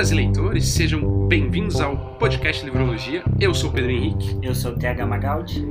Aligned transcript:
leitoras 0.00 0.10
e 0.10 0.14
leitores, 0.14 0.68
sejam 0.68 1.28
bem-vindos 1.28 1.78
ao 1.78 2.14
podcast 2.14 2.64
Livrologia. 2.64 3.22
Eu 3.38 3.52
sou 3.52 3.68
o 3.68 3.72
Pedro 3.72 3.90
Henrique. 3.90 4.38
Eu 4.42 4.54
sou 4.54 4.72
o 4.72 4.78
TH 4.78 5.04
Magaldi. 5.06 5.66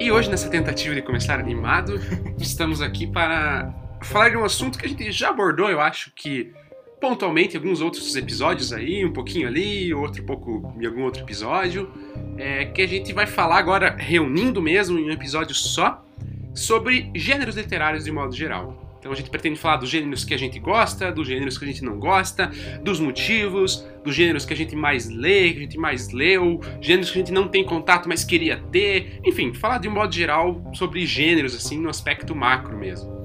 E 0.00 0.10
hoje, 0.10 0.30
nessa 0.30 0.48
tentativa 0.48 0.94
de 0.94 1.02
começar 1.02 1.38
animado, 1.38 2.00
estamos 2.40 2.80
aqui 2.80 3.06
para 3.06 3.74
falar 4.00 4.30
de 4.30 4.38
um 4.38 4.44
assunto 4.44 4.78
que 4.78 4.86
a 4.86 4.88
gente 4.88 5.12
já 5.12 5.28
abordou, 5.28 5.68
eu 5.68 5.80
acho 5.80 6.10
que 6.14 6.50
pontualmente 6.98 7.56
em 7.56 7.58
alguns 7.58 7.82
outros 7.82 8.16
episódios 8.16 8.72
aí, 8.72 9.04
um 9.04 9.12
pouquinho 9.12 9.46
ali, 9.46 9.92
outro 9.92 10.22
pouco 10.22 10.72
em 10.80 10.86
algum 10.86 11.02
outro 11.02 11.22
episódio, 11.22 11.92
é, 12.38 12.64
que 12.64 12.80
a 12.80 12.88
gente 12.88 13.12
vai 13.12 13.26
falar 13.26 13.58
agora, 13.58 13.94
reunindo 13.98 14.62
mesmo 14.62 14.98
em 14.98 15.08
um 15.08 15.12
episódio 15.12 15.54
só, 15.54 16.02
sobre 16.54 17.10
gêneros 17.14 17.56
literários 17.56 18.04
de 18.04 18.12
modo 18.12 18.34
geral. 18.34 18.83
Então 19.04 19.12
a 19.12 19.14
gente 19.14 19.28
pretende 19.28 19.58
falar 19.60 19.76
dos 19.76 19.90
gêneros 19.90 20.24
que 20.24 20.32
a 20.32 20.38
gente 20.38 20.58
gosta, 20.58 21.12
dos 21.12 21.28
gêneros 21.28 21.58
que 21.58 21.64
a 21.66 21.68
gente 21.68 21.84
não 21.84 21.98
gosta, 21.98 22.50
dos 22.82 22.98
motivos, 22.98 23.86
dos 24.02 24.14
gêneros 24.14 24.46
que 24.46 24.54
a 24.54 24.56
gente 24.56 24.74
mais 24.74 25.10
lê, 25.10 25.52
que 25.52 25.58
a 25.58 25.60
gente 25.60 25.76
mais 25.76 26.10
leu, 26.10 26.58
gêneros 26.80 27.10
que 27.10 27.18
a 27.18 27.20
gente 27.20 27.30
não 27.30 27.46
tem 27.46 27.62
contato, 27.62 28.08
mas 28.08 28.24
queria 28.24 28.56
ter. 28.72 29.20
Enfim, 29.22 29.52
falar 29.52 29.76
de 29.76 29.88
um 29.88 29.90
modo 29.90 30.14
geral 30.14 30.58
sobre 30.72 31.04
gêneros, 31.04 31.54
assim, 31.54 31.78
no 31.78 31.90
aspecto 31.90 32.34
macro 32.34 32.78
mesmo. 32.78 33.22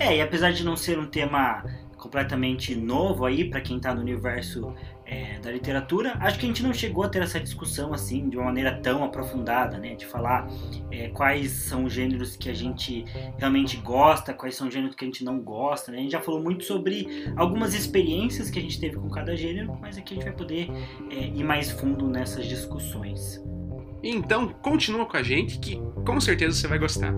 É, 0.00 0.16
e 0.16 0.22
apesar 0.22 0.52
de 0.52 0.64
não 0.64 0.76
ser 0.78 0.98
um 0.98 1.04
tema 1.04 1.62
completamente 1.98 2.74
novo 2.74 3.26
aí 3.26 3.50
para 3.50 3.60
quem 3.60 3.76
está 3.76 3.94
no 3.94 4.00
universo 4.00 4.72
é, 5.06 5.38
da 5.38 5.50
literatura, 5.50 6.16
acho 6.20 6.38
que 6.38 6.44
a 6.44 6.48
gente 6.48 6.62
não 6.62 6.74
chegou 6.74 7.04
a 7.04 7.08
ter 7.08 7.22
essa 7.22 7.38
discussão 7.38 7.94
assim 7.94 8.28
de 8.28 8.36
uma 8.36 8.46
maneira 8.46 8.80
tão 8.82 9.04
aprofundada, 9.04 9.78
né? 9.78 9.94
De 9.94 10.04
falar 10.04 10.48
é, 10.90 11.08
quais 11.08 11.52
são 11.52 11.84
os 11.84 11.92
gêneros 11.92 12.36
que 12.36 12.50
a 12.50 12.54
gente 12.54 13.04
realmente 13.38 13.76
gosta, 13.76 14.34
quais 14.34 14.56
são 14.56 14.66
os 14.66 14.74
gêneros 14.74 14.96
que 14.96 15.04
a 15.04 15.06
gente 15.06 15.24
não 15.24 15.38
gosta. 15.38 15.92
Né? 15.92 15.98
A 15.98 16.00
gente 16.02 16.12
já 16.12 16.20
falou 16.20 16.42
muito 16.42 16.64
sobre 16.64 17.32
algumas 17.36 17.74
experiências 17.74 18.50
que 18.50 18.58
a 18.58 18.62
gente 18.62 18.80
teve 18.80 18.96
com 18.96 19.08
cada 19.08 19.36
gênero, 19.36 19.78
mas 19.80 19.96
aqui 19.96 20.14
a 20.14 20.16
gente 20.16 20.24
vai 20.24 20.34
poder 20.34 20.68
é, 21.10 21.28
ir 21.28 21.44
mais 21.44 21.70
fundo 21.70 22.08
nessas 22.08 22.46
discussões. 22.46 23.42
Então, 24.02 24.48
continua 24.48 25.06
com 25.06 25.16
a 25.16 25.22
gente 25.22 25.58
que 25.58 25.80
com 26.04 26.20
certeza 26.20 26.56
você 26.56 26.68
vai 26.68 26.78
gostar. 26.78 27.12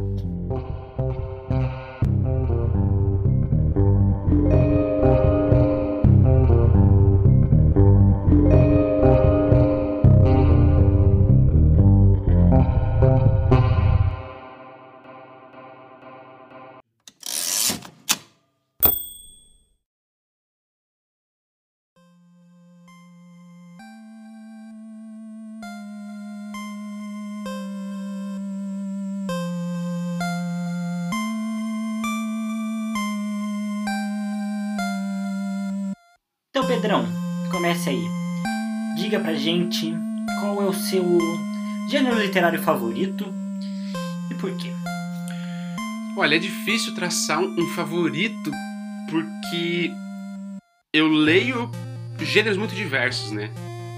Pedrão, 36.81 37.09
comece 37.51 37.91
aí. 37.91 38.05
Diga 38.97 39.19
pra 39.19 39.35
gente 39.35 39.93
qual 40.39 40.63
é 40.63 40.65
o 40.65 40.73
seu 40.73 41.19
gênero 41.91 42.21
literário 42.21 42.63
favorito 42.63 43.27
e 44.31 44.35
por 44.37 44.57
quê. 44.57 44.71
Olha, 46.17 46.37
é 46.37 46.39
difícil 46.39 46.95
traçar 46.95 47.41
um 47.41 47.67
favorito 47.75 48.53
porque 49.11 49.91
eu 50.95 51.09
leio 51.09 51.69
gêneros 52.21 52.57
muito 52.57 52.77
diversos, 52.77 53.33
né? 53.33 53.51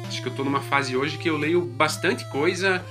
Acho 0.09 0.23
que 0.23 0.29
eu 0.29 0.35
tô 0.35 0.43
numa 0.43 0.63
fase 0.63 0.97
hoje 0.97 1.19
que 1.19 1.29
eu 1.29 1.37
leio 1.37 1.61
bastante 1.61 2.25
coisa, 2.31 2.83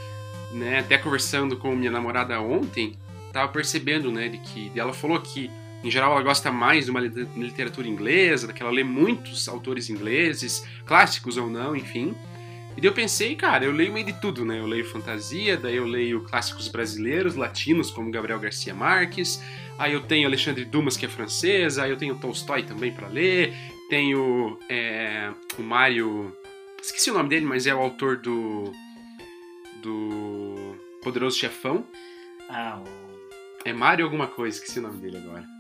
né? 0.54 0.82
Até 0.82 1.00
conversando 1.00 1.58
com 1.58 1.76
minha 1.76 1.90
namorada 1.90 2.40
ontem, 2.40 2.96
tava 3.34 3.52
percebendo, 3.52 4.12
né, 4.12 4.30
de 4.30 4.38
que 4.38 4.72
ela 4.76 4.94
falou 4.94 5.20
que 5.20 5.50
em 5.84 5.90
geral, 5.90 6.12
ela 6.12 6.22
gosta 6.22 6.52
mais 6.52 6.86
de 6.86 6.92
uma 6.92 7.00
literatura 7.00 7.88
inglesa, 7.88 8.52
que 8.52 8.62
ela 8.62 8.72
lê 8.72 8.84
muitos 8.84 9.48
autores 9.48 9.90
ingleses, 9.90 10.66
clássicos 10.86 11.38
ou 11.38 11.50
não, 11.50 11.76
enfim. 11.76 12.14
E 12.76 12.82
daí 12.82 12.90
eu 12.90 12.94
pensei, 12.94 13.36
cara, 13.36 13.66
eu 13.66 13.72
leio 13.72 13.94
meio 13.94 14.06
de 14.06 14.14
tudo, 14.14 14.44
né? 14.44 14.60
Eu 14.60 14.66
leio 14.66 14.86
fantasia, 14.86 15.58
daí 15.58 15.78
eu 15.78 15.86
leio 15.86 16.24
clássicos 16.24 16.68
brasileiros, 16.68 17.36
latinos, 17.36 17.92
como 17.92 18.12
Gabriel 18.12 18.40
Garcia 18.40 18.74
Marques, 18.74 19.42
aí 19.78 19.94
eu 19.94 20.02
tenho 20.02 20.28
Alexandre 20.28 20.66
Dumas, 20.66 20.98
que 20.98 21.06
é 21.06 21.10
francesa, 21.10 21.84
aí 21.84 21.92
eu 21.92 21.98
tenho 21.98 22.16
Tolstói 22.16 22.64
também 22.64 22.92
para 22.92 23.08
ler, 23.08 23.54
tenho 23.90 24.60
é, 24.70 25.32
o 25.58 25.64
Mário. 25.64 26.36
Esqueci 26.82 27.10
o 27.10 27.14
nome 27.14 27.30
dele, 27.30 27.46
mas 27.46 27.68
é 27.68 27.74
o 27.74 27.80
autor 27.80 28.18
do. 28.18 28.72
do 29.82 30.76
Poderoso 31.02 31.38
Chefão. 31.38 31.86
Ah, 32.50 32.82
o. 32.82 33.10
É 33.66 33.74
Mário 33.74 34.06
alguma 34.06 34.28
coisa, 34.28 34.58
esqueci 34.58 34.80
o 34.80 34.82
nome 34.82 35.00
dele 35.00 35.18
agora. 35.18 35.59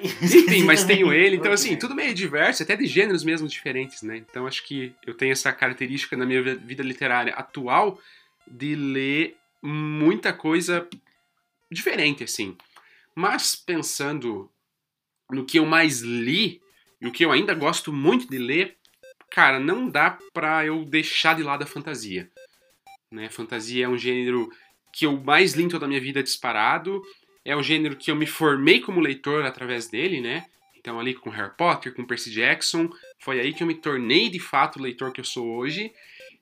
Enfim, 0.00 0.62
mas 0.64 0.84
tenho 0.84 1.12
ele. 1.12 1.36
Então, 1.36 1.52
assim, 1.52 1.76
tudo 1.76 1.94
meio 1.94 2.14
diverso, 2.14 2.62
até 2.62 2.76
de 2.76 2.86
gêneros 2.86 3.24
mesmo 3.24 3.48
diferentes, 3.48 4.02
né? 4.02 4.16
Então, 4.18 4.46
acho 4.46 4.64
que 4.64 4.94
eu 5.06 5.14
tenho 5.14 5.32
essa 5.32 5.52
característica 5.52 6.16
na 6.16 6.26
minha 6.26 6.42
vida 6.42 6.82
literária 6.82 7.32
atual 7.34 7.98
de 8.46 8.74
ler 8.74 9.36
muita 9.62 10.32
coisa 10.32 10.86
diferente, 11.70 12.24
assim. 12.24 12.56
Mas, 13.14 13.56
pensando 13.56 14.50
no 15.30 15.44
que 15.44 15.58
eu 15.58 15.66
mais 15.66 16.00
li 16.00 16.60
e 17.00 17.06
o 17.06 17.12
que 17.12 17.24
eu 17.24 17.32
ainda 17.32 17.54
gosto 17.54 17.92
muito 17.92 18.28
de 18.28 18.38
ler, 18.38 18.76
cara, 19.30 19.58
não 19.58 19.88
dá 19.88 20.18
pra 20.32 20.64
eu 20.64 20.84
deixar 20.84 21.34
de 21.34 21.42
lado 21.42 21.62
a 21.62 21.66
fantasia. 21.66 22.30
Né? 23.10 23.28
Fantasia 23.28 23.86
é 23.86 23.88
um 23.88 23.98
gênero 23.98 24.50
que 24.92 25.06
eu 25.06 25.20
mais 25.20 25.54
li 25.54 25.64
em 25.64 25.68
toda 25.68 25.84
a 25.84 25.88
minha 25.88 26.00
vida 26.00 26.22
disparado 26.22 27.02
é 27.46 27.54
o 27.54 27.62
gênero 27.62 27.94
que 27.94 28.10
eu 28.10 28.16
me 28.16 28.26
formei 28.26 28.80
como 28.80 29.00
leitor 29.00 29.46
através 29.46 29.86
dele, 29.86 30.20
né? 30.20 30.44
Então 30.76 30.98
ali 30.98 31.14
com 31.14 31.30
Harry 31.30 31.52
Potter, 31.56 31.94
com 31.94 32.04
Percy 32.04 32.30
Jackson, 32.30 32.90
foi 33.20 33.38
aí 33.38 33.54
que 33.54 33.62
eu 33.62 33.66
me 33.68 33.74
tornei 33.74 34.28
de 34.28 34.40
fato 34.40 34.78
o 34.78 34.82
leitor 34.82 35.12
que 35.12 35.20
eu 35.20 35.24
sou 35.24 35.46
hoje. 35.56 35.92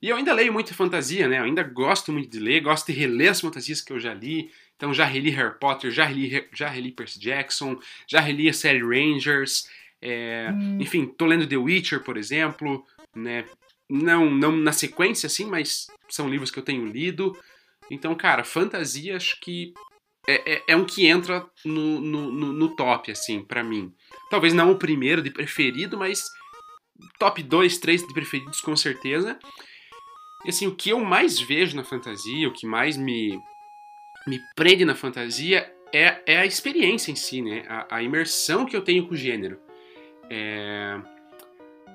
E 0.01 0.09
eu 0.09 0.17
ainda 0.17 0.33
leio 0.33 0.51
muita 0.51 0.73
fantasia, 0.73 1.27
né? 1.27 1.39
Eu 1.39 1.43
ainda 1.43 1.61
gosto 1.61 2.11
muito 2.11 2.29
de 2.29 2.39
ler, 2.39 2.61
gosto 2.61 2.87
de 2.87 2.93
reler 2.93 3.31
as 3.31 3.39
fantasias 3.39 3.81
que 3.81 3.93
eu 3.93 3.99
já 3.99 4.15
li. 4.15 4.51
Então 4.75 4.93
já 4.93 5.05
reli 5.05 5.29
Harry 5.29 5.57
Potter, 5.59 5.91
já 5.91 6.05
reli, 6.05 6.47
já 6.51 6.67
reli 6.67 6.91
Percy 6.91 7.19
Jackson, 7.19 7.79
já 8.07 8.19
reli 8.19 8.49
a 8.49 8.53
série 8.53 8.81
Rangers. 8.81 9.69
É, 10.01 10.49
hum. 10.51 10.79
Enfim, 10.81 11.05
tô 11.05 11.27
lendo 11.27 11.47
The 11.47 11.57
Witcher, 11.57 12.03
por 12.03 12.17
exemplo, 12.17 12.83
né? 13.15 13.45
Não, 13.87 14.31
não 14.31 14.55
na 14.55 14.71
sequência 14.71 15.27
assim, 15.27 15.45
mas 15.45 15.87
são 16.09 16.27
livros 16.27 16.49
que 16.49 16.57
eu 16.57 16.63
tenho 16.63 16.87
lido. 16.87 17.37
Então, 17.91 18.15
cara, 18.15 18.43
fantasia 18.43 19.15
acho 19.15 19.39
que 19.39 19.73
é, 20.27 20.53
é, 20.53 20.63
é, 20.69 20.75
um 20.75 20.85
que 20.85 21.05
entra 21.05 21.45
no, 21.63 22.01
no, 22.01 22.31
no, 22.31 22.53
no 22.53 22.75
top, 22.75 23.11
assim, 23.11 23.43
para 23.43 23.63
mim. 23.63 23.93
Talvez 24.29 24.53
não 24.53 24.71
o 24.71 24.77
primeiro 24.77 25.21
de 25.21 25.29
preferido, 25.29 25.97
mas 25.97 26.23
top 27.19 27.41
2, 27.43 27.77
3 27.77 28.07
de 28.07 28.13
preferidos 28.13 28.61
com 28.61 28.75
certeza. 28.75 29.37
E 30.43 30.49
assim, 30.49 30.67
o 30.67 30.75
que 30.75 30.89
eu 30.89 30.99
mais 30.99 31.39
vejo 31.39 31.75
na 31.75 31.83
fantasia, 31.83 32.47
o 32.47 32.53
que 32.53 32.65
mais 32.65 32.97
me, 32.97 33.39
me 34.27 34.39
prende 34.55 34.85
na 34.85 34.95
fantasia 34.95 35.71
é, 35.93 36.21
é 36.25 36.37
a 36.37 36.45
experiência 36.45 37.11
em 37.11 37.15
si, 37.15 37.41
né? 37.41 37.63
A, 37.67 37.97
a 37.97 38.03
imersão 38.03 38.65
que 38.65 38.75
eu 38.75 38.83
tenho 38.83 39.07
com 39.07 39.13
o 39.13 39.17
gênero. 39.17 39.59
É... 40.29 40.99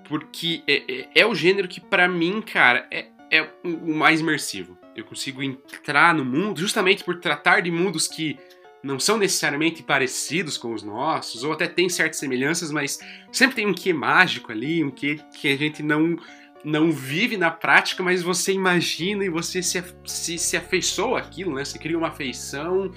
Porque 0.08 0.62
é, 0.66 0.92
é, 0.92 1.08
é 1.16 1.26
o 1.26 1.34
gênero 1.34 1.68
que, 1.68 1.80
para 1.80 2.08
mim, 2.08 2.42
cara, 2.42 2.88
é, 2.90 3.08
é 3.30 3.48
o 3.62 3.94
mais 3.94 4.20
imersivo 4.20 4.79
eu 4.96 5.04
consigo 5.04 5.42
entrar 5.42 6.14
no 6.14 6.24
mundo, 6.24 6.60
justamente 6.60 7.04
por 7.04 7.20
tratar 7.20 7.60
de 7.60 7.70
mundos 7.70 8.08
que 8.08 8.38
não 8.82 8.98
são 8.98 9.18
necessariamente 9.18 9.82
parecidos 9.82 10.56
com 10.56 10.72
os 10.72 10.82
nossos, 10.82 11.44
ou 11.44 11.52
até 11.52 11.66
tem 11.66 11.88
certas 11.88 12.18
semelhanças, 12.18 12.70
mas 12.70 12.98
sempre 13.30 13.56
tem 13.56 13.66
um 13.66 13.74
quê 13.74 13.92
mágico 13.92 14.50
ali, 14.50 14.82
um 14.82 14.90
quê 14.90 15.20
que 15.38 15.48
a 15.48 15.56
gente 15.56 15.82
não 15.82 16.16
não 16.62 16.92
vive 16.92 17.38
na 17.38 17.50
prática, 17.50 18.02
mas 18.02 18.22
você 18.22 18.52
imagina 18.52 19.24
e 19.24 19.30
você 19.30 19.62
se, 19.62 19.82
se, 20.04 20.36
se 20.36 20.56
afeiçoa 20.58 21.18
aquilo, 21.18 21.54
né? 21.54 21.64
Você 21.64 21.78
cria 21.78 21.96
uma 21.96 22.08
afeição 22.08 22.92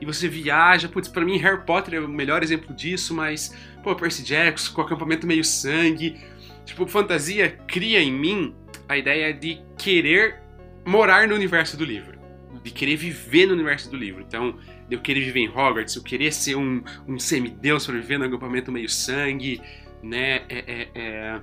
e 0.00 0.06
você 0.06 0.28
viaja. 0.28 0.88
Putz, 0.88 1.08
pra 1.08 1.24
mim 1.24 1.36
Harry 1.38 1.64
Potter 1.64 1.94
é 1.94 2.00
o 2.00 2.08
melhor 2.08 2.44
exemplo 2.44 2.74
disso, 2.74 3.12
mas, 3.12 3.52
pô, 3.82 3.94
Percy 3.96 4.22
Jackson 4.22 4.72
com 4.72 4.82
acampamento 4.82 5.26
meio 5.26 5.44
sangue. 5.44 6.16
Tipo, 6.64 6.86
fantasia 6.86 7.58
cria 7.66 8.00
em 8.00 8.12
mim 8.12 8.54
a 8.88 8.96
ideia 8.96 9.34
de 9.34 9.60
querer 9.76 10.40
morar 10.84 11.28
no 11.28 11.34
universo 11.34 11.76
do 11.76 11.84
livro. 11.84 12.18
De 12.62 12.70
querer 12.70 12.96
viver 12.96 13.46
no 13.46 13.54
universo 13.54 13.90
do 13.90 13.96
livro. 13.96 14.22
Então, 14.26 14.58
eu 14.90 15.00
querer 15.00 15.20
viver 15.20 15.40
em 15.40 15.48
Hogwarts, 15.48 15.94
eu 15.96 16.02
querer 16.02 16.32
ser 16.32 16.56
um, 16.56 16.82
um 17.06 17.18
semideus 17.18 17.86
para 17.86 17.94
viver 17.94 18.18
no 18.18 18.24
acampamento 18.24 18.72
meio 18.72 18.88
sangue, 18.88 19.60
né? 20.02 20.42
É, 20.48 20.64
é, 20.66 20.88
é... 20.94 21.40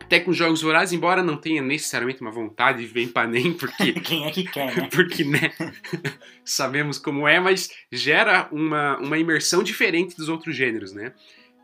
Até 0.00 0.20
com 0.20 0.32
Jogos 0.32 0.62
Vorazes, 0.62 0.92
embora 0.92 1.22
não 1.22 1.36
tenha 1.36 1.60
necessariamente 1.60 2.20
uma 2.20 2.30
vontade 2.30 2.78
de 2.78 2.86
viver 2.86 3.02
em 3.02 3.08
Panem, 3.08 3.52
porque... 3.54 3.92
Quem 4.00 4.24
é 4.24 4.30
que 4.30 4.44
quer, 4.44 4.76
né? 4.76 4.88
porque, 4.92 5.24
né? 5.24 5.52
sabemos 6.44 6.98
como 6.98 7.26
é, 7.26 7.40
mas 7.40 7.70
gera 7.90 8.48
uma, 8.52 8.98
uma 8.98 9.18
imersão 9.18 9.62
diferente 9.62 10.16
dos 10.16 10.28
outros 10.28 10.54
gêneros, 10.54 10.92
né? 10.92 11.12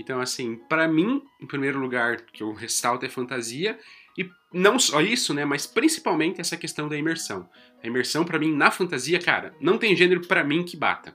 Então, 0.00 0.20
assim, 0.20 0.56
para 0.68 0.88
mim, 0.88 1.22
em 1.40 1.46
primeiro 1.46 1.78
lugar, 1.78 2.16
que 2.32 2.42
eu 2.42 2.52
ressalto 2.52 3.06
é 3.06 3.08
fantasia, 3.08 3.78
e 4.16 4.28
não 4.52 4.78
só 4.78 5.00
isso, 5.00 5.32
né, 5.32 5.44
mas 5.44 5.66
principalmente 5.66 6.40
essa 6.40 6.56
questão 6.56 6.88
da 6.88 6.96
imersão. 6.96 7.48
A 7.82 7.86
imersão, 7.86 8.24
para 8.24 8.38
mim, 8.38 8.54
na 8.54 8.70
fantasia, 8.70 9.18
cara, 9.18 9.54
não 9.60 9.78
tem 9.78 9.96
gênero 9.96 10.26
para 10.26 10.44
mim 10.44 10.64
que 10.64 10.76
bata. 10.76 11.14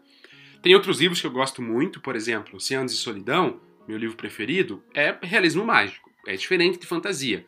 Tem 0.61 0.73
outros 0.73 0.99
livros 0.99 1.21
que 1.21 1.27
eu 1.27 1.31
gosto 1.31 1.61
muito, 1.61 2.01
por 2.01 2.15
exemplo, 2.15 2.57
Oceanos 2.57 2.91
de 2.91 2.97
Solidão, 2.97 3.61
meu 3.87 3.97
livro 3.97 4.17
preferido, 4.17 4.83
é 4.93 5.15
realismo 5.21 5.63
mágico, 5.63 6.09
é 6.25 6.35
diferente 6.35 6.79
de 6.79 6.85
fantasia. 6.85 7.45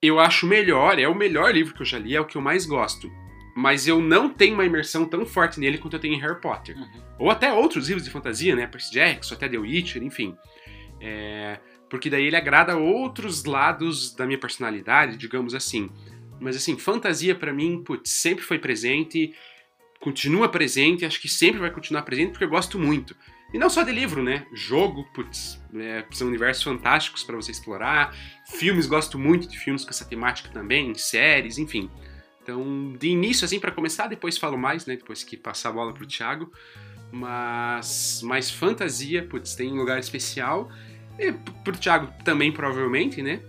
Eu 0.00 0.18
acho 0.18 0.46
melhor, 0.46 0.98
é 0.98 1.06
o 1.06 1.14
melhor 1.14 1.52
livro 1.54 1.74
que 1.74 1.82
eu 1.82 1.86
já 1.86 1.98
li, 1.98 2.16
é 2.16 2.20
o 2.20 2.24
que 2.24 2.36
eu 2.36 2.42
mais 2.42 2.66
gosto. 2.66 3.10
Mas 3.54 3.86
eu 3.86 4.00
não 4.00 4.30
tenho 4.30 4.54
uma 4.54 4.64
imersão 4.64 5.04
tão 5.04 5.26
forte 5.26 5.60
nele 5.60 5.78
quanto 5.78 5.94
eu 5.94 6.00
tenho 6.00 6.14
em 6.14 6.20
Harry 6.20 6.40
Potter. 6.40 6.76
Uhum. 6.76 7.02
Ou 7.18 7.30
até 7.30 7.52
outros 7.52 7.88
livros 7.88 8.04
de 8.04 8.10
fantasia, 8.10 8.56
né? 8.56 8.66
Percy 8.66 8.92
Jackson, 8.92 9.34
até 9.34 9.48
The 9.48 9.58
Witcher, 9.58 10.02
enfim. 10.02 10.34
É... 11.00 11.60
Porque 11.92 12.08
daí 12.08 12.24
ele 12.24 12.36
agrada 12.36 12.74
outros 12.74 13.44
lados 13.44 14.14
da 14.14 14.24
minha 14.24 14.38
personalidade, 14.38 15.18
digamos 15.18 15.54
assim. 15.54 15.90
Mas 16.40 16.56
assim, 16.56 16.78
fantasia 16.78 17.34
para 17.34 17.52
mim, 17.52 17.84
putz, 17.84 18.08
sempre 18.12 18.42
foi 18.42 18.58
presente, 18.58 19.34
continua 20.00 20.48
presente, 20.48 21.04
acho 21.04 21.20
que 21.20 21.28
sempre 21.28 21.60
vai 21.60 21.70
continuar 21.70 22.00
presente 22.00 22.30
porque 22.30 22.46
eu 22.46 22.48
gosto 22.48 22.78
muito. 22.78 23.14
E 23.52 23.58
não 23.58 23.68
só 23.68 23.82
de 23.82 23.92
livro, 23.92 24.22
né? 24.22 24.46
Jogo, 24.54 25.04
putz, 25.12 25.62
é, 25.74 26.02
são 26.12 26.28
universos 26.28 26.62
fantásticos 26.62 27.24
para 27.24 27.36
você 27.36 27.50
explorar. 27.50 28.16
Filmes, 28.46 28.86
gosto 28.86 29.18
muito 29.18 29.46
de 29.46 29.58
filmes 29.58 29.84
com 29.84 29.90
essa 29.90 30.06
temática 30.06 30.48
também, 30.48 30.94
séries, 30.94 31.58
enfim. 31.58 31.90
Então, 32.42 32.96
de 32.98 33.08
início, 33.08 33.44
assim, 33.44 33.60
para 33.60 33.70
começar, 33.70 34.06
depois 34.06 34.38
falo 34.38 34.56
mais, 34.56 34.86
né? 34.86 34.96
Depois 34.96 35.22
que 35.22 35.36
passar 35.36 35.68
a 35.68 35.72
bola 35.72 35.92
pro 35.92 36.06
Thiago. 36.06 36.50
Mas, 37.12 38.22
mais 38.24 38.50
fantasia, 38.50 39.26
putz, 39.28 39.54
tem 39.54 39.70
um 39.70 39.76
lugar 39.76 39.98
especial. 39.98 40.70
E 41.18 41.32
pro 41.64 41.76
Thiago 41.76 42.12
também, 42.24 42.50
provavelmente, 42.50 43.22
né? 43.22 43.40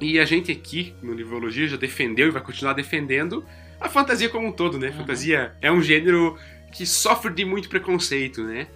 E 0.00 0.18
a 0.18 0.24
gente 0.24 0.50
aqui 0.50 0.94
no 1.02 1.12
Livologia 1.12 1.68
já 1.68 1.76
defendeu 1.76 2.28
e 2.28 2.30
vai 2.30 2.42
continuar 2.42 2.72
defendendo 2.72 3.44
a 3.80 3.88
fantasia 3.88 4.28
como 4.28 4.48
um 4.48 4.52
todo, 4.52 4.78
né? 4.78 4.88
Uhum. 4.88 4.98
Fantasia 4.98 5.54
é 5.60 5.70
um 5.70 5.82
gênero 5.82 6.38
que 6.72 6.84
sofre 6.84 7.32
de 7.32 7.44
muito 7.44 7.68
preconceito, 7.68 8.42
né? 8.42 8.66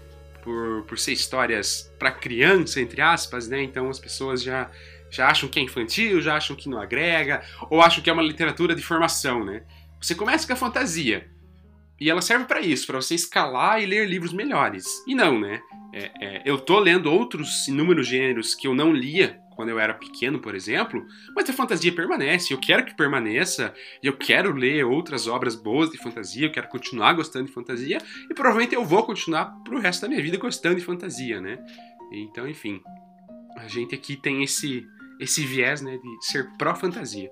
por, 0.49 0.83
por 0.85 0.99
ser 0.99 1.13
histórias 1.13 1.93
para 1.99 2.11
criança, 2.11 2.81
entre 2.81 3.03
aspas, 3.03 3.49
né? 3.49 3.63
Então 3.63 3.91
as 3.91 3.99
pessoas 3.99 4.43
já, 4.43 4.71
já 5.11 5.29
acham 5.29 5.47
que 5.47 5.59
é 5.59 5.63
infantil, 5.63 6.23
já 6.23 6.37
acham 6.37 6.57
que 6.57 6.71
não 6.71 6.81
agrega, 6.81 7.43
ou 7.69 7.83
acham 7.83 8.03
que 8.03 8.09
é 8.09 8.13
uma 8.13 8.23
literatura 8.23 8.75
de 8.75 8.81
formação, 8.81 9.45
né? 9.45 9.63
Você 10.01 10.15
começa 10.15 10.47
com 10.47 10.55
a 10.55 10.57
fantasia. 10.57 11.29
E 12.01 12.09
ela 12.09 12.23
serve 12.23 12.47
para 12.47 12.61
isso, 12.61 12.87
para 12.87 12.97
você 12.97 13.15
escalar 13.15 13.83
e 13.83 13.87
ler 13.87 14.09
livros 14.09 14.33
melhores. 14.33 14.87
E 15.07 15.15
não, 15.15 15.39
né? 15.39 15.61
É, 15.93 16.11
é, 16.21 16.43
eu 16.45 16.59
tô 16.59 16.79
lendo 16.79 17.11
outros 17.11 17.67
inúmeros 17.67 18.07
gêneros 18.07 18.55
que 18.55 18.67
eu 18.67 18.75
não 18.75 18.93
lia 18.93 19.41
quando 19.59 19.71
eu 19.71 19.81
era 19.81 19.93
pequeno, 19.93 20.39
por 20.39 20.55
exemplo, 20.55 21.05
mas 21.35 21.51
a 21.51 21.53
fantasia 21.53 21.93
permanece, 21.93 22.55
eu 22.55 22.61
quero 22.61 22.85
que 22.85 22.95
permaneça, 22.95 23.75
eu 24.01 24.17
quero 24.17 24.55
ler 24.55 24.85
outras 24.85 25.27
obras 25.27 25.57
boas 25.57 25.91
de 25.91 25.99
fantasia, 25.99 26.47
eu 26.47 26.53
quero 26.53 26.69
continuar 26.69 27.15
gostando 27.15 27.47
de 27.47 27.53
fantasia, 27.53 27.99
e 28.31 28.35
provavelmente 28.35 28.77
eu 28.77 28.85
vou 28.85 29.03
continuar 29.03 29.47
pro 29.65 29.81
resto 29.81 30.03
da 30.03 30.09
minha 30.09 30.23
vida 30.23 30.37
gostando 30.37 30.77
de 30.77 30.85
fantasia, 30.85 31.41
né? 31.41 31.59
Então, 32.13 32.49
enfim, 32.49 32.81
a 33.57 33.67
gente 33.67 33.97
aqui 33.97 34.15
tem 34.15 34.45
esse, 34.45 34.87
esse 35.19 35.45
viés, 35.45 35.83
né, 35.83 35.99
de 35.99 36.25
ser 36.25 36.49
pró-fantasia. 36.57 37.29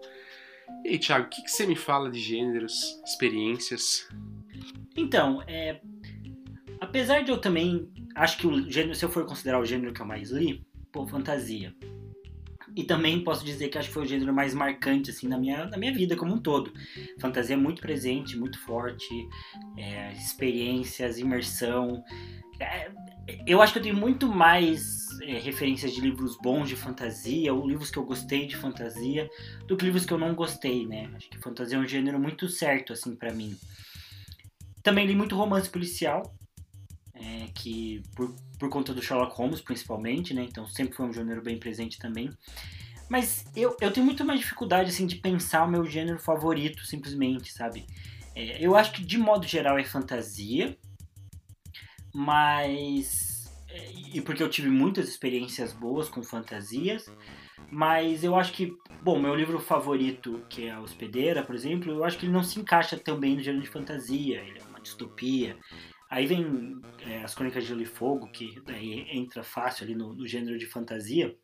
E 0.85 0.88
aí, 0.88 0.99
Thiago, 0.99 1.26
o 1.26 1.29
que, 1.29 1.43
que 1.43 1.50
você 1.50 1.64
me 1.64 1.76
fala 1.76 2.11
de 2.11 2.19
gêneros, 2.19 3.00
experiências? 3.05 4.09
Então, 4.97 5.43
é, 5.47 5.81
apesar 6.81 7.23
de 7.23 7.31
eu 7.31 7.38
também 7.38 7.90
acho 8.14 8.38
que 8.38 8.46
o 8.46 8.70
gênero, 8.70 8.94
se 8.94 9.05
eu 9.05 9.08
for 9.08 9.25
considerar 9.26 9.61
o 9.61 9.64
gênero 9.64 9.93
que 9.93 10.00
eu 10.00 10.06
mais 10.06 10.31
li, 10.31 10.64
pô, 10.93 11.06
fantasia. 11.06 11.75
E 12.75 12.84
também 12.84 13.25
posso 13.25 13.44
dizer 13.44 13.69
que 13.69 13.78
acho 13.78 13.88
que 13.88 13.94
foi 13.94 14.02
o 14.02 14.06
gênero 14.06 14.34
mais 14.34 14.52
marcante 14.52 15.11
assim 15.11 15.26
na 15.26 15.38
minha, 15.38 15.64
na 15.64 15.78
minha 15.78 15.94
vida 15.94 16.14
como 16.14 16.34
um 16.34 16.38
todo. 16.38 16.73
Fantasia 17.19 17.55
é 17.55 17.58
muito 17.58 17.81
presente, 17.81 18.37
muito 18.37 18.58
forte, 18.61 19.08
é, 19.78 20.12
experiências, 20.12 21.19
imersão. 21.19 22.05
É, 22.61 22.90
eu 23.46 23.62
acho 23.62 23.73
que 23.73 23.78
eu 23.78 23.82
tenho 23.82 23.96
muito 23.96 24.28
mais 24.28 25.06
é, 25.23 25.38
referências 25.38 25.93
de 25.93 26.00
livros 26.02 26.37
bons 26.37 26.69
de 26.69 26.76
fantasia, 26.76 27.52
ou 27.55 27.67
livros 27.67 27.90
que 27.90 27.99
eu 27.99 28.05
gostei 28.05 28.46
de 28.46 28.56
fantasia, 28.56 29.28
do 29.67 29.76
que 29.76 29.84
livros 29.84 30.05
que 30.05 30.12
eu 30.12 30.19
não 30.19 30.34
gostei, 30.34 30.87
né? 30.87 31.11
Acho 31.14 31.31
que 31.31 31.38
fantasia 31.38 31.78
é 31.78 31.81
um 31.81 31.87
gênero 31.87 32.19
muito 32.20 32.46
certo, 32.49 32.93
assim, 32.93 33.17
para 33.17 33.32
mim. 33.32 33.56
Também 34.82 35.06
li 35.06 35.14
muito 35.14 35.34
romance 35.34 35.69
policial, 35.69 36.23
é, 37.19 37.47
que 37.55 38.03
por, 38.15 38.35
por 38.59 38.69
conta 38.69 38.93
do 38.93 39.03
Sherlock 39.03 39.35
Holmes, 39.37 39.61
principalmente, 39.61 40.35
né? 40.35 40.43
Então 40.45 40.67
sempre 40.67 40.95
foi 40.95 41.07
um 41.07 41.13
gênero 41.13 41.43
bem 41.43 41.59
presente 41.59 41.99
também. 41.99 42.31
Mas 43.09 43.45
eu, 43.55 43.77
eu 43.81 43.93
tenho 43.93 44.05
muito 44.05 44.25
mais 44.25 44.41
dificuldade, 44.41 44.91
assim, 44.91 45.07
de 45.07 45.17
pensar 45.17 45.65
o 45.65 45.71
meu 45.71 45.85
gênero 45.87 46.19
favorito, 46.19 46.85
simplesmente, 46.85 47.53
sabe? 47.53 47.87
É, 48.35 48.65
eu 48.65 48.77
acho 48.77 48.93
que, 48.93 49.05
de 49.05 49.17
modo 49.17 49.47
geral, 49.47 49.79
é 49.79 49.85
fantasia, 49.85 50.77
mas... 52.13 53.51
É, 53.69 53.93
e 54.15 54.21
porque 54.21 54.43
eu 54.43 54.51
tive 54.51 54.69
muitas 54.69 55.09
experiências 55.09 55.73
boas 55.73 56.09
com 56.09 56.23
fantasias, 56.23 57.11
mas 57.71 58.25
eu 58.25 58.35
acho 58.37 58.53
que, 58.53 58.77
bom, 59.03 59.19
meu 59.21 59.35
livro 59.35 59.61
favorito, 59.61 60.43
que 60.49 60.67
é 60.67 60.73
a 60.73 60.81
Hospedeira, 60.81 61.43
por 61.43 61.55
exemplo, 61.55 61.93
eu 61.93 62.05
acho 62.05 62.19
que 62.19 62.27
ele 62.27 62.33
não 62.33 62.43
se 62.43 62.59
encaixa 62.59 62.97
tão 62.97 63.19
bem 63.19 63.37
no 63.37 63.43
gênero 63.43 63.62
de 63.62 63.71
fantasia, 63.71 64.41
ele 64.41 64.59
é 64.59 64.62
uma 64.65 64.81
distopia, 64.81 65.57
Aí 66.08 66.26
vem 66.26 66.81
é, 67.00 67.23
as 67.25 67.35
Crônicas 67.35 67.64
de 67.64 67.69
Gelo 67.69 67.82
e 67.82 67.87
Fogo, 67.87 68.29
que 68.29 68.61
daí 68.64 69.06
entra 69.11 69.43
fácil 69.43 69.85
ali 69.85 69.94
no, 69.94 70.14
no, 70.14 70.26
gênero 70.26 70.56
de 70.56 70.67
fantasia, 70.67 71.37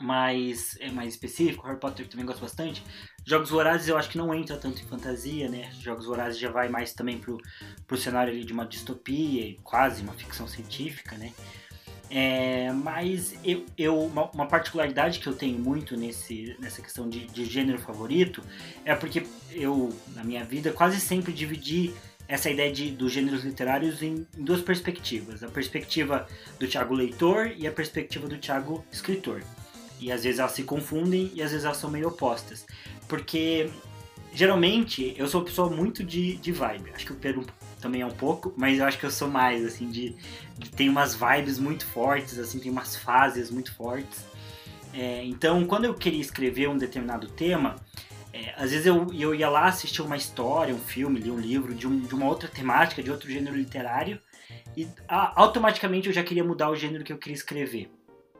mas 0.00 0.76
é 0.80 0.90
mais 0.90 1.14
específico. 1.14 1.64
Harry 1.66 1.78
Potter 1.78 2.08
também 2.08 2.26
gosto 2.26 2.40
bastante. 2.40 2.82
Jogos 3.24 3.50
Vorazes 3.50 3.86
eu 3.86 3.96
acho 3.96 4.10
que 4.10 4.18
não 4.18 4.34
entra 4.34 4.56
tanto 4.56 4.82
em 4.82 4.86
fantasia, 4.86 5.48
né? 5.48 5.70
Jogos 5.80 6.06
Vorazes 6.06 6.40
já 6.40 6.50
vai 6.50 6.68
mais 6.68 6.92
também 6.92 7.18
pro, 7.18 7.38
pro 7.86 7.96
cenário 7.96 8.32
ali 8.32 8.44
de 8.44 8.52
uma 8.52 8.66
distopia, 8.66 9.56
quase 9.62 10.02
uma 10.02 10.12
ficção 10.12 10.48
científica, 10.48 11.16
né? 11.16 11.32
É, 12.14 12.70
mas 12.72 13.38
eu, 13.42 13.64
eu 13.78 13.98
uma, 13.98 14.30
uma, 14.32 14.46
particularidade 14.46 15.18
que 15.18 15.26
eu 15.26 15.34
tenho 15.34 15.58
muito 15.58 15.96
nesse, 15.96 16.54
nessa 16.58 16.82
questão 16.82 17.08
de, 17.08 17.26
de 17.26 17.46
gênero 17.46 17.78
favorito 17.78 18.42
é 18.84 18.94
porque 18.94 19.26
eu, 19.50 19.88
na 20.14 20.22
minha 20.22 20.44
vida, 20.44 20.72
quase 20.72 21.00
sempre 21.00 21.32
dividi 21.32 21.94
essa 22.28 22.48
ideia 22.50 22.72
de, 22.72 22.90
dos 22.90 23.12
gêneros 23.12 23.44
literários 23.44 24.02
em, 24.02 24.26
em, 24.36 24.44
duas 24.44 24.60
perspectivas: 24.60 25.42
a 25.42 25.48
perspectiva 25.48 26.26
do 26.58 26.66
Tiago 26.66 26.94
leitor 26.94 27.52
e 27.56 27.66
a 27.66 27.72
perspectiva 27.72 28.26
do 28.26 28.38
Tiago 28.38 28.84
escritor. 28.92 29.42
E 30.00 30.10
às 30.10 30.24
vezes 30.24 30.40
elas 30.40 30.52
se 30.52 30.64
confundem 30.64 31.30
e 31.34 31.42
às 31.42 31.50
vezes 31.50 31.64
elas 31.64 31.76
são 31.76 31.90
meio 31.90 32.08
opostas. 32.08 32.66
Porque 33.06 33.70
geralmente 34.34 35.14
eu 35.16 35.28
sou 35.28 35.40
uma 35.40 35.46
pessoa 35.46 35.70
muito 35.70 36.02
de, 36.02 36.36
de 36.36 36.52
vibe. 36.52 36.90
Acho 36.94 37.06
que 37.06 37.12
o 37.12 37.16
Pedro 37.16 37.46
também 37.80 38.00
é 38.00 38.06
um 38.06 38.12
pouco, 38.12 38.52
mas 38.56 38.78
eu 38.78 38.84
acho 38.84 38.98
que 38.98 39.04
eu 39.04 39.10
sou 39.10 39.28
mais, 39.28 39.64
assim, 39.64 39.90
de, 39.90 40.14
de 40.56 40.70
tem 40.70 40.88
umas 40.88 41.14
vibes 41.14 41.58
muito 41.58 41.84
fortes, 41.84 42.38
assim, 42.38 42.58
tem 42.58 42.70
umas 42.70 42.96
fases 42.96 43.50
muito 43.50 43.74
fortes. 43.74 44.24
É, 44.94 45.24
então, 45.24 45.64
quando 45.66 45.84
eu 45.84 45.94
queria 45.94 46.20
escrever 46.20 46.68
um 46.68 46.76
determinado 46.76 47.26
tema, 47.28 47.76
é, 48.32 48.54
às 48.56 48.70
vezes 48.70 48.86
eu, 48.86 49.06
eu 49.12 49.34
ia 49.34 49.48
lá 49.48 49.66
assistir 49.66 50.00
uma 50.00 50.16
história, 50.16 50.74
um 50.74 50.78
filme, 50.78 51.20
lia 51.20 51.32
um 51.32 51.38
livro 51.38 51.74
de, 51.74 51.86
um, 51.86 52.00
de 52.00 52.14
uma 52.14 52.26
outra 52.26 52.48
temática, 52.48 53.02
de 53.02 53.10
outro 53.10 53.30
gênero 53.30 53.56
literário, 53.56 54.20
e 54.76 54.88
automaticamente 55.08 56.08
eu 56.08 56.14
já 56.14 56.22
queria 56.22 56.44
mudar 56.44 56.70
o 56.70 56.76
gênero 56.76 57.04
que 57.04 57.12
eu 57.12 57.18
queria 57.18 57.36
escrever. 57.36 57.90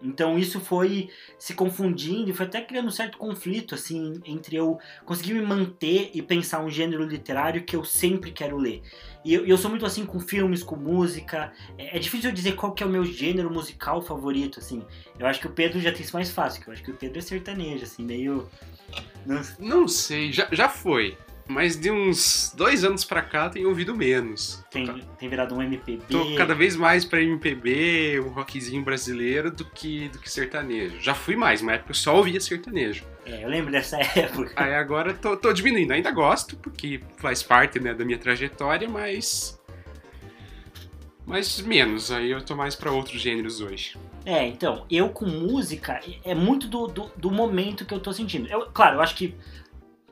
Então 0.02 0.38
isso 0.38 0.59
foi 0.59 1.09
se 1.38 1.54
confundindo 1.54 2.30
e 2.30 2.32
foi 2.32 2.47
até 2.47 2.61
criando 2.61 2.88
um 2.88 2.90
certo 2.90 3.16
conflito 3.16 3.75
assim 3.75 4.21
entre 4.26 4.56
eu 4.56 4.78
conseguir 5.04 5.35
me 5.35 5.42
manter 5.42 6.11
e 6.12 6.21
pensar 6.21 6.64
um 6.64 6.71
gênero 6.71 7.04
literário 7.04 7.62
que 7.62 7.76
eu 7.76 7.85
sempre 7.85 8.32
quero 8.32 8.56
ler. 8.56 8.82
E 9.25 9.32
eu, 9.32 9.47
eu 9.47 9.56
sou 9.56 9.71
muito 9.71 9.87
assim 9.87 10.04
com 10.04 10.18
filmes, 10.18 10.62
com 10.62 10.75
música. 10.75 11.52
É, 11.78 11.97
é, 11.97 11.99
difícil 12.00 12.32
dizer 12.32 12.56
qual 12.56 12.73
que 12.73 12.82
é 12.82 12.87
o 12.87 12.90
meu 12.90 13.04
gênero 13.04 13.50
musical 13.50 14.02
favorito 14.02 14.59
assim. 14.59 14.85
Eu 15.18 15.26
acho 15.26 15.40
que 15.40 15.47
o 15.47 15.52
Pedro 15.52 15.80
já 15.80 15.92
tem 15.92 16.02
isso 16.02 16.16
mais 16.16 16.30
fácil, 16.30 16.62
que 16.62 16.68
eu 16.68 16.73
acho 16.73 16.82
que 16.82 16.90
o 16.90 16.97
Pedro 16.97 17.18
é 17.18 17.23
sertanejo 17.23 17.85
assim, 17.85 18.04
meio 18.04 18.49
não 19.59 19.87
sei, 19.88 20.32
já, 20.32 20.49
já 20.52 20.68
foi. 20.68 21.16
Mas 21.49 21.76
de 21.76 21.90
uns 21.90 22.52
dois 22.56 22.84
anos 22.84 23.04
pra 23.04 23.20
cá 23.20 23.49
tenho 23.49 23.68
ouvido 23.68 23.94
menos. 23.94 24.64
Tem, 24.70 24.87
tem 25.18 25.28
virado 25.28 25.54
um 25.54 25.62
MPB. 25.62 26.04
Tô 26.08 26.34
cada 26.37 26.54
vez 26.54 26.76
mais 26.76 27.04
pra 27.04 27.20
MPB, 27.20 28.20
um 28.20 28.28
rockzinho 28.28 28.82
brasileiro, 28.82 29.50
do 29.50 29.64
que, 29.64 30.08
do 30.08 30.18
que 30.18 30.30
sertanejo. 30.30 31.00
Já 31.00 31.14
fui 31.14 31.37
mais, 31.37 31.61
uma 31.61 31.72
época 31.72 31.90
eu 31.90 31.94
só 31.94 32.16
ouvia 32.16 32.40
sertanejo. 32.40 33.04
É, 33.26 33.44
eu 33.44 33.49
lembro 33.49 33.70
dessa 33.70 33.99
época. 34.18 34.52
Aí 34.56 34.75
agora 34.75 35.14
tô, 35.14 35.37
tô 35.37 35.52
diminuindo. 35.52 35.92
Ainda 35.92 36.11
gosto, 36.11 36.56
porque 36.56 37.00
faz 37.16 37.42
parte 37.42 37.78
né, 37.80 37.92
da 37.92 38.04
minha 38.04 38.18
trajetória, 38.18 38.88
mas. 38.88 39.61
Mas 41.26 41.61
menos. 41.61 42.11
Aí 42.11 42.30
eu 42.30 42.42
tô 42.42 42.54
mais 42.54 42.75
pra 42.75 42.90
outros 42.90 43.20
gêneros 43.20 43.61
hoje. 43.61 43.96
É, 44.25 44.46
então, 44.46 44.87
eu 44.90 45.08
com 45.08 45.26
música, 45.26 46.00
é 46.25 46.34
muito 46.34 46.68
do, 46.68 46.87
do, 46.87 47.11
do 47.16 47.30
momento 47.30 47.84
que 47.84 47.92
eu 47.92 48.00
tô 48.00 48.12
sentindo. 48.12 48.49
Eu, 48.49 48.66
claro, 48.72 48.96
eu 48.96 49.00
acho 49.00 49.16
que, 49.16 49.34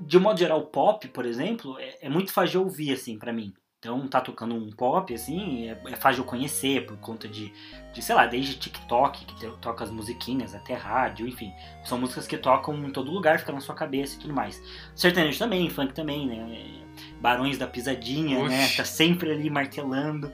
de 0.00 0.19
um 0.19 0.21
modo 0.21 0.38
geral, 0.38 0.62
pop, 0.62 1.07
por 1.09 1.26
exemplo, 1.26 1.78
é, 1.78 1.99
é 2.02 2.09
muito 2.09 2.33
fácil 2.33 2.50
de 2.50 2.59
ouvir, 2.59 2.92
assim, 2.92 3.19
para 3.19 3.33
mim. 3.33 3.52
Então 3.80 4.07
tá 4.09 4.21
tocando 4.21 4.54
um 4.54 4.71
pop, 4.71 5.12
assim, 5.14 5.69
é, 5.69 5.80
é 5.87 5.97
fácil 5.97 6.23
de 6.23 6.28
conhecer 6.28 6.85
por 6.85 6.99
conta 6.99 7.26
de, 7.26 7.50
de, 7.95 8.02
sei 8.02 8.14
lá, 8.14 8.26
desde 8.26 8.59
TikTok, 8.59 9.25
que 9.25 9.47
toca 9.57 9.85
as 9.85 9.90
musiquinhas, 9.90 10.54
até 10.54 10.75
rádio, 10.75 11.26
enfim. 11.26 11.50
São 11.83 11.99
músicas 11.99 12.26
que 12.26 12.37
tocam 12.37 12.75
em 12.87 12.90
todo 12.90 13.11
lugar, 13.11 13.38
ficam 13.38 13.54
na 13.54 13.61
sua 13.61 13.75
cabeça 13.75 14.16
e 14.16 14.21
tudo 14.21 14.35
mais. 14.35 14.62
Sertanejo 14.95 15.38
também, 15.38 15.71
funk 15.71 15.95
também, 15.95 16.26
né? 16.26 16.83
Barões 17.23 17.57
da 17.57 17.66
Pisadinha, 17.66 18.47
né? 18.47 18.69
Tá 18.76 18.85
sempre 18.85 19.30
ali 19.30 19.49
martelando. 19.49 20.30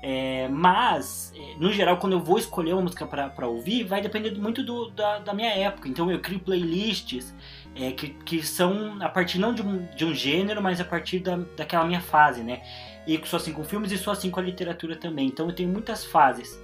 É, 0.00 0.46
mas, 0.48 1.32
é, 1.34 1.56
no 1.58 1.72
geral, 1.72 1.96
quando 1.96 2.12
eu 2.12 2.20
vou 2.20 2.38
escolher 2.38 2.74
uma 2.74 2.82
música 2.82 3.04
para 3.04 3.48
ouvir, 3.48 3.82
vai 3.82 4.00
depender 4.00 4.30
muito 4.38 4.62
do, 4.62 4.90
da, 4.90 5.18
da, 5.18 5.34
minha 5.34 5.50
época. 5.50 5.88
Então 5.88 6.08
eu 6.08 6.20
crio 6.20 6.38
playlists 6.38 7.34
é, 7.78 7.92
que, 7.92 8.08
que 8.08 8.42
são 8.42 8.96
a 9.02 9.08
partir 9.08 9.38
não 9.38 9.54
de 9.54 9.62
um, 9.62 9.86
de 9.94 10.04
um 10.04 10.14
gênero, 10.14 10.62
mas 10.62 10.80
a 10.80 10.84
partir 10.84 11.18
da, 11.18 11.36
daquela 11.56 11.84
minha 11.84 12.00
fase, 12.00 12.42
né? 12.42 12.62
E 13.06 13.20
sou 13.24 13.36
assim 13.36 13.52
com 13.52 13.62
filmes 13.62 13.92
e 13.92 13.98
sou 13.98 14.12
assim 14.12 14.30
com 14.30 14.40
a 14.40 14.42
literatura 14.42 14.96
também. 14.96 15.28
Então 15.28 15.46
eu 15.46 15.54
tenho 15.54 15.68
muitas 15.68 16.04
fases. 16.04 16.58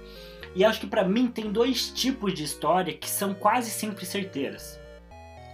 E 0.55 0.65
acho 0.65 0.79
que 0.79 0.87
para 0.87 1.03
mim 1.03 1.27
tem 1.27 1.51
dois 1.51 1.89
tipos 1.89 2.33
de 2.33 2.43
história 2.43 2.93
que 2.93 3.09
são 3.09 3.33
quase 3.33 3.69
sempre 3.69 4.05
certeiras. 4.05 4.79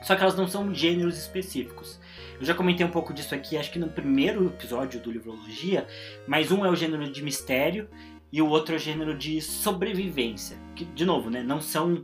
Só 0.02 0.16
que 0.16 0.22
elas 0.22 0.36
não 0.36 0.48
são 0.48 0.74
gêneros 0.74 1.18
específicos. 1.18 2.00
Eu 2.40 2.46
já 2.46 2.54
comentei 2.54 2.86
um 2.86 2.92
pouco 2.92 3.14
disso 3.14 3.36
aqui, 3.36 3.58
acho 3.58 3.72
que 3.72 3.80
no 3.80 3.90
primeiro 3.90 4.48
episódio 4.48 5.00
do 5.02 5.12
Livrologia, 5.12 5.86
mas 6.26 6.52
um 6.52 6.66
é 6.66 6.70
o 6.70 6.76
gênero 6.76 7.12
de 7.12 7.22
mistério 7.22 7.90
e 8.32 8.42
o 8.42 8.48
outro 8.48 8.76
é 8.76 8.78
o 8.78 8.80
gênero 8.80 9.18
de 9.18 9.42
sobrevivência. 9.42 10.58
Que, 10.74 10.86
de 10.86 11.06
novo, 11.06 11.30
né, 11.30 11.44
não 11.44 11.60
são 11.60 12.02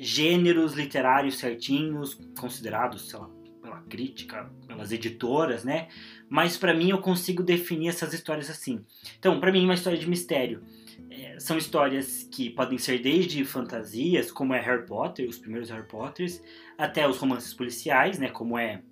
gêneros 0.00 0.74
literários 0.74 1.38
certinhos, 1.38 2.18
considerados, 2.38 3.08
sei 3.08 3.18
lá, 3.18 3.28
pela 3.60 3.80
crítica, 3.82 4.50
pelas 4.66 4.92
editoras, 4.92 5.64
né? 5.64 5.88
Mas 6.28 6.56
para 6.56 6.74
mim 6.74 6.90
eu 6.90 6.98
consigo 6.98 7.42
definir 7.42 7.88
essas 7.88 8.12
histórias 8.12 8.48
assim. 8.50 8.84
Então, 9.18 9.40
para 9.40 9.52
mim, 9.52 9.64
uma 9.64 9.74
história 9.74 9.98
de 9.98 10.08
mistério 10.08 10.62
é, 11.10 11.38
são 11.38 11.56
histórias 11.56 12.28
que 12.30 12.50
podem 12.50 12.78
ser 12.78 13.00
desde 13.00 13.44
fantasias, 13.44 14.30
como 14.30 14.54
é 14.54 14.60
Harry 14.60 14.86
Potter, 14.86 15.28
os 15.28 15.38
primeiros 15.38 15.70
Harry 15.70 15.86
Potters, 15.86 16.42
até 16.76 17.08
os 17.08 17.18
romances 17.18 17.54
policiais, 17.54 18.18
né? 18.18 18.28
Como 18.28 18.58
é 18.58 18.82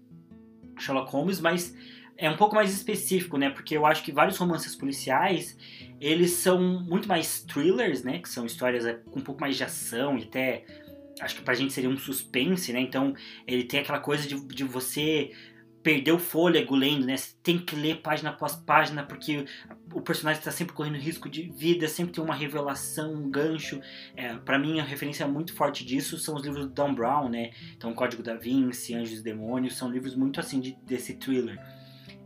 Sherlock 0.78 1.10
Holmes, 1.10 1.40
mas 1.40 1.74
é 2.16 2.30
um 2.30 2.36
pouco 2.36 2.54
mais 2.54 2.72
específico, 2.72 3.36
né? 3.36 3.50
Porque 3.50 3.76
eu 3.76 3.84
acho 3.84 4.02
que 4.02 4.12
vários 4.12 4.36
romances 4.38 4.74
policiais, 4.74 5.56
eles 6.00 6.32
são 6.32 6.60
muito 6.60 7.08
mais 7.08 7.42
thrillers, 7.42 8.02
né? 8.02 8.18
Que 8.18 8.28
são 8.28 8.46
histórias 8.46 8.86
é, 8.86 8.94
com 8.94 9.20
um 9.20 9.22
pouco 9.22 9.40
mais 9.40 9.56
de 9.56 9.64
ação 9.64 10.18
e 10.18 10.22
até... 10.22 10.64
Acho 11.20 11.36
que 11.36 11.42
pra 11.42 11.54
gente 11.54 11.72
seria 11.72 11.88
um 11.88 11.96
suspense, 11.96 12.72
né? 12.72 12.80
Então, 12.80 13.14
ele 13.46 13.64
tem 13.64 13.80
aquela 13.80 13.98
coisa 13.98 14.28
de, 14.28 14.38
de 14.48 14.64
você 14.64 15.32
perder 15.86 16.10
o 16.10 16.18
fôlego 16.18 16.74
lendo, 16.74 17.06
né? 17.06 17.16
Você 17.16 17.36
tem 17.44 17.58
que 17.58 17.76
ler 17.76 18.02
página 18.02 18.30
após 18.30 18.56
página, 18.56 19.04
porque 19.04 19.46
o 19.94 20.00
personagem 20.00 20.40
está 20.40 20.50
sempre 20.50 20.74
correndo 20.74 20.96
risco 20.96 21.28
de 21.28 21.42
vida, 21.42 21.86
sempre 21.86 22.12
tem 22.12 22.24
uma 22.24 22.34
revelação, 22.34 23.14
um 23.14 23.30
gancho. 23.30 23.80
É, 24.16 24.34
para 24.34 24.58
mim, 24.58 24.80
a 24.80 24.82
referência 24.82 25.28
muito 25.28 25.54
forte 25.54 25.84
disso 25.84 26.18
são 26.18 26.34
os 26.34 26.42
livros 26.42 26.66
do 26.66 26.72
Dan 26.72 26.92
Brown, 26.92 27.28
né? 27.28 27.52
Então, 27.76 27.94
Código 27.94 28.20
da 28.20 28.34
Vinci, 28.34 28.94
Anjos 28.94 29.20
e 29.20 29.22
Demônios, 29.22 29.76
são 29.76 29.88
livros 29.88 30.16
muito 30.16 30.40
assim 30.40 30.58
de, 30.58 30.76
desse 30.84 31.14
thriller. 31.14 31.56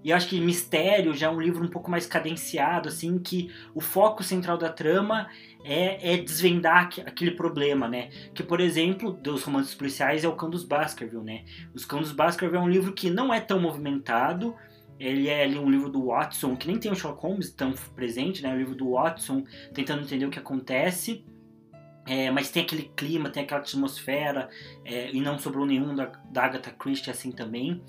E 0.02 0.09
eu 0.09 0.16
acho 0.16 0.28
que 0.28 0.40
Mistério 0.40 1.14
já 1.14 1.26
é 1.26 1.30
um 1.30 1.40
livro 1.40 1.62
um 1.62 1.68
pouco 1.68 1.90
mais 1.90 2.06
cadenciado, 2.06 2.88
assim, 2.88 3.18
que 3.18 3.52
o 3.75 3.80
foco 3.80 4.25
central 4.25 4.56
da 4.56 4.70
trama 4.70 5.28
é, 5.64 6.14
é 6.14 6.17
desvendar 6.17 6.90
aquele 7.07 7.33
problema, 7.33 7.88
né? 7.88 8.11
Que, 8.35 8.43
por 8.43 8.61
exemplo, 8.61 9.12
dos 9.12 9.43
romances 9.43 9.75
policiais 9.75 10.25
é 10.25 10.29
o 10.29 10.37
Cão 10.37 10.50
dos 10.50 10.64
Baskerville, 10.64 11.25
né? 11.25 11.45
Os 11.75 11.85
Cão 11.85 12.00
dos 12.00 12.12
Baskerville 12.12 12.62
é 12.62 12.64
um 12.64 12.69
livro 12.69 12.93
que 12.93 13.11
não 13.11 13.33
é 13.33 13.40
tão 13.40 13.61
movimentado, 13.61 14.55
ele 14.99 15.29
é 15.29 15.45
ali 15.45 15.59
um 15.59 15.71
livro 15.71 15.88
do 15.88 16.07
Watson, 16.07 16.55
que 16.55 16.67
nem 16.67 16.79
tem 16.79 16.93
o 16.93 16.95
Sherlock 16.95 17.23
Holmes 17.23 17.50
tão 17.50 17.73
presente, 17.95 18.43
né? 18.43 18.52
O 18.55 18.59
livro 18.59 18.75
do 18.75 18.90
Watson 18.90 19.45
tentando 19.73 20.02
entender 20.02 20.26
o 20.26 20.31
que 20.31 20.38
acontece. 20.38 21.25
É, 22.07 22.31
mas 22.31 22.50
tem 22.50 22.62
aquele 22.62 22.90
clima, 22.97 23.31
tem 23.31 23.45
aquela 23.45 23.61
atmosfera, 23.61 24.49
é, 24.85 25.11
e 25.12 25.21
não 25.21 25.38
sobrou 25.38 25.64
nenhum 25.64 25.95
da, 25.95 26.07
da 26.31 26.45
Agatha 26.45 26.71
Christie 26.71 27.11
assim 27.11 27.31
também. 27.31 27.83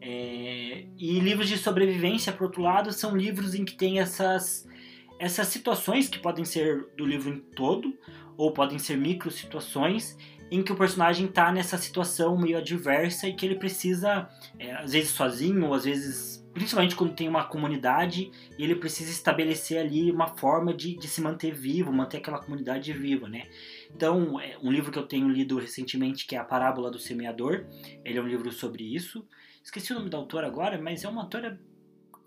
É, 0.00 0.84
e 0.98 1.18
livros 1.18 1.48
de 1.48 1.56
sobrevivência, 1.56 2.32
por 2.32 2.44
outro 2.44 2.60
lado, 2.60 2.92
são 2.92 3.16
livros 3.16 3.54
em 3.54 3.64
que 3.64 3.74
tem 3.74 4.00
essas, 4.00 4.68
essas 5.24 5.48
situações 5.48 6.06
que 6.06 6.18
podem 6.18 6.44
ser 6.44 6.86
do 6.96 7.06
livro 7.06 7.30
em 7.30 7.40
todo, 7.40 7.96
ou 8.36 8.52
podem 8.52 8.78
ser 8.78 8.96
micro 8.98 9.30
situações, 9.30 10.18
em 10.50 10.62
que 10.62 10.70
o 10.70 10.76
personagem 10.76 11.26
está 11.26 11.50
nessa 11.50 11.78
situação 11.78 12.36
meio 12.36 12.58
adversa 12.58 13.26
e 13.26 13.32
que 13.32 13.46
ele 13.46 13.54
precisa, 13.54 14.28
é, 14.58 14.72
às 14.74 14.92
vezes 14.92 15.10
sozinho, 15.10 15.64
ou 15.66 15.72
às 15.72 15.84
vezes, 15.84 16.46
principalmente 16.52 16.94
quando 16.94 17.14
tem 17.14 17.26
uma 17.26 17.44
comunidade, 17.44 18.30
ele 18.58 18.74
precisa 18.74 19.10
estabelecer 19.10 19.78
ali 19.78 20.12
uma 20.12 20.28
forma 20.28 20.74
de, 20.74 20.94
de 20.94 21.08
se 21.08 21.22
manter 21.22 21.54
vivo, 21.54 21.90
manter 21.90 22.18
aquela 22.18 22.38
comunidade 22.38 22.92
viva, 22.92 23.26
né? 23.26 23.44
Então, 23.96 24.38
é 24.38 24.58
um 24.62 24.70
livro 24.70 24.92
que 24.92 24.98
eu 24.98 25.06
tenho 25.06 25.26
lido 25.26 25.58
recentemente, 25.58 26.26
que 26.26 26.36
é 26.36 26.38
A 26.38 26.44
Parábola 26.44 26.90
do 26.90 26.98
Semeador, 26.98 27.64
ele 28.04 28.18
é 28.18 28.22
um 28.22 28.28
livro 28.28 28.52
sobre 28.52 28.84
isso. 28.94 29.26
Esqueci 29.62 29.92
o 29.92 29.96
nome 29.96 30.10
da 30.10 30.18
autora 30.18 30.46
agora, 30.46 30.78
mas 30.78 31.02
é 31.02 31.08
uma 31.08 31.22
autora 31.22 31.58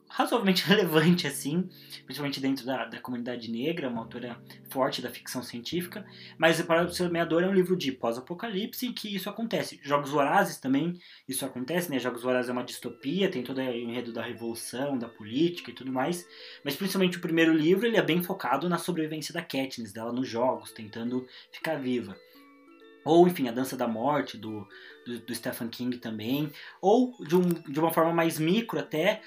razoavelmente 0.10 0.64
relevante, 0.68 1.28
assim, 1.28 1.70
principalmente 2.06 2.40
dentro 2.40 2.66
da, 2.66 2.86
da 2.86 3.00
comunidade 3.00 3.52
negra, 3.52 3.90
uma 3.90 4.02
autora 4.02 4.42
forte 4.70 5.02
da 5.02 5.10
ficção 5.10 5.44
científica. 5.44 6.06
Mas 6.38 6.60
O 6.60 6.66
Parábola 6.66 6.90
do 6.90 6.96
Semeador 6.96 7.44
é 7.44 7.48
um 7.48 7.54
livro 7.54 7.76
de 7.76 7.92
pós-apocalipse 7.92 8.86
em 8.86 8.94
que 8.94 9.14
isso 9.14 9.30
acontece. 9.30 9.80
Jogos 9.84 10.12
Vorazes 10.12 10.58
também, 10.58 11.00
isso 11.28 11.46
acontece, 11.46 11.90
né? 11.90 12.00
Jogos 12.00 12.24
Vorazes 12.24 12.50
é 12.50 12.54
uma 12.54 12.64
distopia, 12.64 13.30
tem 13.30 13.44
todo 13.44 13.60
o 13.60 13.62
enredo 13.62 14.14
da 14.14 14.22
revolução, 14.22 14.98
da 14.98 15.08
política 15.08 15.72
e 15.72 15.74
tudo 15.74 15.92
mais. 15.92 16.28
Mas 16.64 16.76
principalmente 16.76 17.18
o 17.18 17.22
primeiro 17.22 17.54
livro, 17.54 17.86
ele 17.86 17.98
é 17.98 18.04
bem 18.04 18.24
focado 18.24 18.70
na 18.70 18.78
sobrevivência 18.78 19.34
da 19.34 19.42
Katniss, 19.42 19.94
dela 19.94 20.12
nos 20.12 20.28
jogos, 20.28 20.72
tentando 20.72 21.28
ficar 21.52 21.76
viva. 21.76 22.16
Ou, 23.08 23.26
enfim, 23.26 23.48
A 23.48 23.54
Dança 23.54 23.78
da 23.78 23.88
Morte, 23.88 24.38
do, 24.38 24.68
do, 25.06 25.20
do 25.20 25.34
Stephen 25.34 25.70
King 25.70 25.98
também. 25.98 26.52
Ou, 26.82 27.16
de, 27.26 27.38
um, 27.38 27.48
de 27.48 27.80
uma 27.80 27.90
forma 27.90 28.12
mais 28.12 28.38
micro 28.38 28.78
até, 28.78 29.22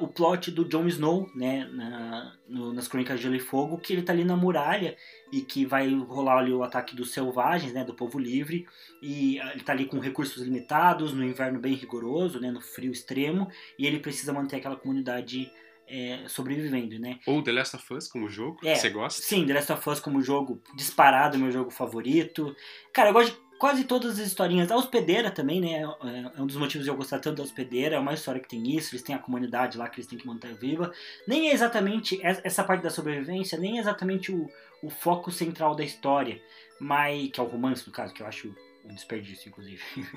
o 0.00 0.08
plot 0.08 0.50
do 0.50 0.64
Jon 0.64 0.86
Snow, 0.86 1.30
né, 1.34 1.66
na, 1.72 2.36
no, 2.46 2.72
nas 2.72 2.88
Crônicas 2.88 3.16
de 3.16 3.22
Gelo 3.22 3.36
e 3.36 3.40
Fogo, 3.40 3.78
que 3.78 3.92
ele 3.92 4.02
tá 4.02 4.12
ali 4.12 4.24
na 4.24 4.36
muralha 4.36 4.96
e 5.32 5.40
que 5.40 5.64
vai 5.64 5.94
rolar 5.94 6.38
ali 6.38 6.52
o 6.52 6.62
ataque 6.62 6.94
dos 6.94 7.12
selvagens, 7.12 7.72
né, 7.72 7.84
do 7.84 7.94
povo 7.94 8.18
livre, 8.18 8.66
e 9.00 9.38
ele 9.38 9.60
tá 9.60 9.72
ali 9.72 9.86
com 9.86 9.98
recursos 9.98 10.42
limitados, 10.42 11.12
no 11.12 11.24
inverno 11.24 11.58
bem 11.58 11.74
rigoroso, 11.74 12.38
né, 12.38 12.50
no 12.50 12.60
frio 12.60 12.92
extremo, 12.92 13.50
e 13.78 13.86
ele 13.86 13.98
precisa 13.98 14.32
manter 14.32 14.56
aquela 14.56 14.76
comunidade 14.76 15.50
é, 15.88 16.26
sobrevivendo, 16.28 16.98
né? 16.98 17.18
Ou 17.26 17.42
The 17.42 17.52
Last 17.52 17.76
of 17.76 17.94
Us 17.94 18.08
como 18.08 18.28
jogo, 18.28 18.58
é, 18.64 18.74
você 18.74 18.90
gosta? 18.90 19.22
Sim, 19.22 19.46
The 19.46 19.54
Last 19.54 19.72
of 19.72 19.88
Us 19.88 20.00
como 20.00 20.22
jogo 20.22 20.62
disparado, 20.76 21.38
meu 21.38 21.50
jogo 21.50 21.70
favorito. 21.70 22.54
Cara, 22.92 23.10
eu 23.10 23.12
gosto 23.12 23.32
de 23.32 23.51
quase 23.62 23.84
todas 23.84 24.18
as 24.18 24.26
historinhas. 24.26 24.72
A 24.72 24.76
Hospedeira 24.76 25.30
também, 25.30 25.60
né? 25.60 25.84
É, 26.02 26.36
é 26.36 26.42
um 26.42 26.46
dos 26.46 26.56
motivos 26.56 26.84
de 26.84 26.90
eu 26.90 26.96
gostar 26.96 27.20
tanto 27.20 27.36
da 27.36 27.44
Hospedeira. 27.44 27.94
É 27.94 27.98
uma 28.00 28.12
história 28.12 28.40
que 28.40 28.48
tem 28.48 28.76
isso, 28.76 28.92
eles 28.92 29.04
têm 29.04 29.14
a 29.14 29.20
comunidade 29.20 29.78
lá 29.78 29.88
que 29.88 30.00
eles 30.00 30.08
têm 30.08 30.18
que 30.18 30.26
manter 30.26 30.52
viva. 30.52 30.92
Nem 31.28 31.48
é 31.48 31.52
exatamente 31.52 32.18
essa 32.24 32.64
parte 32.64 32.82
da 32.82 32.90
sobrevivência, 32.90 33.56
nem 33.56 33.78
é 33.78 33.80
exatamente 33.80 34.32
o, 34.32 34.50
o 34.82 34.90
foco 34.90 35.30
central 35.30 35.76
da 35.76 35.84
história, 35.84 36.42
mas 36.80 37.30
que 37.30 37.38
é 37.38 37.42
o 37.44 37.46
romance, 37.46 37.86
no 37.86 37.92
caso, 37.92 38.12
que 38.12 38.20
eu 38.20 38.26
acho 38.26 38.52
um 38.84 38.92
desperdício, 38.92 39.48
inclusive. 39.48 39.80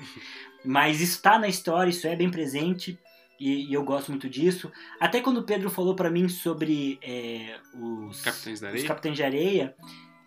mas 0.64 1.00
isso 1.00 1.22
tá 1.22 1.38
na 1.38 1.46
história, 1.46 1.90
isso 1.90 2.04
é 2.08 2.16
bem 2.16 2.28
presente. 2.28 2.98
E, 3.38 3.70
e, 3.70 3.72
eu 3.72 3.84
gosto 3.84 4.10
muito 4.10 4.28
disso. 4.28 4.72
Até 4.98 5.20
quando 5.20 5.36
o 5.36 5.44
Pedro 5.44 5.70
falou 5.70 5.94
para 5.94 6.10
mim 6.10 6.28
sobre 6.28 6.98
é, 7.00 7.60
os, 7.74 8.22
Capitães 8.22 8.58
da 8.58 8.68
Areia. 8.68 8.82
os 8.82 8.88
Capitães 8.88 9.14
de 9.14 9.22
Areia, 9.22 9.76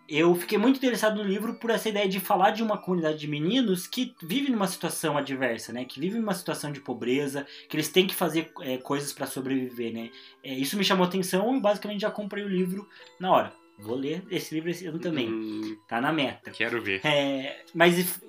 eu 0.10 0.34
fiquei 0.34 0.58
muito 0.58 0.78
interessado 0.78 1.18
no 1.18 1.24
livro 1.24 1.54
por 1.56 1.70
essa 1.70 1.88
ideia 1.88 2.10
de 2.10 2.20
falar 2.20 2.52
de 2.52 2.64
uma 2.64 2.78
comunidade 2.78 3.20
de 3.20 3.28
meninos 3.28 3.86
que 3.86 4.16
vive 4.22 4.52
numa 4.52 4.68
situação 4.68 5.18
adversa, 5.18 5.72
né? 5.72 5.86
Que 5.86 6.00
vive 6.00 6.18
numa 6.18 6.34
situação 6.34 6.72
de 6.72 6.82
pobreza, 6.82 7.46
que 7.68 7.76
eles 7.76 7.90
têm 7.90 8.08
que 8.08 8.16
fazer 8.16 8.52
é, 8.62 8.78
coisas 8.78 9.14
para 9.14 9.28
sobreviver, 9.28 9.94
né? 9.94 10.10
É, 10.44 10.54
isso 10.54 10.78
me 10.78 10.84
chamou 10.84 11.06
atenção 11.06 11.56
e 11.56 11.62
basicamente 11.62 12.02
já 12.02 12.10
comprei 12.10 12.44
o 12.44 12.50
livro 12.50 12.88
na 13.20 13.32
hora. 13.32 13.54
Vou 13.78 13.96
ler 13.96 14.24
esse 14.30 14.54
livro 14.54 14.70
esse 14.70 14.86
ano 14.88 15.00
também. 15.00 15.30
Hum, 15.30 15.78
tá 15.88 16.02
na 16.02 16.12
meta. 16.12 16.52
Quero 16.52 16.82
ver. 16.82 17.00
É, 17.06 17.64
mas 17.74 18.22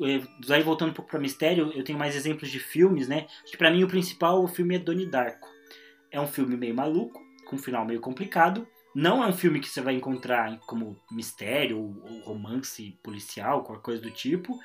aí 0.48 0.62
voltando 0.62 0.90
um 0.90 0.94
pouco 0.94 1.10
para 1.10 1.18
mistério, 1.18 1.72
eu 1.74 1.82
tenho 1.82 1.98
mais 1.98 2.14
exemplos 2.14 2.50
de 2.50 2.60
filmes, 2.60 3.08
né? 3.08 3.26
Acho 3.42 3.52
que 3.52 3.58
para 3.58 3.70
mim 3.70 3.82
o 3.82 3.88
principal 3.88 4.44
o 4.44 4.46
filme 4.46 4.76
é 4.76 4.78
Donnie 4.78 5.06
Darko. 5.06 5.48
É 6.10 6.20
um 6.20 6.26
filme 6.26 6.56
meio 6.56 6.74
maluco, 6.74 7.20
com 7.46 7.56
um 7.56 7.58
final 7.58 7.84
meio 7.84 8.00
complicado. 8.00 8.66
Não 8.94 9.22
é 9.22 9.26
um 9.26 9.32
filme 9.32 9.60
que 9.60 9.68
você 9.68 9.80
vai 9.80 9.94
encontrar 9.94 10.58
como 10.60 10.96
mistério 11.10 11.78
ou, 11.78 12.02
ou 12.04 12.20
romance 12.20 12.98
policial, 13.02 13.62
qualquer 13.62 13.82
coisa 13.82 14.02
do 14.02 14.10
tipo. 14.10 14.58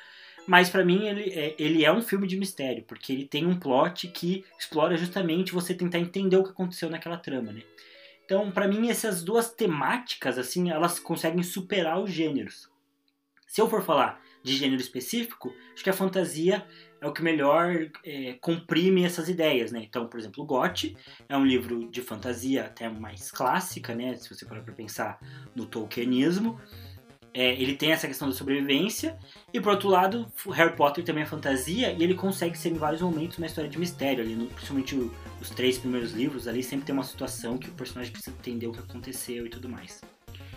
Mas 0.47 0.69
para 0.69 0.85
mim 0.85 1.07
ele 1.07 1.29
é, 1.31 1.55
ele 1.57 1.83
é 1.83 1.91
um 1.91 2.01
filme 2.01 2.27
de 2.27 2.37
mistério, 2.37 2.83
porque 2.83 3.11
ele 3.11 3.25
tem 3.25 3.45
um 3.45 3.59
plot 3.59 4.07
que 4.09 4.45
explora 4.59 4.95
justamente 4.95 5.51
você 5.51 5.73
tentar 5.73 5.99
entender 5.99 6.37
o 6.37 6.43
que 6.43 6.51
aconteceu 6.51 6.89
naquela 6.89 7.17
trama, 7.17 7.51
né? 7.51 7.63
Então, 8.25 8.51
para 8.51 8.67
mim, 8.67 8.89
essas 8.89 9.23
duas 9.23 9.51
temáticas, 9.51 10.39
assim, 10.39 10.71
elas 10.71 10.99
conseguem 10.99 11.43
superar 11.43 11.99
os 12.01 12.11
gêneros. 12.11 12.67
Se 13.47 13.61
eu 13.61 13.69
for 13.69 13.83
falar 13.83 14.19
de 14.43 14.57
gênero 14.57 14.81
específico, 14.81 15.53
acho 15.73 15.83
que 15.83 15.89
a 15.89 15.93
fantasia 15.93 16.65
é 17.01 17.07
o 17.07 17.13
que 17.13 17.21
melhor 17.21 17.89
é, 18.03 18.33
comprime 18.41 19.03
essas 19.03 19.29
ideias, 19.29 19.71
né? 19.71 19.81
Então, 19.83 20.07
por 20.07 20.19
exemplo, 20.19 20.43
o 20.43 20.47
Gotti 20.47 20.95
é 21.27 21.37
um 21.37 21.45
livro 21.45 21.89
de 21.89 22.01
fantasia 22.01 22.65
até 22.65 22.89
mais 22.89 23.31
clássica, 23.31 23.93
né? 23.93 24.15
Se 24.15 24.33
você 24.33 24.45
parar 24.45 24.61
para 24.61 24.73
pensar 24.73 25.19
no 25.55 25.65
Tolkienismo, 25.65 26.59
é, 27.35 27.51
ele 27.61 27.75
tem 27.75 27.91
essa 27.91 28.07
questão 28.07 28.29
da 28.29 28.33
sobrevivência, 28.33 29.19
e 29.53 29.59
por 29.59 29.73
outro 29.73 29.89
lado, 29.89 30.31
Harry 30.51 30.73
Potter 30.73 31.03
também 31.03 31.23
é 31.23 31.25
fantasia, 31.25 31.91
e 31.91 32.01
ele 32.01 32.13
consegue 32.13 32.57
ser 32.57 32.69
em 32.69 32.75
vários 32.75 33.01
momentos 33.01 33.37
uma 33.37 33.45
história 33.45 33.69
de 33.69 33.77
mistério, 33.77 34.23
ali, 34.23 34.35
no, 34.35 34.47
principalmente 34.47 34.95
o, 34.95 35.13
os 35.41 35.49
três 35.49 35.77
primeiros 35.77 36.13
livros, 36.13 36.47
ali 36.47 36.63
sempre 36.63 36.85
tem 36.85 36.93
uma 36.93 37.03
situação 37.03 37.57
que 37.57 37.67
o 37.67 37.73
personagem 37.73 38.13
precisa 38.13 38.33
entender 38.39 38.67
o 38.67 38.71
que 38.71 38.79
aconteceu 38.79 39.45
e 39.45 39.49
tudo 39.49 39.67
mais. 39.67 40.01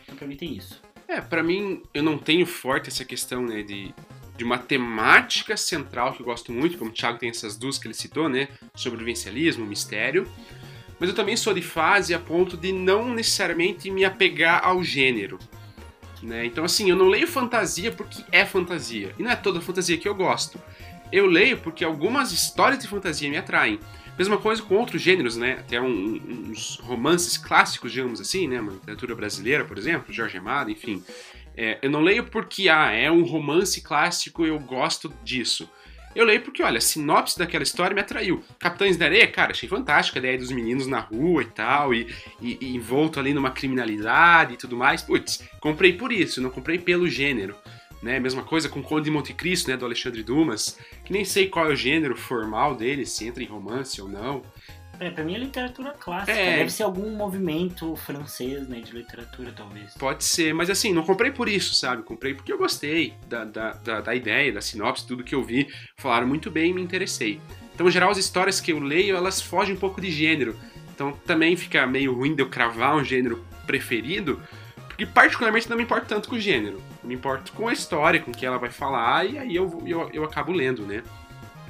Então 0.05 0.15
pra 0.15 0.27
mim 0.29 0.37
tem 0.37 0.57
isso. 0.57 0.81
É, 1.09 1.21
para 1.21 1.43
mim, 1.43 1.83
eu 1.93 2.03
não 2.03 2.17
tenho 2.17 2.47
forte 2.47 2.89
essa 2.89 3.05
questão, 3.05 3.45
né, 3.45 3.65
de, 3.65 3.93
de 4.39 4.45
uma 4.45 4.57
temática 4.57 5.57
central 5.57 6.13
que 6.13 6.23
eu 6.23 6.27
gosto 6.27 6.53
muito, 6.53 6.79
como 6.79 6.93
o 6.93 6.95
Thiago 6.95 7.19
tem 7.19 7.29
essas 7.29 7.57
duas 7.57 7.77
que 7.77 7.89
ele 7.89 7.95
citou, 7.95 8.29
né, 8.29 8.47
sobrevivencialismo, 8.73 9.67
mistério, 9.67 10.31
mas 11.01 11.09
eu 11.09 11.15
também 11.15 11.37
sou 11.37 11.53
de 11.53 11.61
fase 11.61 12.15
a 12.15 12.21
ponto 12.21 12.57
de 12.57 12.73
não 12.73 13.13
necessariamente 13.13 13.91
me 13.91 14.05
apegar 14.05 14.65
ao 14.65 14.83
gênero. 14.83 15.41
Né? 16.23 16.47
Então, 16.47 16.65
assim, 16.65 16.89
eu 16.89 16.97
não 16.97 17.09
leio 17.09 17.27
fantasia 17.27 17.91
porque 17.91 18.25
é 18.31 18.47
fantasia. 18.47 19.13
E 19.19 19.23
não 19.23 19.31
é 19.31 19.37
toda 19.37 19.61
fantasia 19.61 19.99
que 19.99 20.09
eu 20.09 20.15
gosto. 20.15 20.61
Eu 21.13 21.27
leio 21.27 21.59
porque 21.59 21.85
algumas 21.85 22.33
histórias 22.33 22.81
de 22.81 22.89
fantasia 22.89 23.31
me 23.31 23.37
atraem. 23.37 23.79
Mesma 24.19 24.37
coisa 24.37 24.61
com 24.61 24.75
outros 24.75 25.01
gêneros, 25.01 25.37
né? 25.37 25.59
Até 25.61 25.81
um, 25.81 26.21
uns 26.51 26.77
romances 26.83 27.37
clássicos, 27.39 27.93
digamos 27.93 28.21
assim, 28.21 28.49
né? 28.49 28.61
Uma 28.61 28.73
literatura 28.73 29.15
brasileira, 29.15 29.65
por 29.65 29.79
exemplo, 29.79 30.13
Jorge 30.13 30.37
Amado, 30.37 30.71
enfim. 30.71 31.03
É, 31.61 31.77
eu 31.83 31.91
não 31.91 32.01
leio 32.01 32.23
porque, 32.23 32.69
ah, 32.69 32.93
é 32.93 33.11
um 33.11 33.25
romance 33.25 33.81
clássico 33.81 34.47
eu 34.47 34.61
gosto 34.61 35.13
disso. 35.25 35.69
Eu 36.15 36.25
leio 36.25 36.41
porque, 36.41 36.63
olha, 36.63 36.79
a 36.79 36.81
sinopse 36.81 37.37
daquela 37.37 37.65
história 37.65 37.93
me 37.93 38.01
atraiu. 38.01 38.45
Capitães 38.61 38.97
da 38.97 39.07
Areia, 39.07 39.27
cara, 39.27 39.51
achei 39.51 39.69
fantástica 39.69 40.19
a 40.19 40.21
ideia 40.21 40.39
dos 40.39 40.53
meninos 40.53 40.87
na 40.87 41.01
rua 41.01 41.43
e 41.43 41.47
tal, 41.47 41.93
e, 41.93 42.07
e, 42.41 42.59
e 42.61 42.77
envolto 42.77 43.19
ali 43.19 43.35
numa 43.35 43.51
criminalidade 43.51 44.55
e 44.55 44.57
tudo 44.57 44.77
mais. 44.77 45.03
Putz, 45.03 45.43
comprei 45.61 45.95
por 45.95 46.13
isso, 46.13 46.41
não 46.41 46.49
comprei 46.49 46.79
pelo 46.79 47.09
gênero. 47.09 47.57
Né? 48.01 48.21
Mesma 48.21 48.45
coisa 48.45 48.69
com 48.69 48.81
Conde 48.81 49.07
de 49.07 49.11
Monte 49.11 49.35
Cristo, 49.35 49.69
né, 49.69 49.77
do 49.77 49.85
Alexandre 49.85 50.23
Dumas, 50.23 50.79
que 51.05 51.13
nem 51.13 51.25
sei 51.25 51.49
qual 51.49 51.67
é 51.67 51.73
o 51.73 51.77
gênero 51.77 52.17
formal 52.17 52.77
dele, 52.77 53.05
se 53.05 53.27
entra 53.27 53.43
em 53.43 53.47
romance 53.47 54.01
ou 54.01 54.09
não. 54.09 54.43
É, 55.01 55.11
pra 55.11 55.25
mim 55.25 55.35
é 55.35 55.39
literatura 55.39 55.91
clássica. 55.93 56.33
É... 56.33 56.57
Deve 56.57 56.71
ser 56.71 56.83
algum 56.83 57.11
movimento 57.11 57.95
francês, 57.97 58.69
né, 58.69 58.81
de 58.81 58.93
literatura, 58.93 59.53
talvez. 59.55 59.95
Pode 59.95 60.25
ser, 60.25 60.53
mas 60.53 60.69
assim, 60.71 60.93
não 60.93 61.03
comprei 61.03 61.31
por 61.31 61.49
isso, 61.49 61.75
sabe? 61.75 62.03
Comprei 62.03 62.35
porque 62.35 62.53
eu 62.53 62.59
gostei 62.59 63.15
da, 63.29 63.45
da, 63.45 63.73
da, 63.73 64.01
da 64.01 64.15
ideia, 64.15 64.53
da 64.53 64.61
sinopse, 64.61 65.07
tudo 65.07 65.25
que 65.25 65.35
eu 65.35 65.43
vi. 65.43 65.69
Falaram 65.97 66.27
muito 66.27 66.51
bem 66.51 66.71
e 66.71 66.75
me 66.75 66.83
interessei. 66.83 67.41
Então, 67.75 67.87
em 67.87 67.91
geral, 67.91 68.11
as 68.11 68.19
histórias 68.19 68.61
que 68.61 68.73
eu 68.73 68.81
leio, 68.81 69.17
elas 69.17 69.41
fogem 69.41 69.75
um 69.75 69.79
pouco 69.79 70.01
de 70.01 70.11
gênero. 70.11 70.59
Então, 70.93 71.13
também 71.25 71.57
fica 71.57 71.87
meio 71.87 72.13
ruim 72.13 72.35
de 72.35 72.43
eu 72.43 72.49
cravar 72.49 72.97
um 72.97 73.05
gênero 73.05 73.45
preferido, 73.65 74.43
porque 74.89 75.07
particularmente 75.07 75.71
não 75.71 75.77
me 75.77 75.85
importo 75.85 76.09
tanto 76.09 76.29
com 76.29 76.35
o 76.35 76.41
gênero. 76.41 76.83
Eu 77.03 77.09
me 77.09 77.15
importo 77.15 77.53
com 77.53 77.69
a 77.69 77.73
história, 77.73 78.19
com 78.19 78.33
o 78.33 78.35
que 78.35 78.45
ela 78.45 78.59
vai 78.59 78.71
falar, 78.71 79.25
e 79.27 79.39
aí 79.39 79.55
eu, 79.55 79.81
eu, 79.87 80.11
eu 80.13 80.25
acabo 80.25 80.51
lendo, 80.51 80.85
né? 80.85 81.05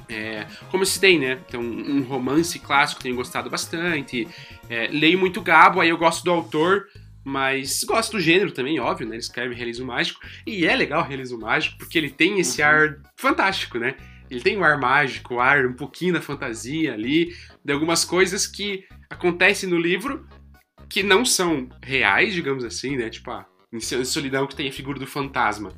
É, 0.09 0.47
como 0.71 0.81
eu 0.81 0.87
citei, 0.87 1.19
né? 1.19 1.39
Então, 1.47 1.61
um 1.61 2.01
romance 2.01 2.57
clássico 2.57 3.01
tenho 3.01 3.15
gostado 3.15 3.49
bastante. 3.49 4.27
É, 4.67 4.87
leio 4.87 5.19
muito 5.19 5.41
Gabo, 5.41 5.79
aí 5.79 5.89
eu 5.89 5.97
gosto 5.97 6.23
do 6.23 6.31
autor, 6.31 6.87
mas 7.23 7.83
gosto 7.83 8.13
do 8.13 8.19
gênero 8.19 8.51
também, 8.51 8.79
óbvio, 8.79 9.07
né? 9.07 9.15
Ele 9.15 9.21
escreve 9.21 9.53
realismo 9.53 9.85
mágico. 9.85 10.19
E 10.47 10.65
é 10.65 10.75
legal 10.75 11.01
o 11.01 11.07
realismo 11.07 11.39
mágico, 11.39 11.77
porque 11.77 11.97
ele 11.97 12.09
tem 12.09 12.39
esse 12.39 12.61
uhum. 12.61 12.67
ar 12.67 12.97
fantástico, 13.15 13.77
né? 13.77 13.95
Ele 14.29 14.41
tem 14.41 14.57
o 14.57 14.61
um 14.61 14.63
ar 14.63 14.79
mágico, 14.79 15.35
o 15.35 15.39
ar 15.39 15.65
um 15.65 15.73
pouquinho 15.73 16.13
da 16.13 16.21
fantasia 16.21 16.93
ali, 16.93 17.33
de 17.63 17.71
algumas 17.71 18.03
coisas 18.03 18.47
que 18.47 18.83
acontecem 19.09 19.69
no 19.69 19.77
livro 19.77 20.27
que 20.87 21.03
não 21.03 21.23
são 21.23 21.69
reais, 21.83 22.33
digamos 22.33 22.63
assim, 22.63 22.97
né? 22.97 23.09
Tipo, 23.09 23.31
ah, 23.31 23.45
em 23.71 23.79
Solidão 23.79 24.47
que 24.47 24.55
tem 24.55 24.67
a 24.67 24.73
figura 24.73 24.99
do 24.99 25.05
fantasma. 25.05 25.71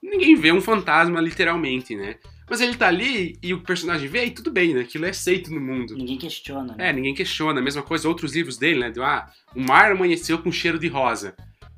Ninguém 0.00 0.36
vê 0.36 0.52
um 0.52 0.60
fantasma 0.60 1.20
literalmente, 1.20 1.96
né? 1.96 2.16
Mas 2.52 2.60
ele 2.60 2.76
tá 2.76 2.86
ali 2.86 3.38
e 3.42 3.54
o 3.54 3.62
personagem 3.62 4.06
vê, 4.10 4.26
e 4.26 4.30
tudo 4.30 4.50
bem, 4.50 4.74
né? 4.74 4.82
Aquilo 4.82 5.06
é 5.06 5.08
aceito 5.08 5.50
no 5.50 5.58
mundo. 5.58 5.96
Ninguém 5.96 6.18
questiona, 6.18 6.76
né? 6.76 6.90
É, 6.90 6.92
ninguém 6.92 7.14
questiona. 7.14 7.60
A 7.60 7.62
mesma 7.62 7.82
coisa, 7.82 8.06
outros 8.06 8.34
livros 8.34 8.58
dele, 8.58 8.80
né? 8.80 8.90
Do, 8.90 9.02
ah, 9.02 9.26
o 9.56 9.60
mar 9.62 9.90
amanheceu 9.90 10.36
com 10.38 10.52
cheiro 10.52 10.78
de 10.78 10.86
rosa. 10.86 11.34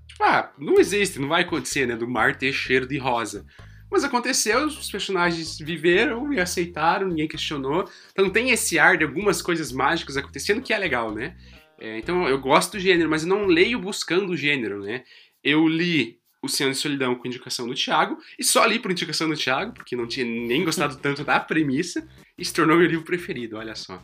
Tipo, 0.08 0.24
ah, 0.24 0.52
não 0.58 0.80
existe, 0.80 1.20
não 1.20 1.28
vai 1.28 1.42
acontecer, 1.42 1.86
né? 1.86 1.94
Do 1.94 2.08
mar 2.08 2.36
ter 2.36 2.52
cheiro 2.52 2.88
de 2.88 2.98
rosa. 2.98 3.46
Mas 3.88 4.02
aconteceu, 4.02 4.66
os 4.66 4.90
personagens 4.90 5.58
viveram 5.60 6.32
e 6.32 6.40
aceitaram, 6.40 7.06
ninguém 7.06 7.28
questionou. 7.28 7.88
Então 8.10 8.28
tem 8.28 8.50
esse 8.50 8.76
ar 8.76 8.98
de 8.98 9.04
algumas 9.04 9.40
coisas 9.40 9.70
mágicas 9.70 10.16
acontecendo 10.16 10.60
que 10.60 10.72
é 10.72 10.78
legal, 10.78 11.14
né? 11.14 11.36
É, 11.78 11.98
então 11.98 12.28
eu 12.28 12.40
gosto 12.40 12.72
do 12.72 12.80
gênero, 12.80 13.08
mas 13.08 13.22
eu 13.22 13.28
não 13.28 13.46
leio 13.46 13.78
buscando 13.78 14.30
o 14.30 14.36
gênero, 14.36 14.82
né? 14.82 15.04
Eu 15.40 15.68
li 15.68 16.18
Oceano 16.44 16.72
de 16.72 16.78
Solidão 16.78 17.14
com 17.14 17.26
indicação 17.26 17.66
do 17.66 17.74
Thiago, 17.74 18.18
e 18.38 18.44
só 18.44 18.64
li 18.64 18.78
por 18.78 18.90
indicação 18.90 19.28
do 19.28 19.36
Thiago, 19.36 19.72
porque 19.72 19.96
não 19.96 20.06
tinha 20.06 20.26
nem 20.26 20.64
gostado 20.64 20.96
tanto 20.96 21.24
da 21.24 21.40
premissa, 21.40 22.06
e 22.36 22.44
se 22.44 22.52
tornou 22.52 22.76
meu 22.76 22.86
livro 22.86 23.04
preferido, 23.04 23.56
olha 23.56 23.74
só. 23.74 24.02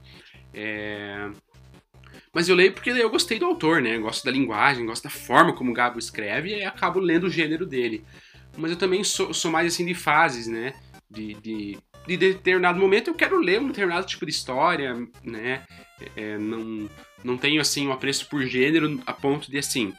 É... 0.53 1.31
Mas 2.33 2.49
eu 2.49 2.55
leio 2.55 2.73
porque 2.73 2.91
eu 2.91 3.11
gostei 3.11 3.39
do 3.39 3.47
autor, 3.47 3.83
né? 3.83 3.97
Eu 3.97 4.03
gosto 4.03 4.25
da 4.25 4.31
linguagem, 4.31 4.87
gosto 4.87 5.05
da 5.05 5.11
forma 5.11 5.53
como 5.53 5.71
o 5.71 5.75
Gabo 5.75 5.99
escreve, 5.99 6.57
e 6.57 6.65
acabo 6.65 7.01
lendo 7.01 7.25
o 7.25 7.31
gênero 7.31 7.67
dele. 7.67 8.05
Mas 8.57 8.71
eu 8.71 8.77
também 8.77 9.03
sou, 9.03 9.33
sou 9.35 9.51
mais 9.51 9.73
assim 9.73 9.85
de 9.85 9.95
fases, 9.95 10.47
né? 10.47 10.75
De, 11.11 11.35
de, 11.35 11.79
de 12.07 12.17
determinado 12.17 12.79
momento 12.79 13.09
eu 13.09 13.15
quero 13.15 13.39
ler 13.39 13.61
um 13.61 13.67
determinado 13.67 14.07
tipo 14.07 14.25
de 14.25 14.31
história, 14.31 14.95
né? 15.25 15.65
É, 16.17 16.39
não, 16.39 16.89
não 17.25 17.37
tenho 17.37 17.61
assim 17.61 17.89
um 17.89 17.93
apreço 17.93 18.29
por 18.29 18.43
gênero 18.47 19.01
a 19.07 19.13
ponto 19.13 19.51
de 19.51 19.59
assim 19.59 19.93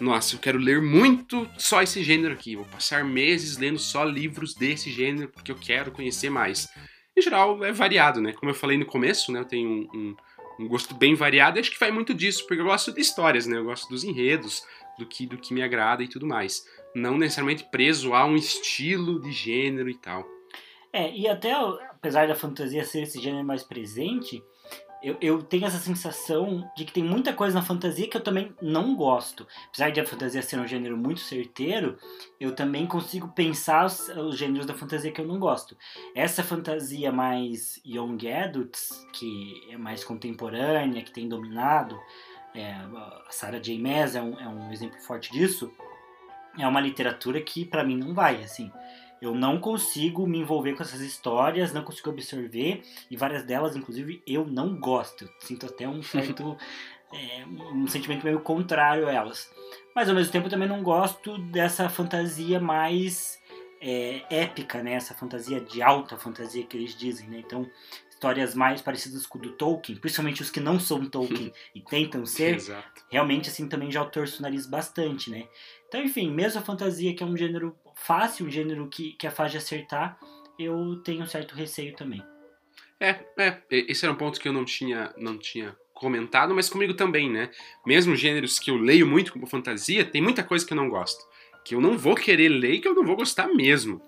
nossa, 0.00 0.34
eu 0.34 0.38
quero 0.38 0.58
ler 0.58 0.80
muito 0.80 1.48
só 1.58 1.82
esse 1.82 2.02
gênero 2.02 2.34
aqui. 2.34 2.56
Vou 2.56 2.64
passar 2.64 3.04
meses 3.04 3.56
lendo 3.56 3.78
só 3.78 4.04
livros 4.04 4.54
desse 4.54 4.90
gênero 4.90 5.28
porque 5.28 5.50
eu 5.50 5.56
quero 5.56 5.90
conhecer 5.90 6.30
mais. 6.30 6.68
Em 7.16 7.22
geral, 7.22 7.64
é 7.64 7.72
variado, 7.72 8.20
né? 8.20 8.32
Como 8.32 8.50
eu 8.50 8.54
falei 8.54 8.78
no 8.78 8.86
começo, 8.86 9.32
né? 9.32 9.40
Eu 9.40 9.44
tenho 9.44 9.68
um, 9.68 9.88
um, 9.92 10.16
um 10.60 10.68
gosto 10.68 10.94
bem 10.94 11.14
variado 11.14 11.58
e 11.58 11.60
acho 11.60 11.70
que 11.70 11.80
vai 11.80 11.90
muito 11.90 12.14
disso, 12.14 12.46
porque 12.46 12.60
eu 12.60 12.66
gosto 12.66 12.92
de 12.92 13.00
histórias, 13.00 13.46
né? 13.46 13.58
Eu 13.58 13.64
gosto 13.64 13.88
dos 13.88 14.04
enredos, 14.04 14.62
do 14.98 15.04
que, 15.04 15.26
do 15.26 15.36
que 15.36 15.52
me 15.52 15.62
agrada 15.62 16.02
e 16.02 16.08
tudo 16.08 16.26
mais. 16.26 16.64
Não 16.94 17.18
necessariamente 17.18 17.64
preso 17.70 18.14
a 18.14 18.24
um 18.24 18.36
estilo 18.36 19.20
de 19.20 19.32
gênero 19.32 19.90
e 19.90 19.94
tal. 19.94 20.24
É, 20.92 21.12
e 21.14 21.28
até 21.28 21.52
apesar 21.52 22.26
da 22.28 22.34
fantasia 22.34 22.84
ser 22.84 23.02
esse 23.02 23.20
gênero 23.20 23.44
mais 23.44 23.62
presente, 23.62 24.42
eu, 25.02 25.16
eu 25.20 25.42
tenho 25.42 25.64
essa 25.66 25.78
sensação 25.78 26.70
de 26.76 26.84
que 26.84 26.92
tem 26.92 27.04
muita 27.04 27.32
coisa 27.32 27.54
na 27.54 27.64
fantasia 27.64 28.08
que 28.08 28.16
eu 28.16 28.22
também 28.22 28.54
não 28.60 28.94
gosto. 28.96 29.46
Apesar 29.68 29.90
de 29.90 30.00
a 30.00 30.06
fantasia 30.06 30.42
ser 30.42 30.58
um 30.58 30.66
gênero 30.66 30.96
muito 30.96 31.20
certeiro, 31.20 31.96
eu 32.40 32.54
também 32.54 32.86
consigo 32.86 33.28
pensar 33.28 33.86
os, 33.86 34.08
os 34.08 34.36
gêneros 34.36 34.66
da 34.66 34.74
fantasia 34.74 35.12
que 35.12 35.20
eu 35.20 35.26
não 35.26 35.38
gosto. 35.38 35.76
Essa 36.14 36.42
fantasia 36.42 37.12
mais 37.12 37.80
young 37.86 38.18
adults, 38.30 39.06
que 39.12 39.68
é 39.70 39.76
mais 39.76 40.02
contemporânea, 40.02 41.02
que 41.02 41.12
tem 41.12 41.28
dominado, 41.28 41.98
é, 42.54 42.72
a 42.72 43.26
Sarah 43.30 43.60
J. 43.60 43.78
Maas 43.78 44.16
é 44.16 44.22
um, 44.22 44.38
é 44.40 44.48
um 44.48 44.72
exemplo 44.72 44.98
forte 45.00 45.30
disso, 45.30 45.72
é 46.58 46.66
uma 46.66 46.80
literatura 46.80 47.40
que 47.40 47.64
para 47.64 47.84
mim 47.84 47.96
não 47.96 48.14
vai, 48.14 48.42
assim. 48.42 48.72
Eu 49.20 49.34
não 49.34 49.58
consigo 49.58 50.26
me 50.26 50.38
envolver 50.38 50.74
com 50.74 50.82
essas 50.82 51.00
histórias, 51.00 51.72
não 51.72 51.82
consigo 51.82 52.10
absorver, 52.10 52.82
e 53.10 53.16
várias 53.16 53.44
delas, 53.44 53.74
inclusive, 53.74 54.22
eu 54.26 54.46
não 54.46 54.78
gosto. 54.78 55.24
Eu 55.24 55.30
sinto 55.40 55.66
até 55.66 55.88
um 55.88 56.02
certo. 56.02 56.56
é, 57.12 57.44
um 57.46 57.86
sentimento 57.86 58.24
meio 58.24 58.40
contrário 58.40 59.08
a 59.08 59.12
elas. 59.12 59.50
Mas 59.94 60.08
ao 60.08 60.14
mesmo 60.14 60.32
tempo 60.32 60.48
também 60.48 60.68
não 60.68 60.82
gosto 60.82 61.38
dessa 61.38 61.88
fantasia 61.88 62.60
mais 62.60 63.40
é, 63.80 64.22
épica, 64.30 64.82
né? 64.82 64.92
Essa 64.92 65.14
fantasia 65.14 65.60
de 65.60 65.82
alta 65.82 66.16
fantasia 66.16 66.64
que 66.64 66.76
eles 66.76 66.94
dizem, 66.94 67.28
né? 67.28 67.42
Então, 67.44 67.68
histórias 68.10 68.54
mais 68.54 68.82
parecidas 68.82 69.26
com 69.26 69.38
o 69.38 69.40
do 69.40 69.52
Tolkien, 69.52 69.98
principalmente 69.98 70.42
os 70.42 70.50
que 70.50 70.60
não 70.60 70.78
são 70.78 71.06
Tolkien 71.06 71.52
e 71.74 71.80
tentam 71.80 72.26
ser, 72.26 72.56
Exato. 72.56 73.04
realmente 73.08 73.48
assim 73.48 73.68
também 73.68 73.90
já 73.90 74.04
torço 74.04 74.40
o 74.40 74.42
nariz 74.42 74.66
bastante, 74.66 75.30
né? 75.30 75.46
Então, 75.86 76.02
enfim, 76.02 76.30
mesmo 76.30 76.60
a 76.60 76.64
fantasia 76.64 77.14
que 77.14 77.22
é 77.22 77.26
um 77.26 77.36
gênero 77.36 77.76
fácil, 77.98 78.46
um 78.46 78.50
gênero 78.50 78.88
que, 78.88 79.12
que 79.12 79.26
é 79.26 79.30
fácil 79.30 79.58
de 79.58 79.64
acertar, 79.64 80.18
eu 80.58 80.96
tenho 81.04 81.22
um 81.22 81.26
certo 81.26 81.54
receio 81.54 81.94
também. 81.94 82.22
É, 83.00 83.20
é, 83.38 83.62
esse 83.70 84.04
era 84.04 84.12
um 84.12 84.16
ponto 84.16 84.40
que 84.40 84.48
eu 84.48 84.52
não 84.52 84.64
tinha, 84.64 85.14
não 85.16 85.38
tinha 85.38 85.76
comentado, 85.94 86.54
mas 86.54 86.68
comigo 86.68 86.94
também, 86.94 87.30
né? 87.30 87.50
Mesmo 87.86 88.16
gêneros 88.16 88.58
que 88.58 88.70
eu 88.70 88.76
leio 88.76 89.06
muito 89.06 89.32
como 89.32 89.46
fantasia, 89.46 90.04
tem 90.04 90.22
muita 90.22 90.42
coisa 90.42 90.66
que 90.66 90.72
eu 90.72 90.76
não 90.76 90.88
gosto. 90.88 91.24
Que 91.64 91.74
eu 91.74 91.80
não 91.80 91.98
vou 91.98 92.14
querer 92.14 92.48
ler 92.48 92.74
e 92.74 92.80
que 92.80 92.88
eu 92.88 92.94
não 92.94 93.04
vou 93.04 93.16
gostar 93.16 93.48
mesmo. 93.48 94.00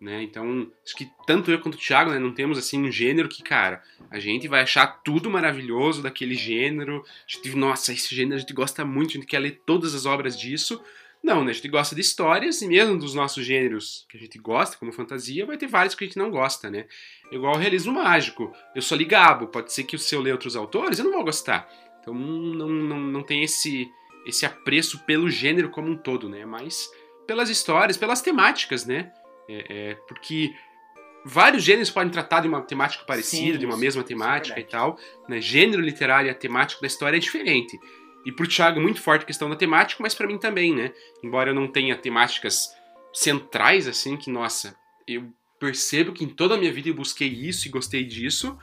Né? 0.00 0.22
Então, 0.22 0.70
acho 0.84 0.94
que 0.94 1.08
tanto 1.26 1.50
eu 1.50 1.58
quanto 1.58 1.76
o 1.76 1.78
Thiago, 1.78 2.10
né, 2.10 2.18
não 2.18 2.34
temos 2.34 2.58
assim 2.58 2.82
um 2.82 2.92
gênero 2.92 3.28
que, 3.28 3.42
cara, 3.42 3.82
a 4.10 4.18
gente 4.18 4.46
vai 4.46 4.60
achar 4.60 4.86
tudo 5.02 5.30
maravilhoso 5.30 6.02
daquele 6.02 6.34
gênero. 6.34 7.02
A 7.02 7.32
gente, 7.32 7.56
nossa, 7.56 7.92
esse 7.92 8.14
gênero 8.14 8.36
a 8.36 8.40
gente 8.40 8.52
gosta 8.52 8.84
muito, 8.84 9.10
a 9.10 9.12
gente 9.14 9.26
quer 9.26 9.38
ler 9.38 9.62
todas 9.64 9.94
as 9.94 10.04
obras 10.04 10.38
disso. 10.38 10.82
Não, 11.26 11.42
né? 11.42 11.50
A 11.50 11.54
gente 11.54 11.66
gosta 11.66 11.92
de 11.92 12.00
histórias 12.00 12.62
e 12.62 12.68
mesmo 12.68 12.96
dos 12.96 13.12
nossos 13.12 13.44
gêneros 13.44 14.06
que 14.08 14.16
a 14.16 14.20
gente 14.20 14.38
gosta, 14.38 14.76
como 14.76 14.92
fantasia, 14.92 15.44
vai 15.44 15.56
ter 15.56 15.66
vários 15.66 15.92
que 15.96 16.04
a 16.04 16.06
gente 16.06 16.16
não 16.16 16.30
gosta, 16.30 16.70
né? 16.70 16.86
Igual 17.32 17.56
o 17.56 17.58
realismo 17.58 17.92
mágico. 17.92 18.52
Eu 18.76 18.80
sou 18.80 18.96
ligabo, 18.96 19.48
pode 19.48 19.72
ser 19.72 19.82
que 19.82 19.98
se 19.98 20.14
eu 20.14 20.20
ler 20.20 20.30
outros 20.30 20.54
autores, 20.54 21.00
eu 21.00 21.04
não 21.04 21.10
vou 21.10 21.24
gostar. 21.24 21.68
Então 22.00 22.14
não, 22.14 22.68
não, 22.68 23.00
não 23.00 23.22
tem 23.24 23.42
esse, 23.42 23.90
esse 24.24 24.46
apreço 24.46 25.00
pelo 25.00 25.28
gênero 25.28 25.68
como 25.70 25.90
um 25.90 25.96
todo, 25.96 26.28
né? 26.28 26.46
Mas 26.46 26.88
pelas 27.26 27.50
histórias, 27.50 27.96
pelas 27.96 28.22
temáticas, 28.22 28.86
né? 28.86 29.12
É, 29.48 29.66
é, 29.68 29.94
porque 30.06 30.54
vários 31.24 31.64
gêneros 31.64 31.90
podem 31.90 32.12
tratar 32.12 32.38
de 32.38 32.46
uma 32.46 32.62
temática 32.62 33.02
parecida, 33.04 33.54
Sim, 33.54 33.58
de 33.58 33.66
uma 33.66 33.76
mesma 33.76 34.02
é 34.02 34.04
temática 34.04 34.60
é 34.60 34.62
e 34.62 34.64
tal. 34.64 34.96
Né? 35.28 35.40
Gênero 35.40 35.82
literário 35.82 36.28
e 36.28 36.30
a 36.30 36.34
temática 36.36 36.80
da 36.80 36.86
história 36.86 37.16
é 37.16 37.20
diferente. 37.20 37.76
E 38.26 38.32
pro 38.32 38.48
Thiago, 38.48 38.80
muito 38.80 39.00
forte 39.00 39.22
a 39.22 39.26
questão 39.26 39.48
da 39.48 39.54
temática, 39.54 40.02
mas 40.02 40.12
para 40.12 40.26
mim 40.26 40.36
também, 40.36 40.74
né? 40.74 40.92
Embora 41.22 41.50
eu 41.50 41.54
não 41.54 41.68
tenha 41.68 41.96
temáticas 41.96 42.74
centrais, 43.14 43.86
assim, 43.86 44.16
que, 44.16 44.28
nossa, 44.28 44.76
eu 45.06 45.32
percebo 45.60 46.12
que 46.12 46.24
em 46.24 46.28
toda 46.28 46.56
a 46.56 46.58
minha 46.58 46.72
vida 46.72 46.88
eu 46.88 46.94
busquei 46.94 47.28
isso 47.28 47.68
e 47.68 47.70
gostei 47.70 48.02
disso, 48.02 48.58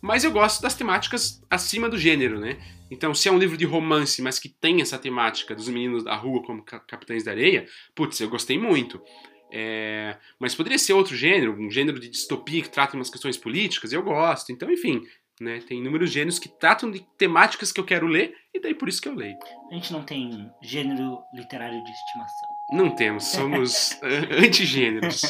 mas 0.00 0.22
eu 0.22 0.30
gosto 0.30 0.62
das 0.62 0.76
temáticas 0.76 1.42
acima 1.50 1.88
do 1.88 1.98
gênero, 1.98 2.38
né? 2.38 2.58
Então, 2.88 3.12
se 3.12 3.28
é 3.28 3.32
um 3.32 3.38
livro 3.38 3.56
de 3.56 3.64
romance, 3.64 4.22
mas 4.22 4.38
que 4.38 4.48
tem 4.48 4.80
essa 4.80 4.96
temática 4.96 5.52
dos 5.52 5.68
meninos 5.68 6.04
da 6.04 6.14
rua 6.14 6.40
como 6.44 6.62
Capitães 6.62 7.24
da 7.24 7.32
Areia, 7.32 7.66
putz, 7.96 8.20
eu 8.20 8.30
gostei 8.30 8.56
muito. 8.56 9.02
É... 9.50 10.16
Mas 10.38 10.54
poderia 10.54 10.78
ser 10.78 10.92
outro 10.92 11.16
gênero, 11.16 11.60
um 11.60 11.68
gênero 11.68 11.98
de 11.98 12.08
distopia 12.08 12.62
que 12.62 12.70
trata 12.70 12.94
umas 12.94 13.10
questões 13.10 13.36
políticas, 13.36 13.92
eu 13.92 14.02
gosto. 14.02 14.52
Então, 14.52 14.70
enfim, 14.70 15.02
né? 15.40 15.60
Tem 15.66 15.78
inúmeros 15.78 16.10
gêneros 16.10 16.38
que 16.38 16.48
tratam 16.48 16.90
de 16.90 17.00
temáticas 17.16 17.72
que 17.72 17.80
eu 17.80 17.84
quero 17.84 18.06
ler, 18.06 18.34
e 18.54 18.60
daí 18.60 18.74
por 18.74 18.88
isso 18.88 19.00
que 19.00 19.08
eu 19.08 19.14
leio. 19.14 19.36
A 19.70 19.74
gente 19.74 19.92
não 19.92 20.02
tem 20.02 20.50
gênero 20.62 21.18
literário 21.34 21.82
de 21.82 21.90
estimação. 21.90 22.48
Não 22.72 22.90
temos, 22.94 23.24
somos 23.24 23.98
antigêneros. 24.44 25.22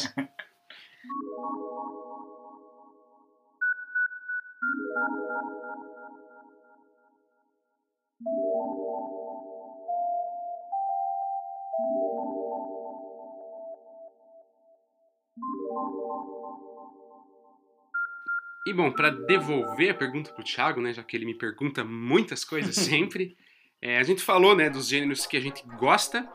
E 18.69 18.73
bom, 18.73 18.91
para 18.91 19.09
devolver 19.09 19.89
a 19.89 19.95
pergunta 19.95 20.31
pro 20.31 20.43
Thiago, 20.43 20.79
né, 20.79 20.93
já 20.93 21.01
que 21.01 21.17
ele 21.17 21.25
me 21.25 21.33
pergunta 21.33 21.83
muitas 21.83 22.45
coisas 22.45 22.75
sempre, 22.77 23.35
é, 23.81 23.97
a 23.97 24.03
gente 24.03 24.21
falou, 24.21 24.55
né, 24.55 24.69
dos 24.69 24.87
gêneros 24.87 25.25
que 25.25 25.35
a 25.35 25.39
gente 25.39 25.63
gosta, 25.79 26.31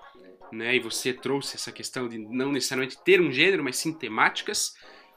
né, 0.50 0.74
e 0.74 0.80
você 0.80 1.12
trouxe 1.12 1.54
essa 1.54 1.70
questão 1.70 2.08
de 2.08 2.18
não 2.18 2.50
necessariamente 2.50 3.00
ter 3.04 3.20
um 3.20 3.30
gênero, 3.30 3.62
mas 3.62 3.76
sim 3.76 3.96
temáticas. 3.96 4.74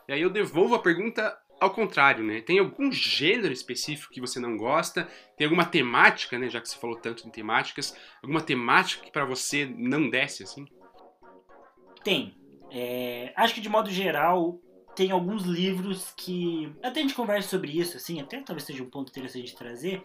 E 0.08 0.14
aí 0.14 0.22
eu 0.22 0.30
devolvo 0.30 0.76
a 0.76 0.80
pergunta 0.80 1.36
ao 1.60 1.72
contrário, 1.72 2.24
né? 2.24 2.40
Tem 2.42 2.60
algum 2.60 2.92
gênero 2.92 3.52
específico 3.52 4.14
que 4.14 4.22
você 4.22 4.40
não 4.40 4.56
gosta? 4.56 5.10
Tem 5.36 5.46
alguma 5.46 5.66
temática, 5.66 6.38
né, 6.38 6.48
já 6.52 6.62
que 6.62 6.70
você 6.70 6.78
falou 6.78 6.98
tanto 6.98 7.28
em 7.28 7.32
temáticas, 7.32 7.98
alguma 8.22 8.42
temática 8.42 9.04
que 9.04 9.12
para 9.12 9.26
você 9.26 9.66
não 9.66 10.08
desce 10.08 10.44
assim? 10.44 10.68
Tem. 12.04 12.38
É, 12.70 13.34
acho 13.36 13.56
que 13.56 13.62
de 13.62 13.70
modo 13.70 13.90
geral, 13.90 14.62
tem 14.98 15.12
alguns 15.12 15.44
livros 15.44 16.12
que. 16.18 16.76
Até 16.82 17.02
a 17.02 17.04
gente 17.04 17.14
conversa 17.14 17.50
sobre 17.50 17.72
isso, 17.72 17.96
assim, 17.98 18.20
até 18.20 18.42
talvez 18.42 18.64
seja 18.64 18.82
um 18.82 18.90
ponto 18.90 19.10
interessante 19.10 19.46
de 19.46 19.56
trazer. 19.56 20.04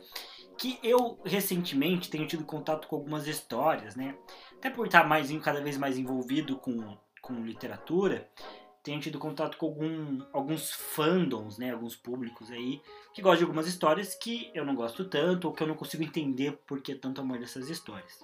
Que 0.59 0.79
eu 0.83 1.19
recentemente 1.25 2.11
tenho 2.11 2.27
tido 2.27 2.45
contato 2.45 2.87
com 2.87 2.97
algumas 2.97 3.27
histórias, 3.27 3.97
né? 3.97 4.15
Até 4.59 4.69
por 4.69 4.85
estar 4.85 5.09
mais, 5.09 5.33
cada 5.41 5.63
vez 5.63 5.79
mais 5.79 5.97
envolvido 5.97 6.59
com, 6.59 6.95
com 7.23 7.43
literatura, 7.43 8.29
tenho 8.83 9.01
tido 9.01 9.19
contato 9.19 9.57
com 9.57 9.65
algum, 9.65 10.21
alguns 10.31 10.71
fandoms, 10.71 11.57
né? 11.57 11.73
Alguns 11.73 11.97
públicos 11.97 12.51
aí 12.51 12.83
que 13.15 13.23
gostam 13.23 13.39
de 13.39 13.45
algumas 13.45 13.67
histórias 13.67 14.15
que 14.15 14.51
eu 14.53 14.63
não 14.63 14.75
gosto 14.75 15.07
tanto 15.07 15.49
ou 15.49 15.55
que 15.55 15.63
eu 15.63 15.67
não 15.67 15.75
consigo 15.75 16.03
entender 16.03 16.53
por 16.67 16.83
que 16.83 16.95
tanto 16.95 17.23
amor 17.23 17.39
dessas 17.39 17.71
histórias. 17.71 18.23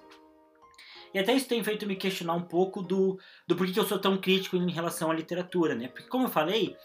E 1.13 1.19
até 1.19 1.33
isso 1.33 1.47
tem 1.47 1.63
feito 1.63 1.87
me 1.87 1.95
questionar 1.95 2.33
um 2.33 2.43
pouco 2.43 2.81
do, 2.81 3.19
do 3.47 3.55
porquê 3.55 3.79
eu 3.79 3.85
sou 3.85 3.99
tão 3.99 4.17
crítico 4.17 4.55
em 4.55 4.71
relação 4.71 5.09
à 5.09 5.13
literatura, 5.13 5.75
né? 5.75 5.87
Porque, 5.87 6.07
como 6.07 6.25
eu 6.25 6.29
falei, 6.29 6.75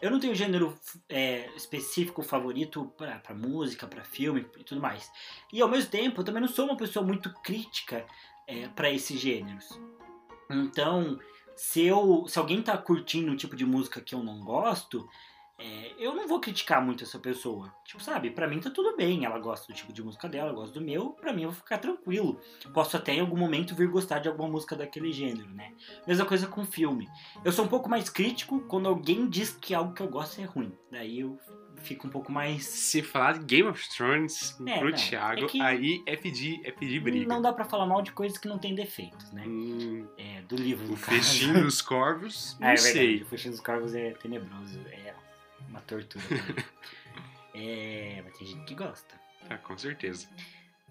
eu 0.00 0.10
não 0.10 0.20
tenho 0.20 0.34
gênero 0.34 0.78
é, 1.08 1.48
específico 1.56 2.22
favorito 2.22 2.92
para 2.96 3.34
música, 3.34 3.86
para 3.86 4.04
filme 4.04 4.46
e 4.58 4.64
tudo 4.64 4.80
mais. 4.80 5.10
E 5.52 5.60
ao 5.60 5.68
mesmo 5.68 5.90
tempo, 5.90 6.20
eu 6.20 6.24
também 6.24 6.40
não 6.40 6.48
sou 6.48 6.66
uma 6.66 6.76
pessoa 6.76 7.04
muito 7.04 7.32
crítica 7.42 8.06
é, 8.46 8.68
para 8.68 8.90
esses 8.90 9.18
gêneros. 9.18 9.78
Então, 10.50 11.18
se, 11.56 11.82
eu, 11.84 12.26
se 12.28 12.38
alguém 12.38 12.60
tá 12.62 12.76
curtindo 12.76 13.30
um 13.30 13.36
tipo 13.36 13.56
de 13.56 13.64
música 13.64 14.00
que 14.00 14.14
eu 14.14 14.22
não 14.22 14.40
gosto, 14.40 15.08
é, 15.58 15.92
eu 15.98 16.14
não 16.14 16.26
vou 16.26 16.40
criticar 16.40 16.84
muito 16.84 17.04
essa 17.04 17.18
pessoa. 17.18 17.72
Tipo, 17.84 18.02
sabe, 18.02 18.30
para 18.30 18.48
mim 18.48 18.58
tá 18.58 18.70
tudo 18.70 18.96
bem. 18.96 19.24
Ela 19.24 19.38
gosta 19.38 19.72
do 19.72 19.76
tipo 19.76 19.92
de 19.92 20.02
música 20.02 20.28
dela, 20.28 20.50
eu 20.50 20.54
gosto 20.54 20.74
do 20.74 20.80
meu. 20.80 21.10
Pra 21.10 21.32
mim 21.32 21.42
eu 21.42 21.50
vou 21.50 21.58
ficar 21.58 21.78
tranquilo. 21.78 22.40
Posso 22.72 22.96
até 22.96 23.14
em 23.14 23.20
algum 23.20 23.36
momento 23.36 23.74
vir 23.74 23.88
gostar 23.88 24.18
de 24.18 24.28
alguma 24.28 24.48
música 24.48 24.74
daquele 24.74 25.12
gênero, 25.12 25.50
né? 25.50 25.72
Mesma 26.06 26.26
coisa 26.26 26.46
com 26.46 26.64
filme. 26.64 27.08
Eu 27.44 27.52
sou 27.52 27.64
um 27.64 27.68
pouco 27.68 27.88
mais 27.88 28.08
crítico 28.08 28.60
quando 28.62 28.88
alguém 28.88 29.28
diz 29.28 29.52
que 29.52 29.74
algo 29.74 29.94
que 29.94 30.02
eu 30.02 30.08
gosto 30.08 30.40
é 30.40 30.44
ruim. 30.44 30.72
Daí 30.90 31.20
eu 31.20 31.38
fico 31.76 32.08
um 32.08 32.10
pouco 32.10 32.32
mais. 32.32 32.64
Se 32.64 33.00
falar 33.00 33.38
de 33.38 33.44
Game 33.44 33.68
of 33.68 33.88
Thrones 33.96 34.58
é, 34.66 34.78
pro 34.78 34.90
não, 34.90 34.96
Thiago, 34.96 35.46
é 35.56 35.60
aí 35.60 36.02
é 36.04 36.16
pedir, 36.16 36.60
é 36.64 36.72
pedir 36.72 37.00
briga. 37.00 37.28
Não 37.28 37.40
dá 37.40 37.52
pra 37.52 37.64
falar 37.64 37.86
mal 37.86 38.02
de 38.02 38.10
coisas 38.10 38.38
que 38.38 38.48
não 38.48 38.58
tem 38.58 38.74
defeitos, 38.74 39.30
né? 39.32 39.44
Hum, 39.46 40.06
é, 40.18 40.42
do 40.42 40.56
livro. 40.56 40.92
O 40.92 40.96
Festinho 40.96 41.62
dos 41.62 41.80
Corvos, 41.80 42.56
não 42.60 42.68
ah, 42.68 42.72
é 42.72 42.76
sei. 42.76 43.22
O 43.22 43.26
Festinho 43.26 43.52
dos 43.52 43.60
Corvos 43.60 43.94
é 43.94 44.10
tenebroso. 44.12 44.80
É 44.88 45.14
uma 45.68 45.80
tortura. 45.80 46.24
é, 47.54 48.22
mas 48.24 48.38
tem 48.38 48.46
gente 48.46 48.64
que 48.64 48.74
gosta. 48.74 49.14
Ah, 49.48 49.58
com 49.58 49.76
certeza. 49.76 50.28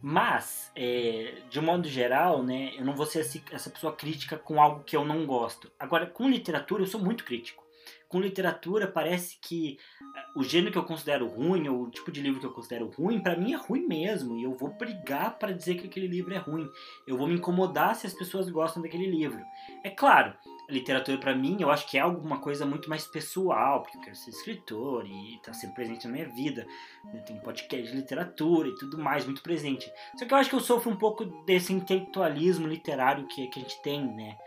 Mas, 0.05 0.69
é, 0.75 1.43
de 1.49 1.59
um 1.59 1.63
modo 1.63 1.87
geral, 1.87 2.43
né, 2.43 2.73
eu 2.77 2.83
não 2.83 2.93
vou 2.93 3.05
ser 3.05 3.25
essa 3.51 3.69
pessoa 3.69 3.95
crítica 3.95 4.37
com 4.37 4.61
algo 4.61 4.83
que 4.83 4.97
eu 4.97 5.05
não 5.05 5.25
gosto. 5.25 5.71
Agora, 5.79 6.05
com 6.05 6.29
literatura, 6.29 6.83
eu 6.83 6.87
sou 6.87 6.99
muito 6.99 7.23
crítico. 7.23 7.63
Com 8.09 8.19
literatura, 8.19 8.85
parece 8.85 9.37
que 9.41 9.79
eh, 10.15 10.25
o 10.35 10.43
gênero 10.43 10.73
que 10.73 10.77
eu 10.77 10.83
considero 10.83 11.25
ruim, 11.25 11.67
ou 11.69 11.83
o 11.83 11.89
tipo 11.89 12.11
de 12.11 12.21
livro 12.21 12.39
que 12.39 12.45
eu 12.45 12.51
considero 12.51 12.89
ruim, 12.89 13.21
para 13.21 13.37
mim 13.37 13.53
é 13.53 13.55
ruim 13.55 13.87
mesmo. 13.87 14.37
E 14.37 14.43
eu 14.43 14.53
vou 14.53 14.69
brigar 14.69 15.39
para 15.39 15.53
dizer 15.53 15.75
que 15.75 15.87
aquele 15.87 16.07
livro 16.07 16.33
é 16.33 16.37
ruim. 16.37 16.69
Eu 17.07 17.17
vou 17.17 17.25
me 17.25 17.35
incomodar 17.35 17.95
se 17.95 18.05
as 18.05 18.13
pessoas 18.13 18.49
gostam 18.49 18.83
daquele 18.83 19.07
livro. 19.09 19.41
É 19.83 19.89
claro, 19.89 20.33
literatura 20.69 21.17
para 21.17 21.35
mim, 21.35 21.57
eu 21.59 21.69
acho 21.69 21.89
que 21.89 21.97
é 21.97 22.01
alguma 22.01 22.39
coisa 22.39 22.65
muito 22.65 22.89
mais 22.89 23.05
pessoal, 23.05 23.81
porque 23.81 23.97
eu 23.97 24.01
quero 24.01 24.15
ser 24.15 24.29
escritor 24.29 25.05
e 25.05 25.39
tá 25.43 25.53
sempre 25.53 25.75
presente 25.75 26.07
na 26.07 26.13
minha 26.13 26.29
vida. 26.29 26.65
Né? 27.05 27.19
Tem 27.21 27.37
podcast 27.39 27.91
de 27.91 27.97
literatura 27.97 28.69
e 28.69 28.75
tudo 28.75 28.97
mais, 28.97 29.25
muito 29.25 29.41
presente. 29.41 29.91
Só 30.17 30.25
que 30.25 30.33
eu 30.33 30.37
acho 30.37 30.49
que 30.49 30.55
eu 30.55 30.61
sofro 30.61 30.91
um 30.91 30.95
pouco 30.95 31.25
desse 31.45 31.73
intelectualismo 31.73 32.67
literário 32.67 33.27
que, 33.27 33.47
que 33.47 33.59
a 33.59 33.61
gente 33.61 33.81
tem, 33.81 34.05
né? 34.05 34.37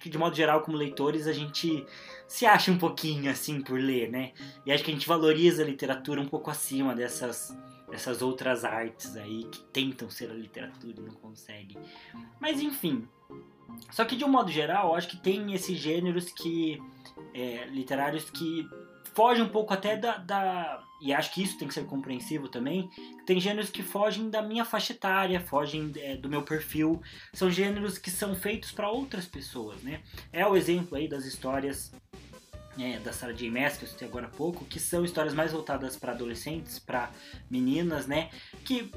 Que 0.00 0.10
de 0.10 0.18
modo 0.18 0.34
geral, 0.34 0.62
como 0.62 0.76
leitores, 0.76 1.28
a 1.28 1.32
gente 1.32 1.86
se 2.26 2.44
acha 2.44 2.72
um 2.72 2.78
pouquinho 2.78 3.30
assim 3.30 3.62
por 3.62 3.78
ler, 3.78 4.10
né? 4.10 4.32
E 4.66 4.72
acho 4.72 4.82
que 4.82 4.90
a 4.90 4.94
gente 4.94 5.06
valoriza 5.06 5.62
a 5.62 5.66
literatura 5.66 6.20
um 6.20 6.26
pouco 6.26 6.50
acima 6.50 6.94
dessas, 6.94 7.56
dessas 7.88 8.20
outras 8.20 8.64
artes 8.64 9.16
aí 9.16 9.44
que 9.44 9.62
tentam 9.66 10.10
ser 10.10 10.30
a 10.30 10.34
literatura 10.34 10.94
e 10.98 11.02
não 11.02 11.14
conseguem. 11.14 11.78
Mas 12.40 12.60
enfim, 12.60 13.08
só 13.90 14.04
que 14.04 14.16
de 14.16 14.24
um 14.24 14.28
modo 14.28 14.50
geral, 14.50 14.94
acho 14.94 15.08
que 15.08 15.16
tem 15.16 15.52
esses 15.52 15.78
gêneros 15.78 16.30
que 16.30 16.80
é, 17.34 17.66
literários 17.66 18.30
que 18.30 18.68
fogem 19.14 19.42
um 19.42 19.48
pouco 19.48 19.74
até 19.74 19.96
da, 19.96 20.16
da, 20.16 20.82
e 21.00 21.12
acho 21.12 21.32
que 21.32 21.42
isso 21.42 21.58
tem 21.58 21.66
que 21.66 21.74
ser 21.74 21.84
compreensivo 21.86 22.48
também. 22.48 22.90
Tem 23.26 23.40
gêneros 23.40 23.70
que 23.70 23.82
fogem 23.82 24.30
da 24.30 24.42
minha 24.42 24.64
faixa 24.64 24.92
etária, 24.92 25.40
fogem 25.40 25.92
é, 25.96 26.16
do 26.16 26.28
meu 26.28 26.42
perfil. 26.42 27.00
São 27.32 27.50
gêneros 27.50 27.98
que 27.98 28.10
são 28.10 28.34
feitos 28.34 28.70
para 28.70 28.90
outras 28.90 29.26
pessoas, 29.26 29.82
né? 29.82 30.00
É 30.32 30.46
o 30.46 30.56
exemplo 30.56 30.96
aí 30.96 31.08
das 31.08 31.24
histórias 31.24 31.92
é, 32.78 32.98
da 32.98 33.12
Sarah 33.12 33.32
J. 33.32 33.50
Maas, 33.50 33.76
que 33.76 33.84
eu 33.84 33.88
citei 33.88 34.06
agora 34.06 34.26
há 34.26 34.30
pouco, 34.30 34.64
que 34.64 34.78
são 34.78 35.04
histórias 35.04 35.34
mais 35.34 35.52
voltadas 35.52 35.96
para 35.96 36.12
adolescentes, 36.12 36.78
para 36.78 37.10
meninas, 37.50 38.06
né? 38.06 38.30
Que 38.64 38.92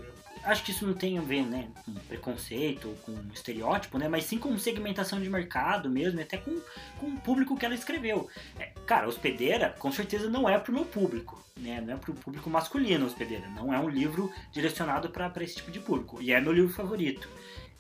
acho 0.45 0.63
que 0.63 0.71
isso 0.71 0.85
não 0.85 0.93
tem 0.93 1.17
a 1.17 1.21
ver, 1.21 1.43
né, 1.43 1.67
com 1.85 1.93
preconceito 1.93 2.89
ou 2.89 2.95
com 2.95 3.33
estereótipo, 3.33 3.97
né, 3.97 4.07
mas 4.07 4.25
sim 4.25 4.37
com 4.37 4.57
segmentação 4.57 5.21
de 5.21 5.29
mercado 5.29 5.89
mesmo, 5.89 6.19
até 6.19 6.37
com, 6.37 6.59
com 6.99 7.07
o 7.07 7.17
público 7.21 7.57
que 7.57 7.65
ela 7.65 7.75
escreveu. 7.75 8.29
É, 8.59 8.71
cara, 8.85 9.07
Hospedeira, 9.07 9.69
com 9.79 9.91
certeza 9.91 10.29
não 10.29 10.47
é 10.47 10.57
pro 10.59 10.73
meu 10.73 10.85
público, 10.85 11.43
né, 11.57 11.81
não 11.81 11.93
é 11.93 11.97
pro 11.97 12.13
público 12.13 12.49
masculino 12.49 13.05
Hospedeira, 13.05 13.47
não 13.49 13.73
é 13.73 13.79
um 13.79 13.89
livro 13.89 14.31
direcionado 14.51 15.09
para 15.09 15.31
esse 15.43 15.55
tipo 15.55 15.71
de 15.71 15.79
público, 15.79 16.21
e 16.21 16.31
é 16.31 16.41
meu 16.41 16.51
livro 16.51 16.73
favorito. 16.73 17.27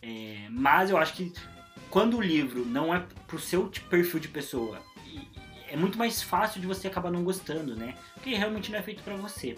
É, 0.01 0.47
mas 0.49 0.89
eu 0.89 0.97
acho 0.97 1.13
que 1.13 1.33
quando 1.89 2.17
o 2.17 2.21
livro 2.21 2.65
não 2.65 2.93
é 2.93 3.05
pro 3.27 3.39
seu 3.39 3.71
perfil 3.89 4.19
de 4.19 4.27
pessoa, 4.27 4.81
é 5.69 5.75
muito 5.75 5.97
mais 5.97 6.21
fácil 6.21 6.61
de 6.61 6.67
você 6.67 6.87
acabar 6.87 7.11
não 7.11 7.23
gostando, 7.23 7.75
né, 7.75 7.95
porque 8.13 8.35
realmente 8.35 8.71
não 8.71 8.79
é 8.79 8.81
feito 8.81 9.03
para 9.03 9.15
você. 9.15 9.57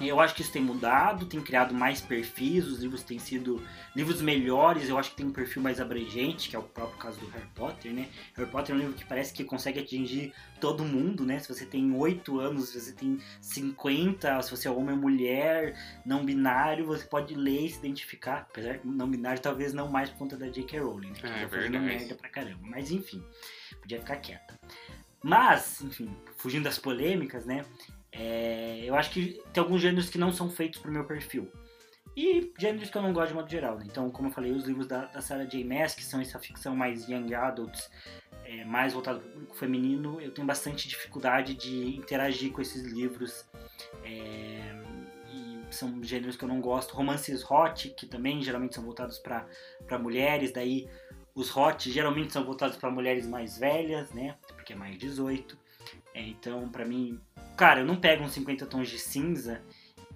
Eu 0.00 0.18
acho 0.20 0.34
que 0.34 0.42
isso 0.42 0.50
tem 0.52 0.60
mudado, 0.62 1.24
tem 1.26 1.40
criado 1.40 1.72
mais 1.72 2.00
perfis, 2.00 2.66
os 2.66 2.80
livros 2.80 3.02
têm 3.04 3.18
sido 3.18 3.62
livros 3.94 4.20
melhores, 4.20 4.88
eu 4.88 4.98
acho 4.98 5.10
que 5.10 5.16
tem 5.16 5.26
um 5.26 5.32
perfil 5.32 5.62
mais 5.62 5.80
abrangente, 5.80 6.48
que 6.48 6.56
é 6.56 6.58
o 6.58 6.64
próprio 6.64 6.98
caso 6.98 7.20
do 7.20 7.26
Harry 7.28 7.46
Potter, 7.54 7.92
né? 7.92 8.08
Harry 8.34 8.50
Potter 8.50 8.74
é 8.74 8.78
um 8.78 8.80
livro 8.80 8.94
que 8.94 9.04
parece 9.04 9.32
que 9.32 9.44
consegue 9.44 9.78
atingir 9.78 10.32
todo 10.60 10.84
mundo, 10.84 11.24
né? 11.24 11.38
Se 11.38 11.48
você 11.48 11.64
tem 11.64 11.94
8 11.94 12.40
anos, 12.40 12.70
se 12.70 12.80
você 12.80 12.92
tem 12.92 13.20
50, 13.40 14.42
se 14.42 14.50
você 14.50 14.66
é 14.66 14.70
homem 14.70 14.96
ou 14.96 15.00
mulher, 15.00 15.76
não 16.04 16.24
binário, 16.24 16.86
você 16.86 17.04
pode 17.04 17.34
ler 17.34 17.66
e 17.66 17.70
se 17.70 17.78
identificar. 17.78 18.46
Apesar 18.50 18.78
que 18.78 18.86
não 18.88 19.08
binário 19.08 19.40
talvez 19.40 19.72
não 19.72 19.88
mais 19.88 20.10
por 20.10 20.18
conta 20.18 20.36
da 20.36 20.48
J.K. 20.48 20.80
Rowling, 20.80 21.10
né? 21.10 21.14
Que 21.20 21.26
É, 21.26 21.30
tá 21.30 21.48
fazendo 21.48 21.50
verdade. 21.50 21.84
merda 21.84 22.14
pra 22.16 22.28
caramba. 22.28 22.58
Mas 22.62 22.90
enfim, 22.90 23.22
podia 23.80 24.00
ficar 24.00 24.16
quieta. 24.16 24.58
Mas, 25.22 25.80
enfim, 25.80 26.14
fugindo 26.36 26.64
das 26.64 26.78
polêmicas, 26.78 27.46
né? 27.46 27.64
É, 28.16 28.80
eu 28.84 28.94
acho 28.94 29.10
que 29.10 29.42
tem 29.52 29.62
alguns 29.62 29.82
gêneros 29.82 30.08
que 30.08 30.18
não 30.18 30.32
são 30.32 30.48
feitos 30.48 30.80
pro 30.80 30.92
meu 30.92 31.04
perfil. 31.04 31.50
E 32.16 32.52
gêneros 32.58 32.90
que 32.90 32.96
eu 32.96 33.02
não 33.02 33.12
gosto 33.12 33.28
de 33.28 33.34
modo 33.34 33.50
geral, 33.50 33.76
né? 33.76 33.84
Então, 33.88 34.08
como 34.10 34.28
eu 34.28 34.32
falei, 34.32 34.52
os 34.52 34.64
livros 34.64 34.86
da, 34.86 35.06
da 35.06 35.20
Sarah 35.20 35.44
J. 35.44 35.64
Maas, 35.64 35.94
que 35.94 36.04
são 36.04 36.20
essa 36.20 36.38
ficção 36.38 36.76
mais 36.76 37.08
young 37.08 37.34
adults, 37.34 37.90
é, 38.44 38.64
mais 38.64 38.92
voltado 38.92 39.18
para 39.18 39.28
o 39.28 39.32
público 39.32 39.56
feminino, 39.56 40.20
eu 40.20 40.30
tenho 40.30 40.46
bastante 40.46 40.86
dificuldade 40.86 41.54
de 41.54 41.96
interagir 41.96 42.52
com 42.52 42.60
esses 42.62 42.84
livros. 42.84 43.44
É, 44.04 44.84
são 45.74 46.02
gêneros 46.02 46.36
que 46.36 46.44
eu 46.44 46.48
não 46.48 46.60
gosto. 46.60 46.94
Romances 46.94 47.44
hot, 47.50 47.90
que 47.90 48.06
também 48.06 48.40
geralmente 48.42 48.74
são 48.74 48.84
voltados 48.84 49.18
para 49.18 49.98
mulheres, 49.98 50.52
daí 50.52 50.88
os 51.34 51.54
hot 51.54 51.90
geralmente 51.90 52.32
são 52.32 52.44
voltados 52.44 52.76
para 52.76 52.90
mulheres 52.90 53.26
mais 53.26 53.58
velhas, 53.58 54.10
né? 54.12 54.36
Porque 54.48 54.72
é 54.72 54.76
mais 54.76 54.96
18. 54.96 55.58
Então, 56.14 56.68
para 56.68 56.84
mim, 56.84 57.20
cara, 57.56 57.80
eu 57.80 57.86
não 57.86 57.96
pego 57.96 58.22
uns 58.24 58.32
50 58.32 58.66
tons 58.66 58.88
de 58.88 58.98
cinza 58.98 59.60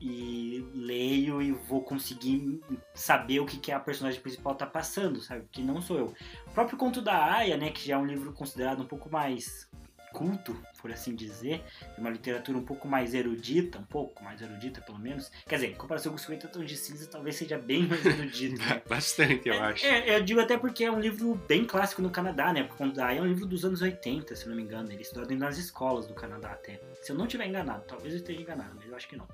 e 0.01 0.65
leio 0.75 1.43
e 1.43 1.51
vou 1.51 1.83
conseguir 1.83 2.61
saber 2.95 3.41
o 3.41 3.47
que, 3.47 3.59
que 3.59 3.73
a 3.73 3.81
personagem 3.81 4.21
principal 4.21 4.55
tá 4.55 4.67
passando, 4.67 5.21
sabe? 5.21 5.47
Que 5.51 5.61
não 5.61 5.81
sou 5.81 5.99
eu. 5.99 6.15
O 6.47 6.51
próprio 6.53 6.79
conto 6.79 7.03
da 7.03 7.35
Aya, 7.35 7.57
né, 7.57 7.71
que 7.71 7.87
já 7.87 7.95
é 7.95 7.99
um 7.99 8.07
livro 8.07 8.33
considerado 8.33 8.83
um 8.83 8.87
pouco 8.87 9.11
mais 9.11 9.69
culto, 10.13 10.57
por 10.81 10.91
assim 10.91 11.15
dizer, 11.15 11.63
é 11.97 12.01
uma 12.01 12.11
literatura 12.11 12.59
um 12.59 12.65
pouco 12.65 12.87
mais 12.89 13.15
erudita, 13.15 13.79
um 13.79 13.85
pouco 13.85 14.23
mais 14.23 14.41
erudita 14.41 14.81
pelo 14.81 14.99
menos. 14.99 15.31
Quer 15.47 15.57
dizer, 15.57 15.71
em 15.71 15.75
comparação 15.75 16.13
com 16.13 16.17
os 16.17 16.23
50 16.23 16.49
tons 16.49 16.67
de 16.67 16.77
cinza, 16.77 17.07
talvez 17.07 17.37
seja 17.37 17.59
bem 17.59 17.87
mais 17.87 18.05
erudito, 18.05 18.59
né? 18.59 18.83
Bastante, 18.89 19.49
eu 19.49 19.63
acho. 19.63 19.85
É, 19.85 20.17
eu 20.17 20.23
digo 20.23 20.41
até 20.41 20.57
porque 20.57 20.85
é 20.85 20.91
um 20.91 21.01
livro 21.01 21.35
bem 21.47 21.65
clássico 21.65 22.03
no 22.03 22.11
Canadá, 22.11 22.53
né? 22.53 22.65
Porque 22.65 22.83
é 22.83 23.21
um 23.21 23.27
livro 23.27 23.47
dos 23.47 23.65
anos 23.65 23.83
80, 23.83 24.35
se 24.35 24.49
não 24.49 24.55
me 24.55 24.63
engano. 24.63 24.91
Ele 24.91 25.03
estudado 25.03 25.35
nas 25.37 25.59
escolas 25.59 26.07
do 26.07 26.15
Canadá 26.15 26.53
até. 26.53 26.81
Se 27.03 27.13
eu 27.13 27.17
não 27.17 27.27
estiver 27.27 27.47
enganado, 27.47 27.85
talvez 27.87 28.13
eu 28.15 28.21
esteja 28.21 28.41
enganado, 28.41 28.73
mas 28.77 28.87
eu 28.87 28.97
acho 28.97 29.09
que 29.09 29.17
não. 29.17 29.27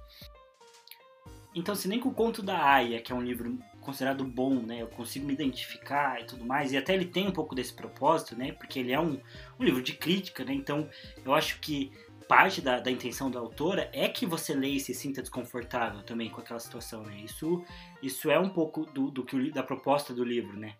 Então, 1.54 1.74
se 1.74 1.86
nem 1.86 2.00
com 2.00 2.08
o 2.08 2.14
Conto 2.14 2.42
da 2.42 2.58
Aya, 2.58 3.00
que 3.00 3.12
é 3.12 3.14
um 3.14 3.22
livro 3.22 3.58
considerado 3.80 4.24
bom, 4.24 4.54
né? 4.54 4.82
Eu 4.82 4.88
consigo 4.88 5.26
me 5.26 5.32
identificar 5.32 6.20
e 6.20 6.24
tudo 6.24 6.44
mais. 6.44 6.72
E 6.72 6.76
até 6.76 6.94
ele 6.94 7.04
tem 7.04 7.28
um 7.28 7.32
pouco 7.32 7.54
desse 7.54 7.72
propósito, 7.72 8.34
né? 8.34 8.52
Porque 8.52 8.80
ele 8.80 8.92
é 8.92 8.98
um, 8.98 9.20
um 9.58 9.64
livro 9.64 9.82
de 9.82 9.92
crítica, 9.92 10.44
né? 10.44 10.52
Então, 10.52 10.88
eu 11.24 11.32
acho 11.32 11.60
que 11.60 11.92
parte 12.26 12.60
da, 12.60 12.80
da 12.80 12.90
intenção 12.90 13.30
da 13.30 13.38
autora 13.38 13.88
é 13.92 14.08
que 14.08 14.26
você 14.26 14.54
leia 14.54 14.76
e 14.76 14.80
se 14.80 14.94
sinta 14.94 15.20
desconfortável 15.20 16.02
também 16.02 16.30
com 16.30 16.40
aquela 16.40 16.58
situação, 16.58 17.02
né? 17.02 17.16
Isso, 17.22 17.62
isso 18.02 18.30
é 18.30 18.38
um 18.38 18.48
pouco 18.48 18.86
do, 18.86 19.10
do 19.10 19.24
que 19.24 19.36
o 19.36 19.52
da 19.52 19.62
proposta 19.62 20.12
do 20.12 20.24
livro, 20.24 20.58
né? 20.58 20.74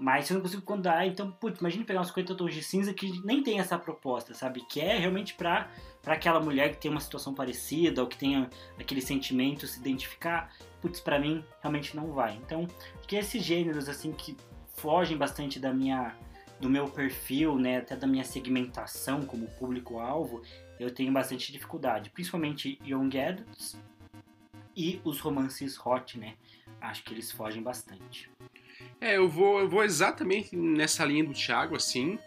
Mas 0.00 0.24
se 0.24 0.32
eu 0.32 0.36
não 0.36 0.42
consigo 0.42 0.62
contar, 0.62 1.06
então, 1.06 1.30
putz, 1.30 1.60
imagine 1.60 1.84
pegar 1.84 2.00
uns 2.00 2.08
50 2.08 2.34
tons 2.34 2.54
de 2.54 2.62
cinza 2.62 2.94
que 2.94 3.20
nem 3.22 3.42
tem 3.42 3.60
essa 3.60 3.78
proposta, 3.78 4.32
sabe? 4.32 4.62
Que 4.62 4.80
é 4.80 4.96
realmente 4.96 5.34
pra, 5.34 5.68
pra 6.00 6.14
aquela 6.14 6.40
mulher 6.40 6.70
que 6.72 6.80
tem 6.80 6.90
uma 6.90 7.00
situação 7.00 7.34
parecida 7.34 8.00
ou 8.00 8.08
que 8.08 8.16
tenha 8.16 8.48
aquele 8.78 9.02
sentimento, 9.02 9.66
se 9.66 9.78
identificar. 9.78 10.50
Putz, 10.80 11.00
pra 11.00 11.18
mim, 11.18 11.44
realmente 11.60 11.94
não 11.94 12.12
vai. 12.12 12.34
Então, 12.36 12.66
que 13.06 13.14
esses 13.14 13.44
gêneros, 13.44 13.90
assim, 13.90 14.10
que 14.10 14.34
fogem 14.74 15.18
bastante 15.18 15.60
da 15.60 15.70
minha 15.70 16.16
do 16.58 16.70
meu 16.70 16.88
perfil, 16.88 17.58
né, 17.58 17.78
até 17.78 17.94
da 17.94 18.06
minha 18.06 18.24
segmentação 18.24 19.22
como 19.22 19.46
público-alvo, 19.58 20.42
eu 20.78 20.90
tenho 20.90 21.12
bastante 21.12 21.52
dificuldade, 21.52 22.10
principalmente 22.10 22.78
Young 22.86 23.18
Adults 23.18 23.78
e 24.74 25.00
os 25.04 25.20
romances 25.20 25.78
hot, 25.78 26.18
né? 26.18 26.36
Acho 26.80 27.02
que 27.02 27.12
eles 27.12 27.30
fogem 27.30 27.62
bastante. 27.62 28.30
É, 29.00 29.16
eu 29.16 29.28
vou, 29.28 29.60
eu 29.60 29.68
vou 29.68 29.82
exatamente 29.82 30.54
nessa 30.56 31.04
linha 31.04 31.24
do 31.24 31.32
Thiago, 31.32 31.74
assim. 31.76 32.18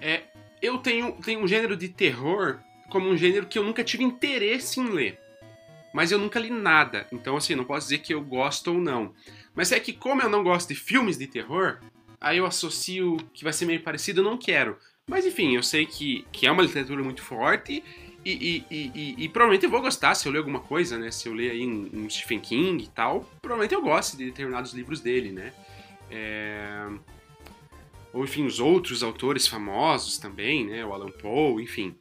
É, 0.00 0.22
eu 0.60 0.78
tenho, 0.78 1.12
tenho 1.24 1.40
um 1.40 1.48
gênero 1.48 1.76
de 1.76 1.88
terror 1.88 2.58
como 2.90 3.08
um 3.08 3.16
gênero 3.16 3.46
que 3.46 3.58
eu 3.58 3.64
nunca 3.64 3.84
tive 3.84 4.04
interesse 4.04 4.80
em 4.80 4.88
ler. 4.88 5.18
Mas 5.92 6.12
eu 6.12 6.18
nunca 6.18 6.38
li 6.38 6.50
nada. 6.50 7.06
Então, 7.10 7.36
assim, 7.36 7.54
não 7.54 7.64
posso 7.64 7.86
dizer 7.88 7.98
que 7.98 8.12
eu 8.12 8.20
gosto 8.22 8.72
ou 8.72 8.78
não. 8.78 9.14
Mas 9.54 9.72
é 9.72 9.80
que, 9.80 9.92
como 9.92 10.22
eu 10.22 10.28
não 10.28 10.42
gosto 10.42 10.68
de 10.68 10.74
filmes 10.74 11.16
de 11.16 11.26
terror, 11.26 11.78
aí 12.20 12.38
eu 12.38 12.46
associo 12.46 13.16
que 13.32 13.42
vai 13.44 13.52
ser 13.52 13.66
meio 13.66 13.80
parecido, 13.82 14.20
eu 14.20 14.24
não 14.24 14.36
quero. 14.36 14.76
Mas 15.08 15.24
enfim, 15.24 15.56
eu 15.56 15.62
sei 15.62 15.86
que, 15.86 16.26
que 16.30 16.46
é 16.46 16.52
uma 16.52 16.62
literatura 16.62 17.02
muito 17.02 17.22
forte 17.22 17.82
e, 18.24 18.64
e, 18.70 18.90
e, 18.94 19.14
e- 19.24 19.28
provavelmente 19.30 19.64
eu 19.64 19.70
vou 19.70 19.80
gostar 19.80 20.14
se 20.14 20.28
eu 20.28 20.32
ler 20.32 20.38
alguma 20.38 20.60
coisa, 20.60 20.98
né? 20.98 21.10
Se 21.10 21.28
eu 21.28 21.32
ler 21.34 21.52
aí 21.52 21.66
um, 21.66 21.88
um 21.94 22.10
Stephen 22.10 22.40
King 22.40 22.84
e 22.84 22.88
tal, 22.88 23.28
provavelmente 23.40 23.74
eu 23.74 23.80
gosto 23.80 24.18
de 24.18 24.26
determinados 24.26 24.74
livros 24.74 25.00
dele, 25.00 25.32
né? 25.32 25.52
É, 26.10 26.86
Ou 28.12 28.24
enfim, 28.24 28.44
os 28.44 28.60
outros 28.60 29.02
autores 29.02 29.46
famosos 29.46 30.18
também, 30.18 30.66
né? 30.66 30.84
O 30.84 30.92
Alan 30.92 31.10
Poe, 31.10 31.62
enfim. 31.62 31.94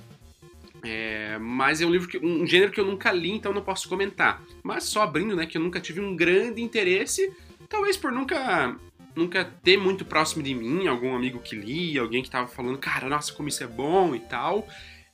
É, 0.83 1.37
Mas 1.39 1.81
é 1.81 1.85
um 1.85 1.91
livro 1.91 2.07
que, 2.07 2.17
um 2.17 2.45
gênero 2.45 2.71
que 2.71 2.79
eu 2.79 2.85
nunca 2.85 3.11
li, 3.11 3.31
então 3.31 3.53
não 3.53 3.61
posso 3.61 3.89
comentar. 3.89 4.41
Mas 4.63 4.85
só 4.85 5.01
abrindo, 5.01 5.35
né, 5.35 5.45
que 5.45 5.57
eu 5.57 5.61
nunca 5.61 5.79
tive 5.79 5.99
um 5.99 6.15
grande 6.15 6.61
interesse, 6.61 7.33
talvez 7.67 7.97
por 7.97 8.11
nunca 8.11 8.75
nunca 9.15 9.43
ter 9.43 9.77
muito 9.77 10.05
próximo 10.05 10.43
de 10.43 10.53
mim 10.53 10.85
algum 10.87 11.15
amigo 11.15 11.39
que 11.39 11.55
lia, 11.55 12.01
alguém 12.01 12.21
que 12.21 12.29
tava 12.29 12.47
falando, 12.47 12.77
cara, 12.77 13.09
nossa, 13.09 13.33
como 13.33 13.49
isso 13.49 13.63
é 13.63 13.67
bom 13.67 14.13
e 14.13 14.19
tal. 14.19 14.67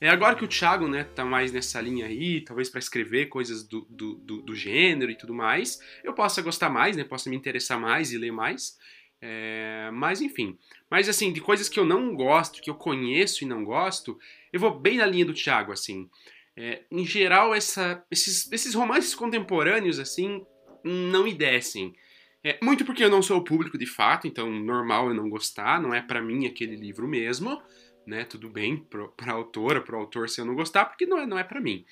É 0.04 0.10
agora 0.10 0.36
que 0.36 0.44
o 0.44 0.48
Thiago, 0.48 0.86
né, 0.86 1.02
tá 1.02 1.24
mais 1.24 1.50
nessa 1.50 1.80
linha 1.80 2.04
aí, 2.04 2.42
talvez 2.42 2.68
para 2.68 2.78
escrever 2.78 3.30
coisas 3.30 3.66
do, 3.66 3.86
do, 3.88 4.16
do, 4.16 4.42
do 4.42 4.54
gênero 4.54 5.10
e 5.10 5.16
tudo 5.16 5.32
mais, 5.32 5.80
eu 6.04 6.12
possa 6.12 6.42
gostar 6.42 6.68
mais, 6.68 6.94
né, 6.94 7.04
possa 7.04 7.30
me 7.30 7.36
interessar 7.36 7.80
mais 7.80 8.12
e 8.12 8.18
ler 8.18 8.30
mais. 8.30 8.78
É, 9.18 9.88
mas 9.94 10.20
enfim. 10.20 10.58
Mas 10.90 11.08
assim, 11.08 11.32
de 11.32 11.40
coisas 11.40 11.70
que 11.70 11.80
eu 11.80 11.86
não 11.86 12.14
gosto, 12.14 12.60
que 12.60 12.68
eu 12.68 12.74
conheço 12.74 13.44
e 13.44 13.46
não 13.46 13.64
gosto, 13.64 14.18
eu 14.52 14.60
vou 14.60 14.78
bem 14.78 14.98
na 14.98 15.06
linha 15.06 15.24
do 15.24 15.32
Thiago, 15.32 15.72
assim. 15.72 16.10
É, 16.54 16.82
em 16.90 17.06
geral, 17.06 17.54
essa, 17.54 18.04
esses, 18.10 18.52
esses 18.52 18.74
romances 18.74 19.14
contemporâneos, 19.14 19.98
assim, 19.98 20.44
não 20.84 21.24
me 21.24 21.32
descem. 21.32 21.96
É, 22.44 22.58
muito 22.62 22.84
porque 22.84 23.02
eu 23.02 23.08
não 23.08 23.22
sou 23.22 23.38
o 23.38 23.44
público 23.44 23.78
de 23.78 23.86
fato, 23.86 24.26
então 24.26 24.50
normal 24.50 25.08
eu 25.08 25.14
não 25.14 25.30
gostar, 25.30 25.80
não 25.80 25.94
é 25.94 26.02
pra 26.02 26.20
mim 26.20 26.44
aquele 26.44 26.76
livro 26.76 27.08
mesmo, 27.08 27.58
né? 28.06 28.24
Tudo 28.24 28.48
bem 28.48 28.76
pro, 28.76 29.10
pra 29.10 29.32
autora, 29.32 29.80
pro 29.80 29.98
autor 29.98 30.28
se 30.28 30.40
eu 30.40 30.44
não 30.44 30.54
gostar, 30.54 30.84
porque 30.86 31.06
não 31.06 31.18
é, 31.18 31.26
não 31.26 31.38
é 31.38 31.44
pra 31.44 31.60
mim. 31.60 31.84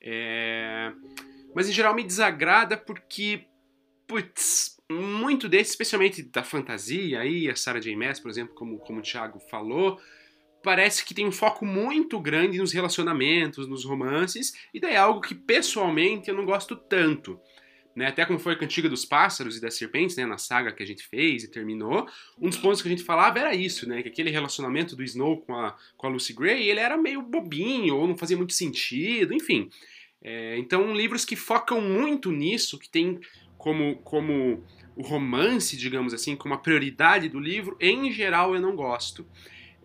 É, 0.00 0.92
mas 1.54 1.68
em 1.68 1.72
geral 1.72 1.94
me 1.94 2.02
desagrada 2.02 2.76
porque, 2.76 3.46
putz, 4.06 4.76
muito 4.90 5.48
desse, 5.48 5.70
especialmente 5.70 6.22
da 6.22 6.42
fantasia 6.42 7.20
aí, 7.20 7.48
a 7.48 7.56
Sarah 7.56 7.80
J. 7.80 7.96
Maas, 7.96 8.20
por 8.20 8.30
exemplo, 8.30 8.54
como, 8.54 8.78
como 8.78 8.98
o 9.00 9.02
Thiago 9.02 9.38
falou, 9.38 9.98
parece 10.62 11.04
que 11.04 11.14
tem 11.14 11.26
um 11.26 11.32
foco 11.32 11.64
muito 11.64 12.18
grande 12.20 12.58
nos 12.58 12.72
relacionamentos, 12.72 13.66
nos 13.66 13.84
romances, 13.84 14.52
e 14.72 14.80
daí 14.80 14.94
é 14.94 14.96
algo 14.96 15.20
que 15.20 15.34
pessoalmente 15.34 16.28
eu 16.28 16.36
não 16.36 16.44
gosto 16.44 16.76
tanto. 16.76 17.40
Né? 17.94 18.06
Até 18.06 18.24
como 18.26 18.38
foi 18.38 18.54
a 18.54 18.56
Cantiga 18.56 18.88
dos 18.88 19.04
Pássaros 19.04 19.56
e 19.56 19.60
das 19.60 19.74
Serpentes, 19.74 20.16
né? 20.16 20.26
na 20.26 20.38
saga 20.38 20.72
que 20.72 20.82
a 20.82 20.86
gente 20.86 21.06
fez 21.06 21.44
e 21.44 21.48
terminou, 21.48 22.08
um 22.40 22.48
dos 22.48 22.58
pontos 22.58 22.82
que 22.82 22.88
a 22.88 22.90
gente 22.90 23.04
falava 23.04 23.38
era 23.38 23.54
isso, 23.54 23.88
né? 23.88 24.02
que 24.02 24.08
aquele 24.08 24.30
relacionamento 24.30 24.96
do 24.96 25.02
Snow 25.02 25.40
com 25.40 25.54
a, 25.54 25.76
com 25.96 26.06
a 26.06 26.10
Lucy 26.10 26.32
Gray, 26.32 26.68
ele 26.68 26.80
era 26.80 26.96
meio 26.96 27.22
bobinho, 27.22 27.96
ou 27.96 28.08
não 28.08 28.16
fazia 28.16 28.36
muito 28.36 28.52
sentido, 28.52 29.32
enfim. 29.32 29.70
É, 30.22 30.56
então, 30.58 30.94
livros 30.94 31.24
que 31.24 31.36
focam 31.36 31.80
muito 31.80 32.32
nisso, 32.32 32.78
que 32.78 32.88
tem 32.88 33.20
como, 33.58 33.96
como 33.96 34.64
o 34.96 35.02
romance, 35.02 35.76
digamos 35.76 36.14
assim, 36.14 36.34
como 36.34 36.54
a 36.54 36.58
prioridade 36.58 37.28
do 37.28 37.38
livro, 37.38 37.76
em 37.80 38.10
geral 38.10 38.54
eu 38.54 38.60
não 38.60 38.74
gosto. 38.74 39.26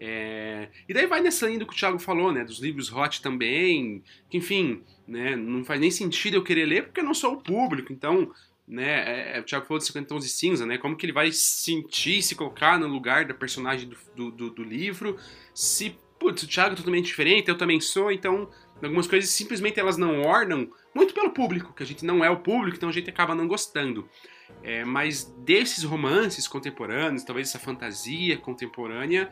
É, 0.02 0.70
e 0.88 0.94
daí 0.94 1.06
vai 1.06 1.20
nessa 1.20 1.46
linha 1.46 1.60
do 1.60 1.68
que 1.68 1.74
o 1.74 1.76
Thiago 1.76 2.00
falou, 2.00 2.32
né? 2.32 2.46
Dos 2.46 2.60
livros 2.60 2.90
hot 2.90 3.22
também, 3.22 4.02
que 4.30 4.38
enfim, 4.38 4.82
né? 5.06 5.36
Não 5.36 5.66
faz 5.66 5.78
nem 5.78 5.92
sentido 5.92 6.36
eu 6.36 6.44
querer 6.44 6.66
ler 6.66 6.86
porque 6.86 7.02
eu 7.02 7.04
não 7.04 7.14
sou 7.14 7.34
o 7.34 7.44
público, 7.44 7.92
então, 7.92 8.32
né? 8.66 9.36
É, 9.36 9.42
o 9.42 9.44
Thiago 9.44 9.66
falou 9.66 9.78
de 9.78 9.86
50 9.86 10.08
tons 10.08 10.24
de 10.24 10.30
cinza, 10.30 10.66
né? 10.66 10.78
Como 10.78 10.96
que 10.96 11.06
ele 11.06 11.12
vai 11.12 11.34
sentir, 11.34 12.22
se 12.22 12.34
colocar 12.34 12.80
no 12.80 12.88
lugar 12.88 13.26
da 13.26 13.34
personagem 13.34 13.90
do, 13.90 13.98
do, 14.16 14.32
do, 14.32 14.50
do 14.52 14.64
livro, 14.64 15.18
se, 15.54 15.98
putz, 16.18 16.44
o 16.44 16.48
Thiago 16.48 16.74
é 16.74 16.78
totalmente 16.78 17.08
diferente, 17.08 17.50
eu 17.50 17.58
também 17.58 17.82
sou, 17.82 18.10
então, 18.10 18.50
algumas 18.82 19.06
coisas 19.06 19.30
simplesmente 19.30 19.82
elas 19.82 19.98
não 19.98 20.22
ornam, 20.22 20.70
muito 20.96 21.14
pelo 21.14 21.32
público, 21.32 21.74
que 21.74 21.84
a 21.84 21.86
gente 21.86 22.06
não 22.06 22.24
é 22.24 22.30
o 22.30 22.38
público, 22.38 22.78
então 22.78 22.88
a 22.88 22.94
gente 22.94 23.10
acaba 23.10 23.36
não 23.36 23.50
gostando. 23.50 24.10
É, 24.64 24.84
mas 24.84 25.26
desses 25.40 25.84
romances 25.84 26.48
contemporâneos, 26.48 27.24
talvez 27.24 27.50
essa 27.50 27.60
fantasia 27.60 28.38
contemporânea, 28.38 29.30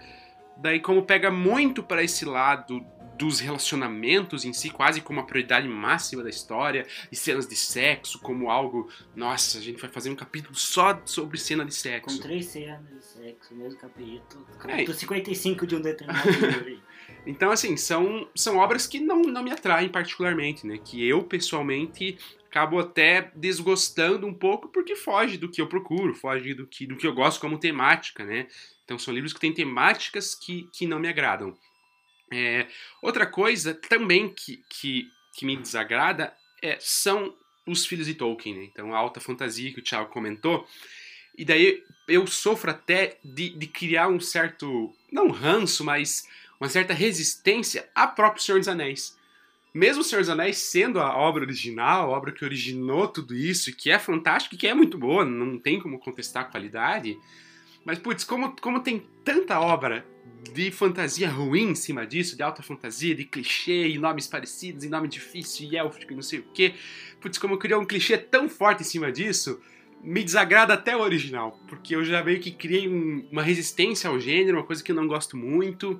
daí 0.62 0.80
como 0.80 1.04
pega 1.04 1.32
muito 1.32 1.84
para 1.84 2.04
esse 2.04 2.26
lado 2.26 2.86
dos 3.18 3.40
relacionamentos 3.40 4.46
em 4.46 4.54
si 4.54 4.70
quase 4.70 5.02
como 5.02 5.20
a 5.20 5.24
prioridade 5.24 5.68
máxima 5.68 6.24
da 6.24 6.30
história, 6.30 6.86
e 7.12 7.16
cenas 7.16 7.48
de 7.48 7.56
sexo 7.56 8.20
como 8.20 8.50
algo, 8.50 8.90
nossa, 9.16 9.58
a 9.58 9.62
gente 9.62 9.82
vai 9.82 9.90
fazer 9.90 10.10
um 10.10 10.16
capítulo 10.16 10.56
só 10.56 11.02
sobre 11.04 11.38
cena 11.38 11.66
de 11.66 11.74
sexo. 11.74 12.16
Com 12.16 12.22
três 12.22 12.46
cenas 12.46 12.88
de 12.88 13.04
sexo, 13.04 13.56
mesmo 13.56 13.80
capítulo. 13.80 14.46
Capítulo 14.60 14.92
é. 14.92 15.00
55 15.00 15.68
de 15.68 15.76
um 15.76 15.82
determinado 15.82 16.30
livro. 16.64 16.82
Então, 17.26 17.52
assim, 17.52 17.76
são, 17.76 18.28
são 18.36 18.58
obras 18.58 18.88
que 18.88 19.00
não, 19.00 19.22
não 19.22 19.44
me 19.44 19.52
atraem 19.52 19.90
particularmente, 19.90 20.66
né? 20.66 20.78
Que 20.78 21.06
eu, 21.08 21.24
pessoalmente, 21.24 22.18
acabo 22.50 22.80
até 22.80 23.32
desgostando 23.36 24.26
um 24.26 24.34
pouco 24.34 24.70
porque 24.70 24.96
foge 24.96 25.38
do 25.38 25.50
que 25.50 25.62
eu 25.62 25.68
procuro, 25.68 26.16
foge 26.16 26.54
do 26.54 26.66
que, 26.66 26.88
do 26.88 26.96
que 26.96 27.06
eu 27.06 27.14
gosto 27.14 27.40
como 27.40 27.60
temática, 27.60 28.24
né? 28.24 28.48
Então 28.84 28.98
são 28.98 29.14
livros 29.14 29.34
que 29.34 29.40
têm 29.40 29.54
temáticas 29.54 30.34
que, 30.34 30.70
que 30.72 30.88
não 30.88 31.00
me 31.00 31.10
agradam. 31.10 31.58
É, 32.32 32.68
outra 33.02 33.26
coisa 33.26 33.74
também 33.74 34.30
que, 34.30 34.64
que, 34.70 35.10
que 35.34 35.46
me 35.46 35.58
desagrada 35.58 36.34
é, 36.62 36.78
são 36.80 37.36
os 37.66 37.86
filhos 37.86 38.08
de 38.08 38.16
Tolkien, 38.16 38.56
né? 38.56 38.64
Então 38.64 38.94
a 38.94 38.98
alta 38.98 39.20
fantasia 39.20 39.74
que 39.74 39.80
o 39.80 39.84
Thiago 39.84 40.10
comentou. 40.10 40.66
E 41.38 41.44
daí 41.44 41.84
eu 42.08 42.26
sofro 42.26 42.72
até 42.72 43.18
de, 43.24 43.50
de 43.50 43.68
criar 43.68 44.08
um 44.08 44.20
certo, 44.20 44.96
não 45.12 45.30
ranço, 45.30 45.84
mas 45.84 46.28
uma 46.60 46.70
certa 46.70 46.94
resistência 46.94 47.90
a 47.94 48.08
próprio 48.08 48.42
Senhor 48.42 48.58
dos 48.58 48.70
Anéis. 48.70 49.17
Mesmo 49.74 50.02
o 50.02 50.04
Senhor 50.04 50.22
dos 50.22 50.30
Anéis 50.30 50.58
sendo 50.58 51.00
a 51.00 51.16
obra 51.16 51.44
original, 51.44 52.14
a 52.14 52.18
obra 52.18 52.32
que 52.32 52.44
originou 52.44 53.08
tudo 53.08 53.36
isso, 53.36 53.76
que 53.76 53.92
é 53.92 54.00
fantástica 54.00 54.56
e 54.56 54.58
que 54.58 54.68
é 54.68 54.74
muito 54.74 54.98
boa, 54.98 55.24
não 55.24 55.60
tem 55.60 55.80
como 55.80 56.00
contestar 56.00 56.44
a 56.44 56.48
qualidade. 56.48 57.18
Mas, 57.86 58.00
putz, 58.00 58.24
como, 58.24 58.56
como 58.60 58.82
tem 58.82 59.08
tanta 59.24 59.60
obra 59.60 60.06
de 60.54 60.72
fantasia 60.72 61.30
ruim 61.30 61.70
em 61.72 61.76
cima 61.76 62.06
disso, 62.06 62.36
de 62.36 62.44
alta 62.44 62.62
fantasia, 62.62 63.16
de 63.16 63.24
clichê, 63.24 63.88
e 63.88 63.98
nomes 63.98 64.28
parecidos, 64.28 64.84
e 64.84 64.90
nome 64.90 65.08
difícil, 65.08 65.70
e 65.72 65.78
élfico, 65.78 66.12
e 66.12 66.16
não 66.16 66.22
sei 66.22 66.40
o 66.40 66.44
quê. 66.54 66.74
Putz, 67.22 67.38
como 67.38 67.58
criou 67.58 67.82
um 67.82 67.86
clichê 67.86 68.18
tão 68.18 68.50
forte 68.50 68.82
em 68.82 68.86
cima 68.86 69.12
disso, 69.12 69.62
me 70.02 70.24
desagrada 70.24 70.74
até 70.74 70.96
o 70.96 71.02
original, 71.02 71.60
porque 71.68 71.96
eu 71.96 72.04
já 72.04 72.24
meio 72.24 72.40
que 72.40 72.52
criei 72.52 72.88
um, 72.88 73.28
uma 73.32 73.42
resistência 73.42 74.10
ao 74.10 74.20
gênero, 74.20 74.58
uma 74.58 74.66
coisa 74.66 74.84
que 74.84 74.92
eu 74.92 74.96
não 74.96 75.08
gosto 75.08 75.36
muito. 75.36 76.00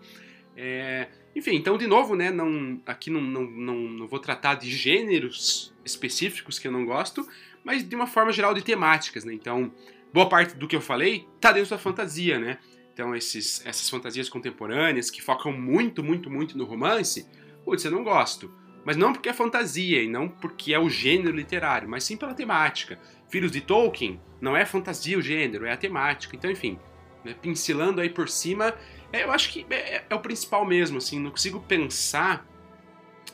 É... 0.56 1.08
Enfim, 1.38 1.54
então, 1.54 1.78
de 1.78 1.86
novo, 1.86 2.16
né, 2.16 2.32
não, 2.32 2.82
aqui 2.84 3.12
não, 3.12 3.22
não, 3.22 3.44
não, 3.44 3.76
não 3.76 4.08
vou 4.08 4.18
tratar 4.18 4.56
de 4.56 4.72
gêneros 4.72 5.72
específicos 5.86 6.58
que 6.58 6.68
eu 6.68 6.72
não 6.72 6.84
gosto, 6.84 7.30
mas 7.64 7.88
de 7.88 7.96
uma 7.96 8.08
forma 8.08 8.32
geral 8.32 8.56
de 8.56 8.64
temáticas, 8.64 9.24
né? 9.24 9.36
Então, 9.36 9.72
boa 10.12 10.28
parte 10.28 10.56
do 10.56 10.68
que 10.68 10.76
eu 10.76 10.82
falei 10.82 11.28
tá 11.40 11.52
dentro 11.52 11.70
da 11.70 11.78
fantasia, 11.78 12.40
né? 12.40 12.58
Então, 12.92 13.16
esses, 13.16 13.64
essas 13.68 13.88
fantasias 13.88 14.28
contemporâneas 14.30 15.12
que 15.12 15.22
focam 15.22 15.52
muito, 15.52 16.04
muito, 16.04 16.28
muito 16.28 16.58
no 16.58 16.66
romance, 16.66 17.28
putz, 17.64 17.86
eu 17.86 17.92
não 17.92 18.04
gosto. 18.04 18.52
Mas 18.84 18.98
não 18.98 19.14
porque 19.14 19.30
é 19.30 19.34
fantasia 19.34 20.02
e 20.02 20.10
não 20.10 20.28
porque 20.28 20.74
é 20.74 20.80
o 20.80 20.90
gênero 20.90 21.36
literário, 21.36 21.88
mas 21.88 22.04
sim 22.04 22.18
pela 22.18 22.34
temática. 22.34 22.98
Filhos 23.30 23.52
de 23.52 23.62
Tolkien 23.62 24.20
não 24.42 24.58
é 24.58 24.66
fantasia 24.66 25.16
o 25.16 25.22
gênero, 25.22 25.68
é 25.68 25.72
a 25.72 25.78
temática. 25.78 26.36
Então, 26.36 26.50
enfim, 26.50 26.80
né, 27.24 27.36
pincelando 27.40 28.02
aí 28.02 28.10
por 28.10 28.28
cima, 28.28 28.74
eu 29.14 29.32
acho 29.32 29.52
que 29.52 29.66
é, 29.70 30.04
é, 30.10 30.16
o 30.16 30.20
principal 30.20 30.66
mesmo, 30.66 30.98
assim, 30.98 31.20
não 31.20 31.32
consigo 31.32 31.60
pensar 31.62 32.46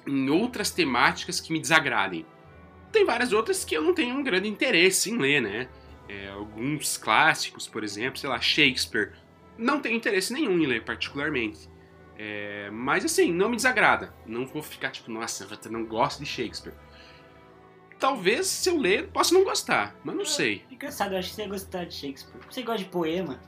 em 0.06 0.30
outras 0.30 0.70
temáticas 0.72 1.40
que 1.40 1.52
me 1.52 1.60
desagradem. 1.60 2.26
Tem 2.92 3.06
várias 3.06 3.34
outras 3.34 3.66
que 3.66 3.76
eu 3.76 3.82
não 3.82 3.94
tenho 3.94 4.16
um 4.16 4.24
grande 4.24 4.48
interesse 4.48 5.10
em 5.10 5.18
ler, 5.18 5.42
né? 5.42 5.70
É, 6.08 6.30
alguns 6.30 6.98
clássicos, 6.98 7.68
por 7.68 7.84
exemplo, 7.84 8.20
sei 8.20 8.30
lá, 8.30 8.40
Shakespeare 8.40 9.14
não 9.58 9.80
tenho 9.80 9.96
interesse 9.96 10.34
nenhum 10.34 10.60
em 10.60 10.66
ler 10.66 10.84
particularmente. 10.84 11.70
É, 12.18 12.70
mas 12.72 13.04
assim, 13.06 13.32
não 13.32 13.50
me 13.50 13.56
desagrada. 13.56 14.14
Não 14.26 14.46
vou 14.46 14.62
ficar 14.62 14.92
tipo, 14.92 15.12
nossa, 15.12 15.48
eu 15.66 15.72
não 15.72 15.86
gosto 15.86 16.20
de 16.20 16.26
Shakespeare. 16.26 16.74
Talvez 18.00 18.48
se 18.48 18.70
eu 18.70 18.78
ler, 18.78 19.08
possa 19.08 19.34
não 19.34 19.44
gostar, 19.44 19.96
mas 20.04 20.16
não 20.16 20.26
sei. 20.26 20.64
Engraçado, 20.70 21.14
eu 21.14 21.20
acho 21.20 21.30
que 21.30 21.36
você 21.36 21.42
ia 21.44 21.48
gostar 21.48 21.86
de 21.86 21.96
Shakespeare. 21.96 22.42
Você 22.50 22.62
gosta 22.62 22.84
de 22.84 22.90
poema 22.90 23.40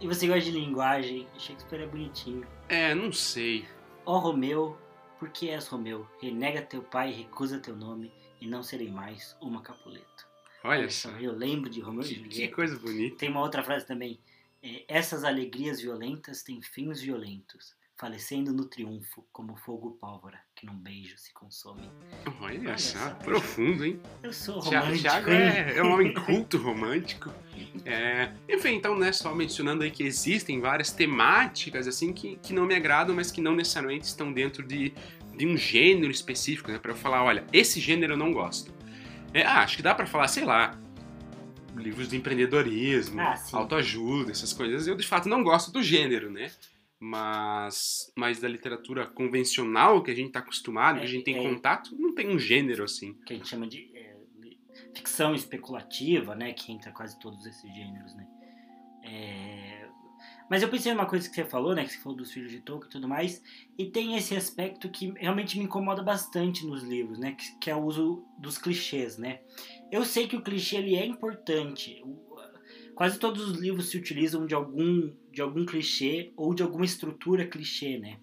e 0.00 0.06
você 0.06 0.26
gosta 0.26 0.42
de 0.42 0.52
linguagem. 0.52 1.26
Shakespeare 1.38 1.82
é 1.82 1.86
bonitinho. 1.86 2.46
É, 2.68 2.94
não 2.94 3.12
sei. 3.12 3.66
Ó 4.06 4.16
oh, 4.16 4.18
Romeu, 4.18 4.78
por 5.18 5.30
que 5.30 5.50
és 5.50 5.66
Romeu? 5.66 6.08
Renega 6.20 6.62
teu 6.62 6.82
pai, 6.82 7.12
recusa 7.12 7.58
teu 7.58 7.74
nome 7.74 8.12
e 8.40 8.46
não 8.46 8.62
serei 8.62 8.90
mais 8.90 9.36
uma 9.40 9.62
Capuleto. 9.62 10.26
Olha 10.62 10.88
só. 10.90 11.10
Eu 11.10 11.32
lembro 11.32 11.68
de 11.68 11.80
Romeu 11.80 12.02
que, 12.02 12.12
e 12.12 12.16
Julieta. 12.16 12.36
Que 12.36 12.48
coisa 12.48 12.78
bonita. 12.78 13.16
Tem 13.16 13.28
uma 13.28 13.40
outra 13.40 13.62
frase 13.62 13.86
também. 13.86 14.20
É, 14.62 14.84
essas 14.88 15.24
alegrias 15.24 15.80
violentas 15.80 16.42
têm 16.42 16.60
fins 16.62 17.00
violentos, 17.00 17.76
falecendo 17.96 18.52
no 18.52 18.64
triunfo, 18.64 19.26
como 19.32 19.56
fogo 19.56 19.92
pólvora, 20.00 20.40
que 20.58 20.66
num 20.66 20.74
beijo 20.74 21.16
se 21.16 21.32
consome. 21.32 21.88
Olha, 22.40 22.58
Olha 22.58 22.78
só, 22.78 23.10
profundo, 23.22 23.84
hein? 23.84 24.00
Eu 24.20 24.32
sou 24.32 24.58
romântico. 24.58 24.98
Thiago 24.98 25.30
é, 25.30 25.76
é 25.76 25.82
um 25.84 25.92
homem 25.92 26.12
culto 26.12 26.58
romântico. 26.60 27.32
É, 27.84 28.32
enfim, 28.48 28.74
então, 28.74 28.98
né, 28.98 29.12
só 29.12 29.32
mencionando 29.32 29.84
aí 29.84 29.90
que 29.90 30.02
existem 30.02 30.60
várias 30.60 30.90
temáticas, 30.90 31.86
assim, 31.86 32.12
que, 32.12 32.36
que 32.42 32.52
não 32.52 32.66
me 32.66 32.74
agradam, 32.74 33.14
mas 33.14 33.30
que 33.30 33.40
não 33.40 33.54
necessariamente 33.54 34.06
estão 34.06 34.32
dentro 34.32 34.66
de, 34.66 34.92
de 35.36 35.46
um 35.46 35.56
gênero 35.56 36.10
específico, 36.10 36.72
né? 36.72 36.78
Pra 36.78 36.90
eu 36.90 36.96
falar, 36.96 37.22
olha, 37.22 37.44
esse 37.52 37.78
gênero 37.78 38.14
eu 38.14 38.18
não 38.18 38.32
gosto. 38.32 38.74
É, 39.32 39.44
ah, 39.44 39.60
acho 39.60 39.76
que 39.76 39.82
dá 39.82 39.94
para 39.94 40.06
falar, 40.06 40.26
sei 40.26 40.44
lá, 40.44 40.76
livros 41.76 42.08
de 42.08 42.16
empreendedorismo, 42.16 43.20
ah, 43.20 43.40
autoajuda, 43.52 44.32
essas 44.32 44.52
coisas. 44.52 44.88
Eu 44.88 44.96
de 44.96 45.06
fato 45.06 45.28
não 45.28 45.44
gosto 45.44 45.70
do 45.70 45.80
gênero, 45.84 46.32
né? 46.32 46.50
Mas, 47.00 48.12
mas 48.16 48.40
da 48.40 48.48
literatura 48.48 49.06
convencional 49.06 50.02
que 50.02 50.10
a 50.10 50.14
gente 50.14 50.28
está 50.28 50.40
acostumado, 50.40 50.96
é, 50.96 51.00
que 51.00 51.06
a 51.06 51.08
gente 51.08 51.24
tem 51.24 51.38
é, 51.38 51.42
contato, 51.42 51.96
não 51.96 52.14
tem 52.14 52.28
um 52.28 52.38
gênero 52.38 52.82
assim. 52.82 53.14
Que 53.24 53.34
a 53.34 53.36
gente 53.36 53.48
chama 53.48 53.68
de 53.68 53.90
é, 53.94 54.16
ficção 54.94 55.34
especulativa, 55.34 56.34
né? 56.34 56.52
Que 56.52 56.72
entra 56.72 56.90
quase 56.90 57.18
todos 57.20 57.46
esses 57.46 57.72
gêneros, 57.72 58.14
né? 58.14 58.26
É, 59.04 59.88
mas 60.48 60.62
eu 60.62 60.68
pensei 60.68 60.92
numa 60.92 61.06
coisa 61.06 61.28
que 61.28 61.34
você 61.34 61.44
falou, 61.44 61.74
né? 61.74 61.84
Que 61.84 61.92
você 61.92 61.98
falou 61.98 62.16
dos 62.16 62.32
filhos 62.32 62.50
de 62.50 62.60
Tolkien 62.60 62.88
e 62.88 62.92
tudo 62.92 63.06
mais. 63.06 63.42
E 63.76 63.86
tem 63.86 64.16
esse 64.16 64.34
aspecto 64.34 64.88
que 64.88 65.12
realmente 65.16 65.58
me 65.58 65.64
incomoda 65.64 66.02
bastante 66.02 66.66
nos 66.66 66.82
livros, 66.82 67.18
né? 67.18 67.32
Que, 67.32 67.58
que 67.58 67.70
é 67.70 67.76
o 67.76 67.82
uso 67.82 68.24
dos 68.38 68.56
clichês, 68.56 69.18
né? 69.18 69.40
Eu 69.92 70.04
sei 70.04 70.26
que 70.26 70.36
o 70.36 70.42
clichê 70.42 70.76
ele 70.76 70.96
é 70.96 71.04
importante. 71.04 72.02
Quase 72.98 73.16
todos 73.16 73.48
os 73.48 73.60
livros 73.60 73.90
se 73.90 73.96
utilizam 73.96 74.44
de 74.44 74.56
algum, 74.56 75.14
de 75.30 75.40
algum 75.40 75.64
clichê 75.64 76.32
ou 76.36 76.52
de 76.52 76.64
alguma 76.64 76.84
estrutura 76.84 77.46
clichê, 77.46 77.96
né? 77.96 78.18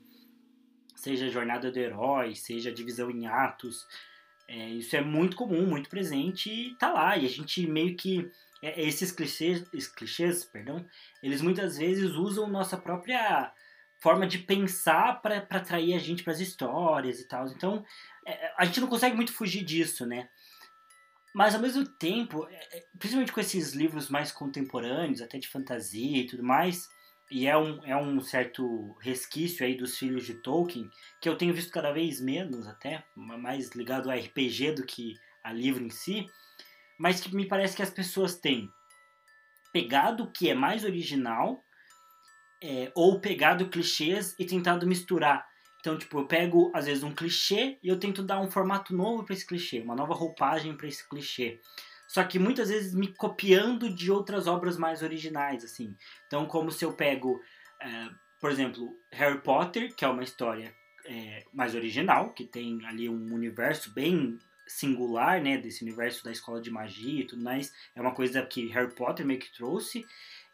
Seja 0.93 1.27
a 1.27 1.29
jornada 1.29 1.71
do 1.71 1.79
herói, 1.79 2.35
seja 2.35 2.71
a 2.71 2.73
divisão 2.73 3.09
em 3.09 3.25
atos. 3.25 3.88
É, 4.49 4.71
isso 4.71 4.93
é 4.93 4.99
muito 4.99 5.38
comum, 5.38 5.65
muito 5.65 5.89
presente 5.89 6.51
e 6.51 6.75
tá 6.75 6.91
lá. 6.91 7.15
E 7.15 7.25
a 7.25 7.29
gente 7.29 7.65
meio 7.65 7.95
que. 7.95 8.29
É, 8.61 8.81
esses 8.81 9.13
clichês, 9.13 9.63
clichês, 9.95 10.43
perdão, 10.43 10.85
eles 11.23 11.41
muitas 11.41 11.77
vezes 11.77 12.11
usam 12.11 12.45
nossa 12.49 12.75
própria 12.75 13.53
forma 14.01 14.27
de 14.27 14.39
pensar 14.39 15.21
para 15.21 15.38
atrair 15.38 15.93
a 15.93 15.99
gente 15.99 16.21
para 16.21 16.33
as 16.33 16.41
histórias 16.41 17.21
e 17.21 17.27
tal. 17.29 17.47
Então, 17.47 17.81
é, 18.25 18.51
a 18.57 18.65
gente 18.65 18.81
não 18.81 18.89
consegue 18.89 19.15
muito 19.15 19.31
fugir 19.31 19.63
disso, 19.63 20.05
né? 20.05 20.27
Mas 21.36 21.54
ao 21.54 21.60
mesmo 21.60 21.86
tempo, 21.86 22.48
é, 22.50 22.78
é, 22.78 22.86
principalmente 22.98 23.34
com 23.34 23.41
esses 23.41 23.74
livros 23.74 24.08
mais 24.08 24.32
contemporâneos, 24.32 25.21
até 25.21 25.38
de 25.38 25.50
fantasia 25.50 26.19
e 26.19 26.26
tudo 26.26 26.41
mais, 26.41 26.88
e 27.30 27.45
é 27.45 27.58
um, 27.58 27.84
é 27.84 27.93
um 27.93 28.21
certo 28.21 28.95
resquício 29.02 29.65
aí 29.65 29.76
dos 29.76 29.98
filhos 29.98 30.26
de 30.26 30.36
Tolkien, 30.36 30.89
que 31.19 31.28
eu 31.28 31.38
tenho 31.38 31.54
visto 31.54 31.74
cada 31.74 31.91
vez 31.91 32.21
menos 32.21 32.65
até, 32.65 33.04
mais 33.17 33.71
ligado 33.71 34.10
a 34.10 34.15
RPG 34.15 34.76
do 34.76 34.86
que 34.86 35.15
a 35.43 35.52
livro 35.52 35.84
em 35.84 35.89
si, 35.89 36.26
mas 36.98 37.19
que 37.19 37.36
me 37.36 37.45
parece 37.45 37.76
que 37.76 37.84
as 37.84 37.89
pessoas 37.89 38.36
têm 38.39 38.69
pegado 39.74 40.24
o 40.24 40.32
que 40.32 40.50
é 40.50 40.56
mais 40.56 40.86
original, 40.86 41.62
é, 42.63 42.93
ou 42.95 43.19
pegado 43.19 43.69
clichês 43.69 44.34
e 44.39 44.45
tentado 44.45 44.88
misturar 44.88 45.45
então, 45.86 46.00
tipo, 46.00 46.17
eu 46.17 46.26
pego, 46.26 46.71
às 46.74 46.88
vezes, 46.88 47.04
um 47.04 47.13
clichê 47.13 47.78
e 47.84 47.88
eu 47.88 48.00
tento 48.00 48.24
dar 48.24 48.41
um 48.41 48.50
formato 48.50 48.91
novo 48.91 49.24
para 49.24 49.36
esse 49.36 49.45
clichê, 49.45 49.82
uma 49.82 49.95
nova 49.95 50.15
roupagem 50.15 50.76
para 50.76 50.88
esse 50.88 51.08
clichê. 51.08 51.60
Só 52.08 52.24
que 52.24 52.39
muitas 52.39 52.69
vezes 52.69 52.95
me 52.95 53.13
copiando 53.13 53.88
de 53.88 54.12
outras 54.12 54.48
obras 54.48 54.80
mais 54.80 55.04
originais, 55.04 55.63
assim. 55.63 55.95
Então, 56.26 56.48
como 56.48 56.71
se 56.71 56.83
eu 56.83 56.94
pego, 56.94 57.40
é, 57.79 58.10
por 58.42 58.50
exemplo, 58.50 58.98
Harry 59.12 59.40
Potter, 59.42 59.94
que 59.96 60.04
é 60.04 60.08
uma 60.08 60.23
história 60.23 60.73
é, 61.06 61.44
mais 61.54 61.75
original, 61.75 62.33
que 62.33 62.46
tem 62.46 62.83
ali 62.88 63.08
um 63.08 63.31
universo 63.31 63.94
bem 63.94 64.40
singular, 64.65 65.40
né, 65.40 65.56
desse 65.56 65.83
universo 65.83 66.23
da 66.23 66.31
escola 66.31 66.60
de 66.60 66.71
magia 66.71 67.21
e 67.21 67.27
tudo 67.27 67.44
mais. 67.44 67.71
É 67.96 68.02
uma 68.02 68.15
coisa 68.15 68.44
que 68.44 68.69
Harry 68.69 68.96
Potter 68.96 69.23
meio 69.23 69.40
que 69.40 69.54
trouxe. 69.54 70.04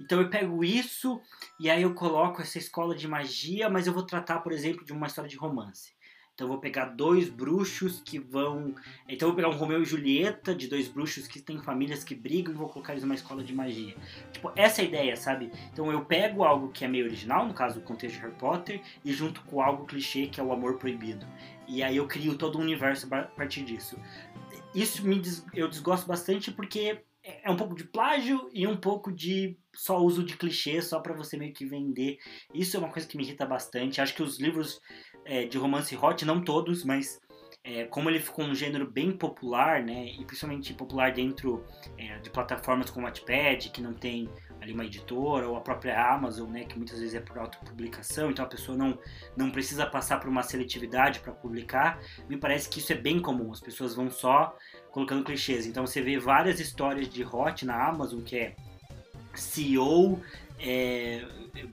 Então 0.02 0.20
eu 0.20 0.30
pego 0.30 0.64
isso 0.64 1.22
e 1.60 1.70
aí 1.70 1.84
eu 1.84 1.94
coloco 1.94 2.42
essa 2.42 2.58
escola 2.58 2.96
de 2.96 3.08
magia, 3.08 3.70
mas 3.70 3.86
eu 3.86 3.94
vou 3.94 4.04
tratar, 4.04 4.40
por 4.40 4.52
exemplo, 4.52 4.84
de 4.84 4.92
uma 4.92 5.08
história 5.08 5.30
de 5.30 5.38
romance. 5.38 5.94
Então 6.34 6.48
eu 6.48 6.54
vou 6.54 6.60
pegar 6.60 6.86
dois 6.86 7.30
bruxos 7.30 8.02
que 8.04 8.18
vão. 8.18 8.74
Então 9.08 9.28
eu 9.28 9.34
vou 9.34 9.36
pegar 9.36 9.50
um 9.50 9.58
Romeu 9.58 9.82
e 9.84 9.86
Julieta 9.86 10.56
de 10.56 10.68
dois 10.68 10.88
bruxos 10.88 11.28
que 11.28 11.40
têm 11.40 11.62
famílias 11.62 12.04
que 12.04 12.16
brigam 12.16 12.52
e 12.52 12.58
vou 12.58 12.68
colocar 12.68 12.94
eles 12.94 13.04
numa 13.04 13.14
escola 13.14 13.44
de 13.44 13.54
magia. 13.54 13.96
Tipo, 14.32 14.52
essa 14.56 14.82
é 14.82 14.86
a 14.86 14.88
ideia, 14.88 15.16
sabe? 15.16 15.52
Então 15.72 15.92
eu 15.92 16.04
pego 16.04 16.44
algo 16.44 16.70
que 16.70 16.84
é 16.84 16.88
meio 16.88 17.06
original, 17.06 17.46
no 17.46 17.54
caso 17.54 17.80
o 17.80 17.84
contexto 17.84 18.16
de 18.16 18.22
Harry 18.22 18.36
Potter, 18.36 18.82
e 19.06 19.14
junto 19.14 19.42
com 19.44 19.62
algo 19.62 19.86
clichê 19.86 20.26
que 20.26 20.40
é 20.40 20.44
o 20.44 20.52
amor 20.52 20.80
proibido. 20.80 21.28
E 21.68 21.84
aí 21.84 21.98
eu 21.98 22.08
crio 22.08 22.36
todo 22.36 22.58
um 22.58 22.62
universo 22.62 23.08
a 23.14 23.24
partir 23.24 23.64
disso. 23.64 23.96
Isso 24.74 25.06
me 25.06 25.20
des... 25.20 25.46
eu 25.54 25.68
desgosto 25.68 26.08
bastante 26.08 26.50
porque 26.50 27.04
é 27.24 27.50
um 27.52 27.56
pouco 27.56 27.76
de 27.76 27.84
plágio 27.84 28.50
e 28.54 28.66
um 28.68 28.78
pouco 28.78 29.12
de 29.12 29.58
só 29.74 29.98
uso 30.00 30.24
de 30.24 30.36
clichê 30.36 30.82
só 30.82 31.00
para 31.00 31.14
você 31.14 31.38
meio 31.38 31.54
que 31.54 31.66
vender. 31.66 32.18
Isso 32.54 32.76
é 32.76 32.80
uma 32.80 32.90
coisa 32.90 33.08
que 33.08 33.16
me 33.16 33.24
irrita 33.24 33.46
bastante. 33.46 34.02
Acho 34.02 34.16
que 34.16 34.24
os 34.24 34.40
livros 34.40 34.82
é, 35.26 35.46
de 35.46 35.58
romance 35.58 35.96
hot, 35.96 36.26
não 36.26 36.44
todos, 36.44 36.84
mas 36.84 37.20
é, 37.64 37.86
como 37.86 38.10
ele 38.10 38.20
ficou 38.20 38.44
um 38.46 38.56
gênero 38.56 38.90
bem 38.90 39.12
popular, 39.12 39.84
né, 39.84 40.08
e 40.20 40.26
principalmente 40.26 40.74
popular 40.74 41.14
dentro 41.14 41.64
é, 41.96 42.18
de 42.20 42.30
plataformas 42.30 42.90
como 42.90 43.06
Wattpad, 43.06 43.70
que 43.70 43.82
não 43.82 43.94
tem 43.94 44.28
ali 44.60 44.74
uma 44.74 44.86
editora, 44.86 45.48
ou 45.48 45.56
a 45.56 45.62
própria 45.62 46.12
Amazon, 46.12 46.50
né, 46.50 46.64
que 46.64 46.76
muitas 46.76 47.00
vezes 47.00 47.14
é 47.14 47.20
por 47.20 47.38
autopublicação, 47.38 48.32
então 48.32 48.46
a 48.46 48.48
pessoa 48.48 48.76
não, 48.76 48.98
não 49.38 49.52
precisa 49.52 49.86
passar 49.86 50.20
por 50.20 50.28
uma 50.28 50.42
seletividade 50.42 51.20
para 51.20 51.34
publicar, 51.34 52.00
me 52.28 52.38
parece 52.38 52.68
que 52.68 52.80
isso 52.80 52.92
é 52.94 52.96
bem 52.96 53.20
comum, 53.20 53.52
as 53.52 53.60
pessoas 53.60 53.96
vão 53.96 54.10
só 54.10 54.58
colocando 54.92 55.24
clichês. 55.24 55.66
Então 55.66 55.86
você 55.86 56.02
vê 56.02 56.20
várias 56.20 56.60
histórias 56.60 57.10
de 57.10 57.24
hot 57.24 57.66
na 57.66 57.88
Amazon, 57.88 58.22
que 58.22 58.38
é 58.38 58.56
CEO 59.34 60.22
é, 60.60 61.26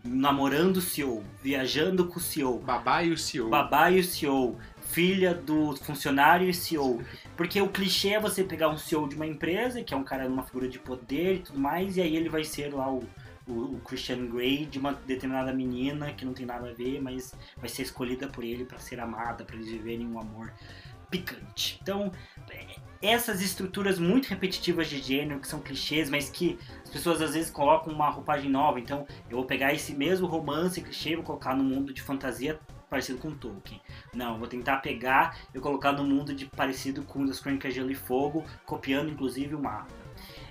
namorando 0.02 0.78
o 0.78 0.80
CEO, 0.80 1.22
viajando 1.42 2.06
com 2.06 2.18
o 2.18 2.22
CEO. 2.22 2.58
Babá 2.58 3.02
e 3.02 3.12
o 3.12 3.18
CEO. 3.18 3.50
Babá 3.50 3.90
e 3.90 4.00
o 4.00 4.04
CEO. 4.04 4.56
Filha 4.80 5.34
do 5.34 5.76
funcionário 5.76 6.48
e 6.48 6.54
CEO. 6.54 7.02
Porque 7.36 7.60
o 7.60 7.68
clichê 7.68 8.14
é 8.14 8.20
você 8.20 8.42
pegar 8.42 8.70
um 8.70 8.78
CEO 8.78 9.06
de 9.06 9.16
uma 9.16 9.26
empresa, 9.26 9.82
que 9.82 9.92
é 9.92 9.96
um 9.96 10.02
cara 10.02 10.26
numa 10.26 10.42
figura 10.42 10.66
de 10.66 10.78
poder 10.78 11.34
e 11.34 11.38
tudo 11.40 11.60
mais, 11.60 11.98
e 11.98 12.00
aí 12.00 12.16
ele 12.16 12.30
vai 12.30 12.42
ser 12.42 12.72
lá 12.72 12.90
o, 12.90 13.04
o, 13.46 13.52
o 13.52 13.80
Christian 13.84 14.26
Grey 14.26 14.64
de 14.64 14.78
uma 14.78 14.94
determinada 14.94 15.52
menina 15.52 16.10
que 16.12 16.24
não 16.24 16.32
tem 16.32 16.46
nada 16.46 16.70
a 16.70 16.72
ver, 16.72 17.02
mas 17.02 17.34
vai 17.58 17.68
ser 17.68 17.82
escolhida 17.82 18.28
por 18.28 18.42
ele 18.42 18.64
para 18.64 18.78
ser 18.78 18.98
amada, 18.98 19.44
para 19.44 19.56
eles 19.56 19.68
viverem 19.68 20.06
um 20.06 20.18
amor 20.18 20.50
picante. 21.10 21.78
Então, 21.82 22.12
essas 23.00 23.40
estruturas 23.40 23.98
muito 23.98 24.26
repetitivas 24.26 24.88
de 24.88 24.98
gênero, 24.98 25.40
que 25.40 25.48
são 25.48 25.60
clichês, 25.60 26.10
mas 26.10 26.28
que 26.28 26.58
as 26.82 26.90
pessoas 26.90 27.22
às 27.22 27.34
vezes 27.34 27.50
colocam 27.50 27.92
uma 27.92 28.10
roupagem 28.10 28.50
nova. 28.50 28.80
Então, 28.80 29.06
eu 29.30 29.36
vou 29.36 29.46
pegar 29.46 29.72
esse 29.72 29.94
mesmo 29.94 30.26
romance 30.26 30.80
clichê 30.80 31.10
e 31.10 31.16
vou 31.16 31.24
colocar 31.24 31.54
no 31.54 31.64
mundo 31.64 31.92
de 31.92 32.02
fantasia 32.02 32.58
parecido 32.88 33.18
com 33.18 33.30
Tolkien. 33.30 33.80
Não, 34.14 34.38
vou 34.38 34.48
tentar 34.48 34.78
pegar 34.78 35.38
e 35.54 35.60
colocar 35.60 35.92
no 35.92 36.04
mundo 36.04 36.34
de 36.34 36.46
parecido 36.46 37.02
com 37.02 37.24
das 37.24 37.38
Crônicas 37.38 37.72
de 37.72 37.80
Gelo 37.80 37.90
e 37.90 37.94
Fogo, 37.94 38.44
copiando 38.64 39.10
inclusive 39.10 39.54
o 39.54 39.62
mapa. 39.62 39.92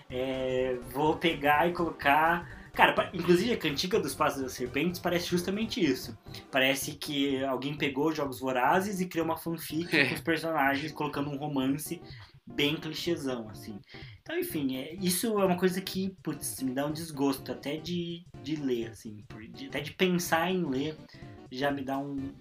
É, 0.10 0.78
vou 0.94 1.18
pegar 1.18 1.68
e 1.68 1.74
colocar 1.74 2.48
Cara, 2.78 3.10
inclusive 3.12 3.52
a 3.54 3.58
Cantiga 3.58 4.00
dos 4.00 4.14
Passos 4.14 4.40
das 4.40 4.52
Serpentes 4.52 5.00
parece 5.00 5.26
justamente 5.26 5.84
isso. 5.84 6.16
Parece 6.52 6.92
que 6.92 7.44
alguém 7.44 7.76
pegou 7.76 8.14
Jogos 8.14 8.40
Vorazes 8.40 9.02
e 9.02 9.08
criou 9.08 9.26
uma 9.26 9.36
fanfic 9.36 9.98
é. 9.98 10.06
com 10.06 10.14
os 10.14 10.22
personagens, 10.22 10.92
colocando 10.92 11.32
um 11.32 11.38
romance 11.38 12.00
bem 12.46 12.76
clichêzão, 12.76 13.50
assim. 13.50 13.80
Então, 14.22 14.38
enfim, 14.38 14.78
é, 14.78 14.94
isso 14.94 15.40
é 15.40 15.46
uma 15.46 15.58
coisa 15.58 15.82
que, 15.82 16.16
putz, 16.22 16.62
me 16.62 16.72
dá 16.72 16.86
um 16.86 16.92
desgosto 16.92 17.52
até 17.52 17.78
de, 17.78 18.24
de 18.44 18.56
ler, 18.58 18.92
assim. 18.92 19.26
De, 19.56 19.66
até 19.70 19.80
de 19.80 19.94
pensar 19.94 20.52
em 20.52 20.64
ler 20.64 20.96
já 21.52 21.72
me 21.72 21.82
dá 21.82 21.98
um, 21.98 22.32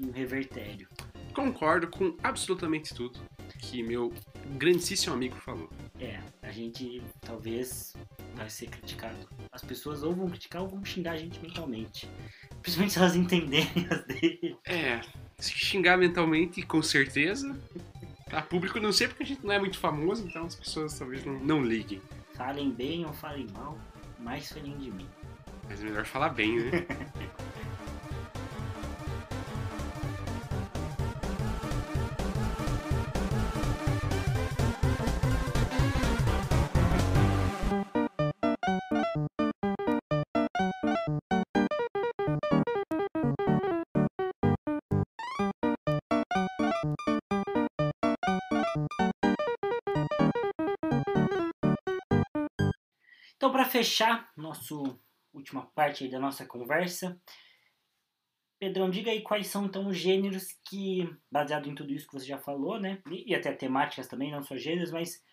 um 0.00 0.12
revertério. 0.12 0.86
Concordo 1.34 1.88
com 1.88 2.16
absolutamente 2.22 2.94
tudo 2.94 3.18
que 3.58 3.82
meu 3.82 4.12
grandíssimo 4.56 5.14
amigo 5.14 5.36
falou. 5.36 5.70
É, 5.98 6.20
a 6.42 6.50
gente 6.50 7.02
talvez 7.20 7.94
vai 8.34 8.48
ser 8.48 8.68
criticado. 8.68 9.28
As 9.52 9.62
pessoas 9.62 10.02
ou 10.02 10.14
vão 10.14 10.28
criticar 10.28 10.62
ou 10.62 10.68
vão 10.68 10.84
xingar 10.84 11.12
a 11.12 11.16
gente 11.16 11.40
mentalmente. 11.40 12.08
Principalmente 12.62 12.92
se 12.92 12.98
elas 12.98 13.16
entenderem 13.16 13.88
as 13.90 14.04
dele. 14.06 14.56
É, 14.66 15.00
se 15.38 15.52
xingar 15.52 15.96
mentalmente, 15.96 16.62
com 16.62 16.82
certeza. 16.82 17.58
A 18.32 18.42
público 18.42 18.78
não 18.78 18.92
sei 18.92 19.08
porque 19.08 19.24
a 19.24 19.26
gente 19.26 19.44
não 19.44 19.52
é 19.52 19.58
muito 19.58 19.78
famoso, 19.78 20.26
então 20.26 20.44
as 20.46 20.54
pessoas 20.54 20.96
talvez 20.98 21.24
não, 21.24 21.38
não 21.40 21.64
liguem. 21.64 22.00
Falem 22.34 22.70
bem 22.70 23.04
ou 23.04 23.12
falem 23.12 23.46
mal, 23.52 23.76
mais 24.18 24.50
falem 24.52 24.76
de 24.78 24.90
mim. 24.90 25.08
Mas 25.68 25.80
é 25.80 25.84
melhor 25.84 26.04
falar 26.04 26.30
bem, 26.30 26.58
né? 26.58 26.86
Então, 53.40 53.50
para 53.50 53.64
fechar 53.64 54.30
nosso 54.36 55.00
última 55.32 55.64
parte 55.68 56.06
da 56.08 56.20
nossa 56.20 56.44
conversa, 56.44 57.18
Pedrão, 58.58 58.90
diga 58.90 59.10
aí 59.10 59.22
quais 59.22 59.46
são 59.46 59.64
então 59.64 59.88
os 59.88 59.96
gêneros 59.96 60.48
que, 60.62 61.08
baseado 61.32 61.66
em 61.66 61.74
tudo 61.74 61.90
isso 61.90 62.06
que 62.06 62.12
você 62.12 62.26
já 62.26 62.36
falou, 62.36 62.78
né? 62.78 63.00
E, 63.10 63.34
até 63.34 63.50
temáticas 63.50 64.06
também, 64.06 64.30
não 64.30 64.42
só 64.42 64.58
gêneros, 64.58 64.90
mas 64.90 65.24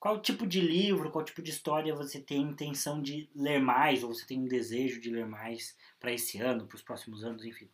qual 0.00 0.20
tipo 0.20 0.48
de 0.48 0.60
livro, 0.60 1.12
qual 1.12 1.24
tipo 1.24 1.40
de 1.40 1.52
história 1.52 1.94
você 1.94 2.20
tem 2.20 2.42
intenção 2.42 3.00
de 3.00 3.30
ler 3.32 3.60
mais, 3.60 4.02
ou 4.02 4.12
você 4.12 4.26
tem 4.26 4.40
um 4.40 4.48
desejo 4.48 5.00
de 5.00 5.08
ler 5.08 5.24
mais 5.24 5.76
para 6.00 6.12
esse 6.12 6.38
ano, 6.38 6.66
para 6.66 6.74
os 6.74 6.82
próximos 6.82 7.22
anos, 7.22 7.44
enfim? 7.44 7.70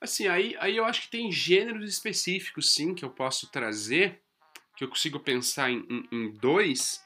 Assim, 0.00 0.28
aí, 0.28 0.56
aí 0.58 0.78
eu 0.78 0.86
acho 0.86 1.02
que 1.02 1.10
tem 1.10 1.30
gêneros 1.30 1.90
específicos, 1.90 2.72
sim, 2.72 2.94
que 2.94 3.04
eu 3.04 3.10
posso 3.10 3.50
trazer, 3.50 4.22
que 4.74 4.82
eu 4.82 4.88
consigo 4.88 5.20
pensar 5.20 5.70
em, 5.70 5.86
em, 5.90 6.08
em 6.10 6.32
dois, 6.32 7.03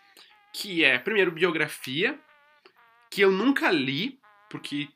que 0.58 0.82
é, 0.82 0.98
primeiro, 0.98 1.30
biografia, 1.30 2.18
que 3.08 3.20
eu 3.20 3.30
nunca 3.30 3.70
li, 3.70 4.18
porque 4.50 4.88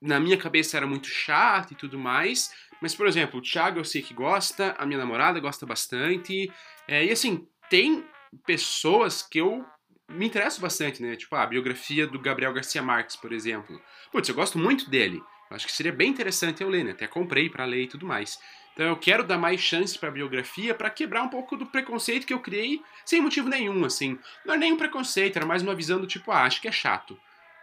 na 0.00 0.18
minha 0.18 0.38
cabeça 0.38 0.78
era 0.78 0.86
muito 0.86 1.06
chato 1.06 1.72
e 1.72 1.74
tudo 1.76 1.98
mais. 1.98 2.50
Mas, 2.80 2.94
por 2.94 3.06
exemplo, 3.06 3.38
o 3.38 3.42
Thiago 3.42 3.78
eu 3.78 3.84
sei 3.84 4.00
que 4.00 4.14
gosta, 4.14 4.74
a 4.78 4.86
minha 4.86 4.98
namorada 4.98 5.38
gosta 5.38 5.66
bastante. 5.66 6.50
É, 6.88 7.04
e 7.04 7.10
assim, 7.10 7.46
tem 7.68 8.02
pessoas 8.46 9.22
que 9.22 9.38
eu 9.38 9.62
me 10.08 10.26
interesso 10.26 10.62
bastante, 10.62 11.02
né? 11.02 11.14
Tipo, 11.14 11.36
a 11.36 11.46
biografia 11.46 12.06
do 12.06 12.18
Gabriel 12.18 12.54
Garcia 12.54 12.82
Marques, 12.82 13.14
por 13.14 13.32
exemplo. 13.32 13.78
Putz, 14.10 14.28
eu 14.30 14.34
gosto 14.34 14.58
muito 14.58 14.88
dele. 14.88 15.22
Acho 15.50 15.66
que 15.66 15.72
seria 15.72 15.92
bem 15.92 16.08
interessante 16.08 16.62
eu 16.62 16.70
ler, 16.70 16.84
né? 16.84 16.92
Até 16.92 17.06
comprei 17.06 17.50
para 17.50 17.66
ler 17.66 17.82
e 17.82 17.88
tudo 17.88 18.06
mais. 18.06 18.38
Então 18.72 18.86
eu 18.86 18.96
quero 18.96 19.22
dar 19.22 19.38
mais 19.38 19.60
chances 19.60 19.96
para 19.96 20.08
a 20.08 20.12
biografia 20.12 20.74
para 20.74 20.90
quebrar 20.90 21.22
um 21.22 21.28
pouco 21.28 21.56
do 21.56 21.66
preconceito 21.66 22.26
que 22.26 22.32
eu 22.32 22.40
criei 22.40 22.82
sem 23.04 23.20
motivo 23.20 23.48
nenhum, 23.48 23.84
assim. 23.84 24.18
Não 24.44 24.54
é 24.54 24.56
nem 24.56 24.72
um 24.72 24.76
preconceito, 24.76 25.36
era 25.36 25.46
mais 25.46 25.62
uma 25.62 25.74
visão 25.74 26.00
do 26.00 26.06
tipo, 26.06 26.30
ah, 26.30 26.44
acho 26.44 26.60
que 26.60 26.68
é 26.68 26.72
chato. 26.72 27.18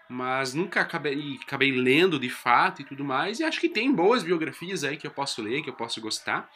Mas 0.07 0.53
nunca 0.53 0.82
acabei, 0.82 1.39
acabei 1.41 1.72
lendo 1.72 2.20
de 2.20 2.30
fato 2.30 2.82
e 2.82 2.86
tudo 2.86 3.03
mais, 3.03 3.39
e 3.39 3.43
acho 3.43 3.60
que 3.60 3.70
tem 3.70 3.91
boas 3.91 4.24
biografias 4.24 4.84
aí 4.84 4.97
que 4.97 5.05
eu 5.05 5.12
posso 5.12 5.41
ler, 5.41 5.62
que 5.62 5.70
eu 5.70 5.74
posso 5.74 6.01
gostar. 6.01 6.49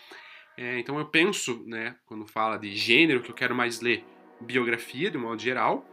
É, 0.55 0.79
então 0.79 0.99
eu 0.99 1.05
penso, 1.05 1.63
né, 1.65 1.95
quando 2.05 2.25
fala 2.27 2.57
de 2.57 2.75
gênero, 2.75 3.21
que 3.21 3.29
eu 3.29 3.35
quero 3.35 3.55
mais 3.55 3.79
ler 3.79 4.03
biografia, 4.39 5.09
de 5.09 5.17
um 5.17 5.21
modo 5.21 5.41
geral. 5.41 5.87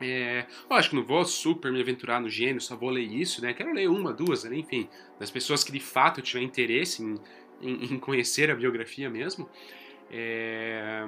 É, 0.00 0.46
lógico, 0.68 0.96
não 0.96 1.04
vou 1.04 1.24
super 1.24 1.70
me 1.70 1.80
aventurar 1.80 2.20
no 2.20 2.28
gênero, 2.30 2.60
só 2.60 2.74
vou 2.74 2.88
ler 2.88 3.02
isso, 3.02 3.42
né? 3.42 3.52
Quero 3.52 3.72
ler 3.72 3.88
uma, 3.88 4.14
duas, 4.14 4.44
né? 4.44 4.56
enfim, 4.56 4.88
das 5.18 5.30
pessoas 5.30 5.62
que 5.62 5.70
de 5.70 5.80
fato 5.80 6.20
eu 6.20 6.24
tiver 6.24 6.42
interesse 6.42 7.02
em 7.02 7.20
em, 7.60 7.94
em 7.94 7.98
conhecer 7.98 8.50
a 8.50 8.54
biografia 8.54 9.08
mesmo. 9.10 9.48
É... 10.10 11.06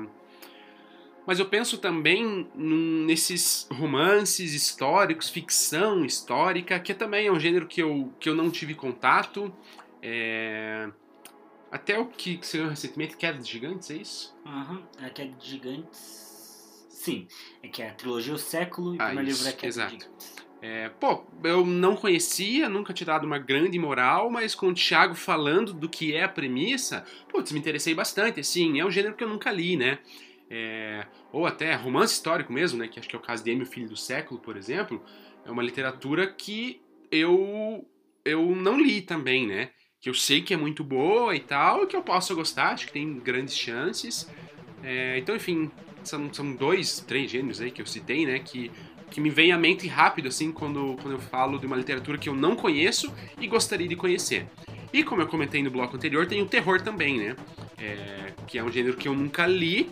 Mas 1.26 1.38
eu 1.38 1.46
penso 1.46 1.78
também 1.78 2.50
nesses 2.54 3.68
romances 3.70 4.54
históricos, 4.54 5.30
ficção 5.30 6.04
histórica, 6.04 6.78
que 6.80 6.92
também 6.92 7.28
é 7.28 7.32
um 7.32 7.38
gênero 7.38 7.66
que 7.66 7.80
eu, 7.80 8.12
que 8.18 8.28
eu 8.28 8.34
não 8.34 8.50
tive 8.50 8.74
contato. 8.74 9.52
É... 10.02 10.90
Até 11.70 11.98
o 11.98 12.06
que, 12.06 12.36
que 12.36 12.46
você 12.46 12.58
viu 12.58 12.68
recentemente, 12.68 13.16
Queda 13.16 13.38
de 13.38 13.50
Gigantes, 13.50 13.90
é 13.90 13.94
isso? 13.94 14.36
Uhum. 14.44 14.82
a 14.98 15.10
Queda 15.10 15.32
de 15.36 15.48
Gigantes. 15.48 16.86
Sim, 16.90 17.26
é 17.62 17.68
que 17.68 17.82
é 17.82 17.90
a 17.90 17.94
trilogia 17.94 18.34
O 18.34 18.38
Século 18.38 18.94
e 18.94 18.98
ah, 19.00 19.04
o 19.04 19.06
primeiro 19.06 19.30
livro 19.30 19.48
é 19.48 19.52
Queda 19.52 19.66
exato. 19.66 19.96
de 19.96 20.02
Gigantes. 20.02 20.51
É, 20.62 20.88
pô, 20.88 21.24
eu 21.42 21.66
não 21.66 21.96
conhecia, 21.96 22.68
nunca 22.68 22.94
tinha 22.94 23.08
dado 23.08 23.26
uma 23.26 23.38
grande 23.38 23.76
moral, 23.80 24.30
mas 24.30 24.54
com 24.54 24.68
o 24.68 24.74
Thiago 24.74 25.16
falando 25.16 25.72
do 25.72 25.88
que 25.88 26.14
é 26.14 26.22
a 26.22 26.28
premissa, 26.28 27.04
putz, 27.28 27.50
me 27.50 27.58
interessei 27.58 27.94
bastante, 27.94 28.38
assim, 28.38 28.78
é 28.78 28.84
um 28.84 28.90
gênero 28.90 29.16
que 29.16 29.24
eu 29.24 29.28
nunca 29.28 29.50
li, 29.50 29.76
né? 29.76 29.98
É, 30.48 31.04
ou 31.32 31.46
até 31.46 31.74
romance 31.74 32.14
histórico 32.14 32.52
mesmo, 32.52 32.78
né? 32.78 32.86
Que 32.86 33.00
acho 33.00 33.08
que 33.08 33.16
é 33.16 33.18
o 33.18 33.22
caso 33.22 33.42
de 33.42 33.50
Emil 33.50 33.66
Filho 33.66 33.88
do 33.88 33.96
Século, 33.96 34.40
por 34.40 34.56
exemplo, 34.56 35.02
é 35.44 35.50
uma 35.50 35.64
literatura 35.64 36.28
que 36.28 36.80
eu, 37.10 37.84
eu 38.24 38.54
não 38.54 38.80
li 38.80 39.02
também, 39.02 39.46
né? 39.48 39.70
que 40.02 40.10
eu 40.10 40.14
sei 40.14 40.42
que 40.42 40.52
é 40.52 40.56
muito 40.56 40.82
boa 40.82 41.34
e 41.34 41.38
tal, 41.38 41.86
que 41.86 41.94
eu 41.94 42.02
posso 42.02 42.34
gostar, 42.34 42.72
acho 42.72 42.88
que 42.88 42.92
tem 42.92 43.20
grandes 43.20 43.56
chances. 43.56 44.28
É, 44.82 45.16
então, 45.16 45.36
enfim, 45.36 45.70
são, 46.02 46.34
são 46.34 46.56
dois, 46.56 46.98
três 46.98 47.30
gêneros 47.30 47.60
aí 47.60 47.70
que 47.70 47.80
eu 47.80 47.86
citei, 47.86 48.26
né? 48.26 48.40
Que, 48.40 48.68
que 49.12 49.20
me 49.20 49.30
vem 49.30 49.52
à 49.52 49.58
mente 49.58 49.86
rápido, 49.86 50.28
assim, 50.28 50.50
quando, 50.50 50.96
quando 51.00 51.12
eu 51.12 51.20
falo 51.20 51.58
de 51.58 51.66
uma 51.66 51.76
literatura 51.76 52.16
que 52.16 52.28
eu 52.28 52.34
não 52.34 52.56
conheço 52.56 53.12
e 53.38 53.46
gostaria 53.46 53.86
de 53.86 53.94
conhecer. 53.94 54.46
E 54.92 55.04
como 55.04 55.22
eu 55.22 55.28
comentei 55.28 55.62
no 55.62 55.70
bloco 55.70 55.96
anterior, 55.96 56.26
tem 56.26 56.42
o 56.42 56.46
terror 56.46 56.80
também, 56.80 57.18
né? 57.18 57.36
É, 57.78 58.32
que 58.46 58.58
é 58.58 58.64
um 58.64 58.70
gênero 58.70 58.96
que 58.96 59.06
eu 59.06 59.14
nunca 59.14 59.46
li. 59.46 59.90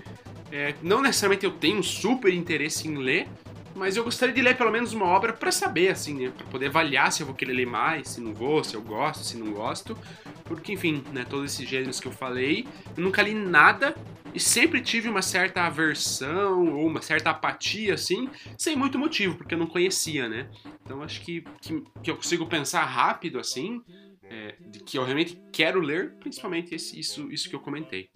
É, 0.51 0.75
não 0.83 1.01
necessariamente 1.03 1.45
eu 1.45 1.53
tenho 1.53 1.79
um 1.79 1.83
super 1.83 2.33
interesse 2.33 2.89
em 2.89 2.97
ler, 2.97 3.29
mas 3.75 3.97
eu 3.97 4.05
gostaria 4.05 4.35
de 4.35 4.43
ler 4.43 4.57
pelo 4.57 4.71
menos 4.71 4.93
uma 4.93 5.07
obra 5.07 5.33
para 5.33 5.53
saber, 5.53 5.89
assim, 5.89 6.15
né? 6.15 6.33
Pra 6.37 6.47
poder 6.47 6.67
avaliar 6.67 7.13
se 7.13 7.23
eu 7.23 7.27
vou 7.27 7.35
querer 7.35 7.53
ler 7.53 7.67
mais, 7.67 8.09
se 8.09 8.21
não 8.21 8.35
vou, 8.35 8.65
se 8.65 8.75
eu 8.75 8.83
gosto, 8.83 9.23
se 9.23 9.37
não 9.37 9.53
gosto. 9.53 9.97
Porque, 10.45 10.73
enfim, 10.73 11.05
né, 11.13 11.25
todos 11.29 11.53
esses 11.53 11.69
gêneros 11.69 12.01
que 12.01 12.09
eu 12.09 12.13
falei, 12.13 12.67
eu 12.97 13.03
nunca 13.03 13.23
li 13.23 13.35
nada 13.35 13.95
e 14.35 14.41
sempre 14.41 14.81
tive 14.81 15.09
uma 15.09 15.23
certa 15.23 15.63
aversão 15.63 16.75
ou 16.75 16.87
uma 16.87 17.03
certa 17.03 17.31
apatia, 17.31 17.95
assim, 17.95 18.29
sem 18.57 18.77
muito 18.77 18.99
motivo, 18.99 19.37
porque 19.37 19.55
eu 19.55 19.59
não 19.59 19.67
conhecia, 19.67 20.29
né? 20.29 20.51
Então 20.85 21.03
acho 21.03 21.21
que, 21.23 21.43
que, 21.61 21.83
que 22.03 22.11
eu 22.11 22.17
consigo 22.17 22.47
pensar 22.47 22.85
rápido, 22.85 23.39
assim, 23.39 23.83
é, 24.25 24.55
de 24.61 24.81
que 24.81 24.97
eu 24.97 25.05
realmente 25.05 25.41
quero 25.53 25.81
ler, 25.81 26.15
principalmente 26.21 26.75
esse, 26.75 26.99
isso, 26.99 27.31
isso 27.33 27.49
que 27.49 27.55
eu 27.55 27.61
comentei. 27.61 28.09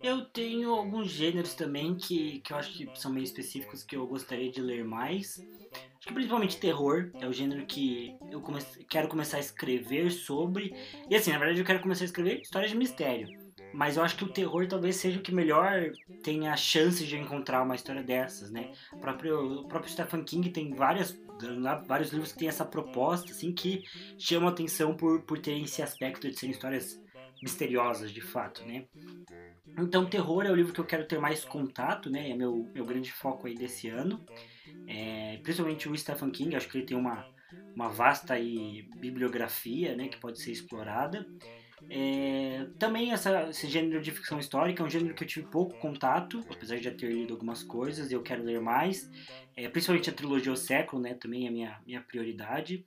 Eu 0.00 0.24
tenho 0.26 0.70
alguns 0.70 1.10
gêneros 1.10 1.54
também 1.54 1.96
que, 1.96 2.40
que 2.40 2.52
eu 2.52 2.56
acho 2.56 2.72
que 2.72 2.88
são 2.94 3.12
meio 3.12 3.24
específicos 3.24 3.82
que 3.82 3.96
eu 3.96 4.06
gostaria 4.06 4.50
de 4.50 4.60
ler 4.60 4.84
mais. 4.84 5.40
Acho 5.98 6.06
que 6.06 6.14
principalmente 6.14 6.60
terror 6.60 7.10
é 7.20 7.26
o 7.26 7.32
gênero 7.32 7.66
que 7.66 8.14
eu 8.30 8.40
comece, 8.40 8.84
quero 8.84 9.08
começar 9.08 9.38
a 9.38 9.40
escrever 9.40 10.12
sobre. 10.12 10.72
E 11.10 11.16
assim, 11.16 11.32
na 11.32 11.38
verdade 11.38 11.60
eu 11.60 11.66
quero 11.66 11.80
começar 11.80 12.04
a 12.04 12.06
escrever 12.06 12.40
histórias 12.40 12.70
de 12.70 12.76
mistério. 12.76 13.28
Mas 13.72 13.96
eu 13.96 14.02
acho 14.02 14.16
que 14.16 14.24
o 14.24 14.32
terror 14.32 14.66
talvez 14.66 14.96
seja 14.96 15.18
o 15.18 15.22
que 15.22 15.32
melhor 15.32 15.92
tenha 16.22 16.56
chances 16.56 17.06
de 17.06 17.16
encontrar 17.16 17.62
uma 17.62 17.74
história 17.74 18.02
dessas, 18.02 18.50
né? 18.50 18.72
O 18.92 18.98
próprio, 18.98 19.60
o 19.60 19.68
próprio 19.68 19.92
Stephen 19.92 20.24
King 20.24 20.50
tem 20.50 20.74
várias, 20.74 21.18
vários 21.86 22.10
livros 22.12 22.32
que 22.32 22.38
tem 22.38 22.48
essa 22.48 22.64
proposta, 22.64 23.30
assim, 23.30 23.52
que 23.52 23.84
chamam 24.18 24.48
atenção 24.48 24.94
por, 24.94 25.22
por 25.22 25.38
terem 25.38 25.64
esse 25.64 25.82
aspecto 25.82 26.28
de 26.28 26.38
serem 26.38 26.52
histórias 26.52 27.00
misteriosas, 27.42 28.10
de 28.10 28.20
fato, 28.20 28.64
né? 28.64 28.86
Então, 29.78 30.06
terror 30.06 30.44
é 30.44 30.50
o 30.50 30.54
livro 30.54 30.72
que 30.72 30.80
eu 30.80 30.84
quero 30.84 31.06
ter 31.06 31.20
mais 31.20 31.44
contato, 31.44 32.10
né? 32.10 32.30
É 32.30 32.34
meu, 32.34 32.68
meu 32.74 32.84
grande 32.84 33.12
foco 33.12 33.46
aí 33.46 33.54
desse 33.54 33.88
ano. 33.88 34.24
É, 34.86 35.38
principalmente 35.42 35.88
o 35.88 35.96
Stephen 35.96 36.30
King, 36.30 36.56
acho 36.56 36.68
que 36.68 36.78
ele 36.78 36.86
tem 36.86 36.96
uma, 36.96 37.24
uma 37.74 37.88
vasta 37.88 38.34
aí, 38.34 38.88
bibliografia, 38.96 39.94
né? 39.94 40.08
Que 40.08 40.18
pode 40.18 40.40
ser 40.40 40.50
explorada. 40.50 41.24
É, 41.88 42.66
também 42.78 43.12
essa, 43.12 43.48
esse 43.50 43.68
gênero 43.68 44.00
de 44.00 44.10
ficção 44.10 44.38
histórica 44.38 44.82
é 44.82 44.86
um 44.86 44.90
gênero 44.90 45.14
que 45.14 45.22
eu 45.22 45.28
tive 45.28 45.46
pouco 45.46 45.78
contato, 45.78 46.44
apesar 46.50 46.76
de 46.76 46.84
já 46.84 46.90
ter 46.90 47.10
lido 47.12 47.34
algumas 47.34 47.62
coisas, 47.62 48.10
eu 48.10 48.22
quero 48.22 48.42
ler 48.42 48.60
mais. 48.60 49.10
É, 49.56 49.68
principalmente 49.68 50.10
a 50.10 50.12
trilogia 50.12 50.52
O 50.52 50.56
Século, 50.56 51.02
né? 51.02 51.14
Também 51.14 51.46
é 51.46 51.50
minha, 51.50 51.80
minha 51.86 52.00
prioridade. 52.00 52.84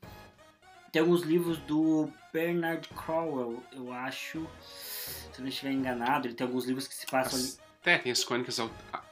Tem 0.92 1.02
alguns 1.02 1.22
livros 1.22 1.58
do 1.60 2.12
Bernard 2.34 2.88
Crowell, 2.90 3.64
eu 3.72 3.94
acho. 3.94 4.46
Se 4.60 5.40
eu 5.40 5.42
não 5.42 5.48
estiver 5.48 5.72
enganado, 5.72 6.28
ele 6.28 6.34
tem 6.34 6.46
alguns 6.46 6.66
livros 6.66 6.88
que 6.88 6.94
se 6.94 7.06
passam 7.06 7.40
as, 7.40 7.60
ali. 7.60 7.61
É, 7.84 7.98
tem 7.98 8.12
as 8.12 8.24
crônicas 8.24 8.60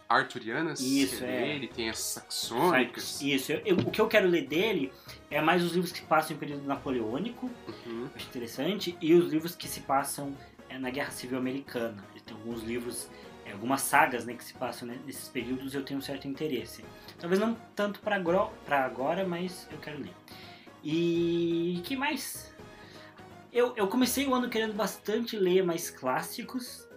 arturianas. 0.07 0.79
Isso, 0.79 1.23
é. 1.23 1.55
Ele 1.55 1.67
tem 1.67 1.89
as 1.89 1.99
saxônicas. 1.99 3.21
Isso, 3.21 3.51
eu, 3.51 3.61
eu, 3.65 3.77
o 3.77 3.91
que 3.91 3.99
eu 3.99 4.07
quero 4.07 4.27
ler 4.27 4.47
dele 4.47 4.91
é 5.29 5.41
mais 5.41 5.63
os 5.63 5.73
livros 5.73 5.91
que 5.91 6.01
passam 6.01 6.35
em 6.35 6.39
período 6.39 6.65
napoleônico, 6.65 7.49
uhum. 7.67 8.09
acho 8.15 8.27
interessante, 8.27 8.97
e 9.01 9.13
os 9.13 9.31
livros 9.31 9.55
que 9.55 9.67
se 9.67 9.81
passam 9.81 10.35
é, 10.69 10.77
na 10.77 10.89
Guerra 10.89 11.11
Civil 11.11 11.37
Americana. 11.37 12.03
Ele 12.11 12.21
tem 12.21 12.35
alguns 12.35 12.63
livros, 12.63 13.09
é, 13.45 13.51
algumas 13.51 13.81
sagas 13.81 14.25
né, 14.25 14.33
que 14.33 14.43
se 14.43 14.53
passam 14.53 14.87
né, 14.87 14.99
nesses 15.05 15.27
períodos 15.27 15.73
eu 15.73 15.83
tenho 15.83 15.99
um 15.99 16.03
certo 16.03 16.27
interesse. 16.27 16.83
Talvez 17.19 17.39
não 17.39 17.55
tanto 17.75 17.99
para 17.99 18.15
agora, 18.15 19.27
mas 19.27 19.67
eu 19.71 19.79
quero 19.79 19.99
ler. 19.99 20.13
E 20.83 21.81
que 21.83 21.95
mais? 21.95 22.53
Eu, 23.51 23.75
eu 23.75 23.87
comecei 23.87 24.27
o 24.27 24.33
ano 24.33 24.47
querendo 24.47 24.73
bastante 24.73 25.35
ler 25.35 25.63
mais 25.63 25.89
clássicos, 25.89 26.87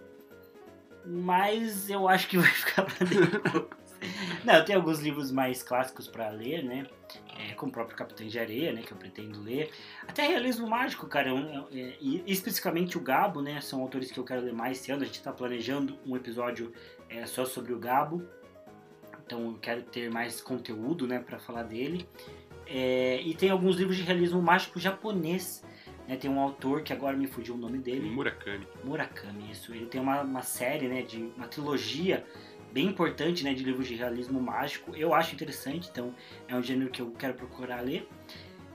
mas 1.05 1.89
eu 1.89 2.07
acho 2.07 2.27
que 2.27 2.37
vai 2.39 2.49
ficar 2.49 2.83
pra 2.83 3.05
depois. 3.05 3.83
Não, 4.43 4.55
eu 4.55 4.65
tenho 4.65 4.79
alguns 4.79 4.99
livros 4.99 5.31
mais 5.31 5.63
clássicos 5.63 6.07
para 6.07 6.29
ler, 6.29 6.63
né? 6.63 6.85
É, 7.39 7.53
como 7.53 7.69
o 7.69 7.73
próprio 7.73 7.95
Capitão 7.97 8.27
de 8.27 8.37
Areia, 8.37 8.73
né? 8.73 8.81
Que 8.81 8.91
eu 8.91 8.97
pretendo 8.97 9.41
ler. 9.41 9.71
Até 10.07 10.27
Realismo 10.27 10.67
Mágico, 10.67 11.07
cara. 11.07 11.29
É, 11.29 11.79
é, 11.79 11.97
e 12.01 12.23
especificamente 12.27 12.97
o 12.97 13.01
Gabo, 13.01 13.41
né? 13.41 13.61
São 13.61 13.81
autores 13.81 14.11
que 14.11 14.19
eu 14.19 14.23
quero 14.23 14.41
ler 14.41 14.53
mais 14.53 14.79
esse 14.79 14.91
ano. 14.91 15.03
A 15.03 15.05
gente 15.05 15.15
está 15.15 15.31
planejando 15.31 15.97
um 16.05 16.15
episódio 16.15 16.73
é, 17.09 17.25
só 17.25 17.45
sobre 17.45 17.73
o 17.73 17.79
Gabo. 17.79 18.23
Então 19.25 19.51
eu 19.51 19.57
quero 19.61 19.83
ter 19.83 20.11
mais 20.11 20.41
conteúdo, 20.41 21.07
né? 21.07 21.19
Para 21.19 21.39
falar 21.39 21.63
dele. 21.63 22.07
É, 22.67 23.21
e 23.21 23.33
tem 23.33 23.49
alguns 23.49 23.77
livros 23.77 23.95
de 23.95 24.03
realismo 24.03 24.41
mágico 24.41 24.79
japonês. 24.79 25.63
Né? 26.07 26.15
Tem 26.15 26.29
um 26.29 26.39
autor 26.39 26.81
que 26.81 26.91
agora 26.91 27.15
me 27.15 27.27
fugiu 27.27 27.55
o 27.55 27.57
nome 27.57 27.77
dele. 27.77 28.09
Murakami. 28.09 28.67
Murakami, 28.83 29.51
isso. 29.51 29.73
Ele 29.73 29.85
tem 29.85 30.01
uma, 30.01 30.21
uma 30.21 30.41
série, 30.41 30.87
né? 30.87 31.01
De 31.01 31.31
uma 31.37 31.47
trilogia 31.47 32.25
bem 32.71 32.87
importante, 32.87 33.43
né? 33.43 33.53
De 33.53 33.63
livros 33.63 33.87
de 33.87 33.95
realismo 33.95 34.41
mágico. 34.41 34.95
Eu 34.95 35.13
acho 35.13 35.33
interessante, 35.33 35.89
então 35.91 36.13
é 36.47 36.55
um 36.55 36.63
gênero 36.63 36.89
que 36.89 37.01
eu 37.01 37.11
quero 37.11 37.33
procurar 37.33 37.81
ler. 37.81 38.07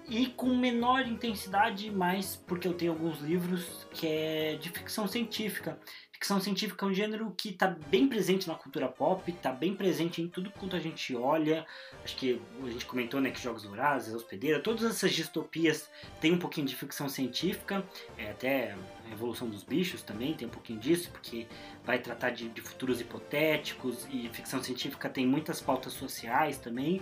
E 0.09 0.27
com 0.29 0.57
menor 0.57 1.07
intensidade, 1.07 1.91
mas 1.91 2.35
porque 2.47 2.67
eu 2.67 2.73
tenho 2.73 2.93
alguns 2.93 3.21
livros 3.21 3.87
que 3.93 4.07
é 4.07 4.57
de 4.57 4.71
ficção 4.71 5.07
científica. 5.07 5.79
Ficção 6.19 6.41
científica 6.41 6.85
é 6.85 6.89
um 6.89 6.93
gênero 6.93 7.33
que 7.37 7.51
está 7.51 7.69
bem 7.69 8.09
presente 8.09 8.49
na 8.49 8.57
cultura 8.57 8.89
pop, 8.89 9.31
está 9.31 9.53
bem 9.53 9.73
presente 9.73 10.21
em 10.21 10.27
tudo 10.27 10.51
quanto 10.51 10.75
a 10.75 10.81
gente 10.81 11.15
olha. 11.15 11.65
Acho 12.03 12.17
que 12.17 12.43
a 12.61 12.69
gente 12.69 12.85
comentou 12.87 13.21
né, 13.21 13.31
que 13.31 13.41
Jogos 13.41 13.65
Vorazes, 13.65 14.13
Hospedeira, 14.13 14.59
todas 14.59 14.83
essas 14.83 15.13
distopias 15.13 15.89
têm 16.21 16.33
um 16.33 16.39
pouquinho 16.39 16.67
de 16.67 16.75
ficção 16.75 17.09
científica, 17.09 17.85
é, 18.17 18.33
até 18.33 18.77
a 19.09 19.13
Evolução 19.13 19.49
dos 19.49 19.63
Bichos 19.63 20.03
também 20.03 20.35
tem 20.35 20.49
um 20.49 20.51
pouquinho 20.51 20.81
disso, 20.81 21.09
porque 21.13 21.47
vai 21.85 22.01
tratar 22.01 22.31
de, 22.31 22.49
de 22.49 22.61
futuros 22.63 23.01
hipotéticos 23.01 24.05
e 24.11 24.29
ficção 24.31 24.61
científica 24.61 25.09
tem 25.09 25.25
muitas 25.25 25.61
pautas 25.61 25.93
sociais 25.93 26.59
também. 26.59 27.01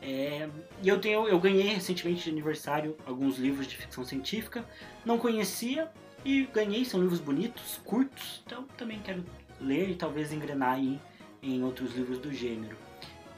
É, 0.00 0.48
e 0.80 0.88
eu, 0.88 1.00
tenho, 1.00 1.26
eu 1.26 1.40
ganhei 1.40 1.74
recentemente 1.74 2.22
de 2.22 2.30
aniversário 2.30 2.96
alguns 3.04 3.36
livros 3.36 3.66
de 3.66 3.76
ficção 3.76 4.04
científica, 4.04 4.64
não 5.04 5.18
conhecia, 5.18 5.90
e 6.24 6.46
ganhei, 6.52 6.84
são 6.84 7.00
livros 7.00 7.20
bonitos, 7.20 7.80
curtos, 7.84 8.42
então 8.46 8.64
também 8.76 9.00
quero 9.00 9.24
ler 9.60 9.90
e 9.90 9.94
talvez 9.94 10.32
engrenar 10.32 10.74
aí 10.74 10.98
em 11.42 11.62
outros 11.62 11.94
livros 11.94 12.18
do 12.18 12.32
gênero. 12.32 12.76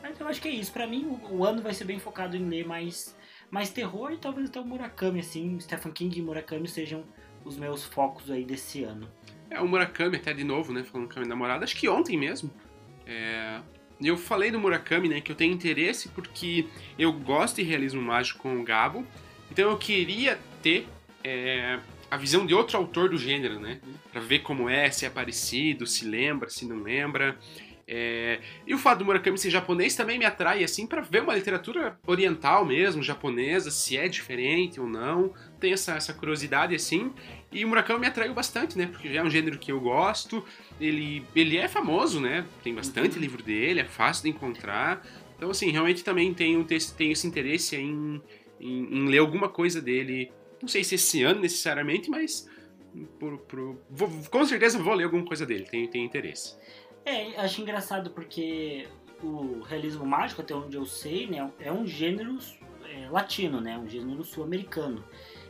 Mas 0.03 0.19
eu 0.21 0.29
acho 0.29 0.41
que 0.41 0.49
é 0.49 0.53
isso, 0.53 0.73
para 0.73 0.87
mim 0.87 1.05
o, 1.05 1.39
o, 1.39 1.45
ano 1.45 1.61
vai 1.61 1.75
ser 1.75 1.85
bem 1.85 1.99
focado 1.99 2.37
em 2.37 2.49
ler 2.49 2.65
mais, 2.65 3.17
mais 3.51 3.71
terror 3.71 4.13
e 4.13 4.17
talvez 4.17 4.49
até 4.49 4.61
o 4.61 4.65
Murakami, 4.65 5.21
assim, 5.21 5.59
Stephen 5.59 5.93
King 5.93 6.19
e 6.19 6.23
Murakami 6.23 6.69
sejam 6.69 7.05
os 7.45 7.57
meus 7.57 7.85
focos 7.85 8.31
aí 8.31 8.45
desse 8.45 8.85
ano. 8.85 9.09
É, 9.51 9.61
o 9.61 9.67
Murakami 9.67 10.17
até 10.17 10.33
de 10.33 10.45
novo, 10.45 10.73
né, 10.73 10.85
falando 10.85 11.09
com 11.09 11.15
a 11.15 11.23
minha 11.23 11.29
namorada, 11.29 11.65
acho 11.65 11.77
que 11.77 11.89
ontem 11.89 12.17
mesmo, 12.17 12.51
é... 13.07 13.61
Eu 13.99 14.19
falei 14.19 14.51
do 14.51 14.61
Murakami, 14.61 15.09
né, 15.09 15.23
que 15.23 15.33
eu 15.33 15.37
tenho 15.37 15.55
interesse 15.55 16.11
porque 16.11 16.67
eu 16.99 17.11
gosto 17.15 17.57
de 17.57 17.63
realismo 17.63 18.03
mágico 18.03 18.41
com 18.41 18.61
o 18.61 18.63
Gabo, 18.63 19.07
então 19.51 19.71
eu 19.71 19.79
queria 19.79 20.39
ter 20.63 20.87
é, 21.25 21.81
a 22.11 22.17
visão 22.17 22.47
de 22.47 22.55
outro 22.55 22.77
autor 22.77 23.11
do 23.11 23.19
gênero, 23.19 23.59
né? 23.59 23.81
Pra 24.13 24.21
ver 24.21 24.41
como 24.41 24.69
é, 24.69 24.91
se 24.91 25.05
é 25.05 25.11
parecido, 25.11 25.87
se 25.87 26.05
lembra, 26.05 26.49
se 26.49 26.65
não 26.67 26.83
lembra. 26.83 27.37
É... 27.89 28.41
E 28.67 28.75
o 28.75 28.79
fato 28.79 28.99
do 28.99 29.05
Murakami 29.05 29.39
ser 29.39 29.51
japonês 29.51 29.95
também 29.95 30.19
me 30.19 30.25
atrai, 30.25 30.65
assim, 30.65 30.87
para 30.87 31.01
ver 31.01 31.23
uma 31.23 31.35
literatura 31.35 31.99
oriental 32.07 32.65
mesmo, 32.65 33.03
japonesa, 33.03 33.71
se 33.71 33.97
é 33.97 34.09
diferente 34.09 34.81
ou 34.81 34.89
não. 34.89 35.33
Tem 35.61 35.73
essa, 35.73 35.95
essa 35.95 36.13
curiosidade, 36.13 36.75
assim. 36.75 37.13
E 37.53 37.65
o 37.65 37.69
Murakami 37.69 38.01
me 38.01 38.07
atraiu 38.07 38.35
bastante, 38.35 38.77
né? 38.77 38.87
Porque 38.87 39.13
já 39.13 39.21
é 39.21 39.23
um 39.23 39.31
gênero 39.31 39.59
que 39.59 39.71
eu 39.71 39.81
gosto. 39.81 40.45
Ele, 40.81 41.25
ele 41.35 41.57
é 41.57 41.69
famoso, 41.69 42.21
né? 42.21 42.45
Tem 42.63 42.75
bastante 42.75 43.17
uhum. 43.17 43.23
livro 43.23 43.43
dele, 43.43 43.81
é 43.81 43.85
fácil 43.85 44.25
de 44.25 44.31
encontrar. 44.31 45.07
Então, 45.37 45.51
assim, 45.51 45.71
realmente 45.71 46.03
também 46.03 46.33
tenho, 46.35 46.65
tenho 46.65 47.13
esse 47.13 47.27
interesse 47.27 47.77
em, 47.77 48.21
em, 48.61 48.99
em 48.99 49.09
ler 49.09 49.19
alguma 49.19 49.49
coisa 49.49 49.81
dele 49.81 50.31
não 50.61 50.69
sei 50.69 50.85
se 50.85 50.95
esse 50.95 51.23
ano 51.23 51.41
necessariamente, 51.41 52.11
mas 52.11 52.49
por, 53.19 53.39
por, 53.39 53.79
vou, 53.91 54.09
com 54.31 54.45
certeza 54.45 54.79
vou 54.79 54.95
ler 54.95 55.05
alguma 55.05 55.25
coisa 55.25 55.45
dele, 55.45 55.65
tenho 55.65 56.05
interesse. 56.05 56.57
É, 57.05 57.39
acho 57.41 57.61
engraçado 57.61 58.11
porque 58.11 58.89
o 59.23 59.61
realismo 59.61 60.05
mágico, 60.05 60.43
até 60.43 60.55
onde 60.55 60.77
eu 60.77 60.85
sei, 60.85 61.27
né, 61.27 61.51
é 61.61 61.73
um 61.73 61.87
gênero 61.87 62.39
é, 62.85 63.09
latino, 63.11 63.61
né, 63.61 63.79
um 63.79 63.89
gênero 63.89 64.25
sul-americano. 64.25 65.05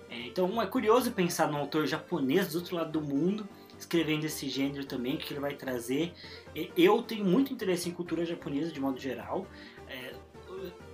É, 0.09 0.27
então 0.27 0.61
é 0.61 0.67
curioso 0.67 1.11
pensar 1.13 1.51
num 1.51 1.59
autor 1.59 1.87
japonês 1.87 2.53
do 2.53 2.59
outro 2.59 2.77
lado 2.77 2.93
do 2.93 3.01
mundo 3.01 3.49
escrevendo 3.79 4.25
esse 4.25 4.49
gênero 4.49 4.85
também, 4.85 5.15
o 5.15 5.19
que 5.19 5.33
ele 5.33 5.41
vai 5.41 5.55
trazer. 5.55 6.13
Eu 6.77 7.03
tenho 7.03 7.25
muito 7.25 7.53
interesse 7.53 7.89
em 7.89 7.93
cultura 7.93 8.25
japonesa 8.25 8.73
de 8.73 8.81
modo 8.81 8.99
geral. 8.99 9.47
É, 9.89 10.15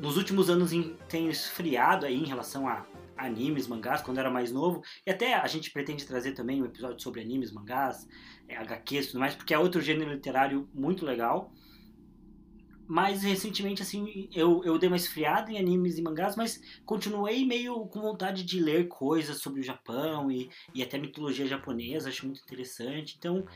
nos 0.00 0.16
últimos 0.16 0.50
anos 0.50 0.72
tenho 1.08 1.30
esfriado 1.30 2.04
aí 2.04 2.20
em 2.20 2.26
relação 2.26 2.68
a 2.68 2.84
animes, 3.26 3.66
mangás, 3.66 4.02
quando 4.02 4.18
era 4.18 4.30
mais 4.30 4.52
novo. 4.52 4.82
E 5.06 5.10
até 5.10 5.34
a 5.34 5.46
gente 5.46 5.70
pretende 5.70 6.04
trazer 6.04 6.32
também 6.32 6.62
um 6.62 6.66
episódio 6.66 7.00
sobre 7.00 7.20
animes, 7.20 7.52
mangás, 7.52 8.08
é, 8.48 8.56
HQs 8.56 9.04
e 9.04 9.08
tudo 9.08 9.20
mais, 9.20 9.34
porque 9.34 9.54
é 9.54 9.58
outro 9.58 9.80
gênero 9.80 10.12
literário 10.12 10.68
muito 10.74 11.04
legal. 11.04 11.52
Mas 12.86 13.22
recentemente, 13.22 13.80
assim, 13.80 14.28
eu, 14.34 14.62
eu 14.64 14.76
dei 14.76 14.86
uma 14.86 14.96
esfriada 14.96 15.50
em 15.50 15.58
animes 15.58 15.96
e 15.96 16.02
mangás, 16.02 16.36
mas 16.36 16.60
continuei 16.84 17.46
meio 17.46 17.86
com 17.86 18.02
vontade 18.02 18.42
de 18.42 18.60
ler 18.60 18.86
coisas 18.88 19.38
sobre 19.38 19.60
o 19.60 19.64
Japão 19.64 20.30
e, 20.30 20.50
e 20.74 20.82
até 20.82 20.98
mitologia 20.98 21.46
japonesa, 21.46 22.10
acho 22.10 22.26
muito 22.26 22.42
interessante. 22.42 23.16
Então, 23.16 23.46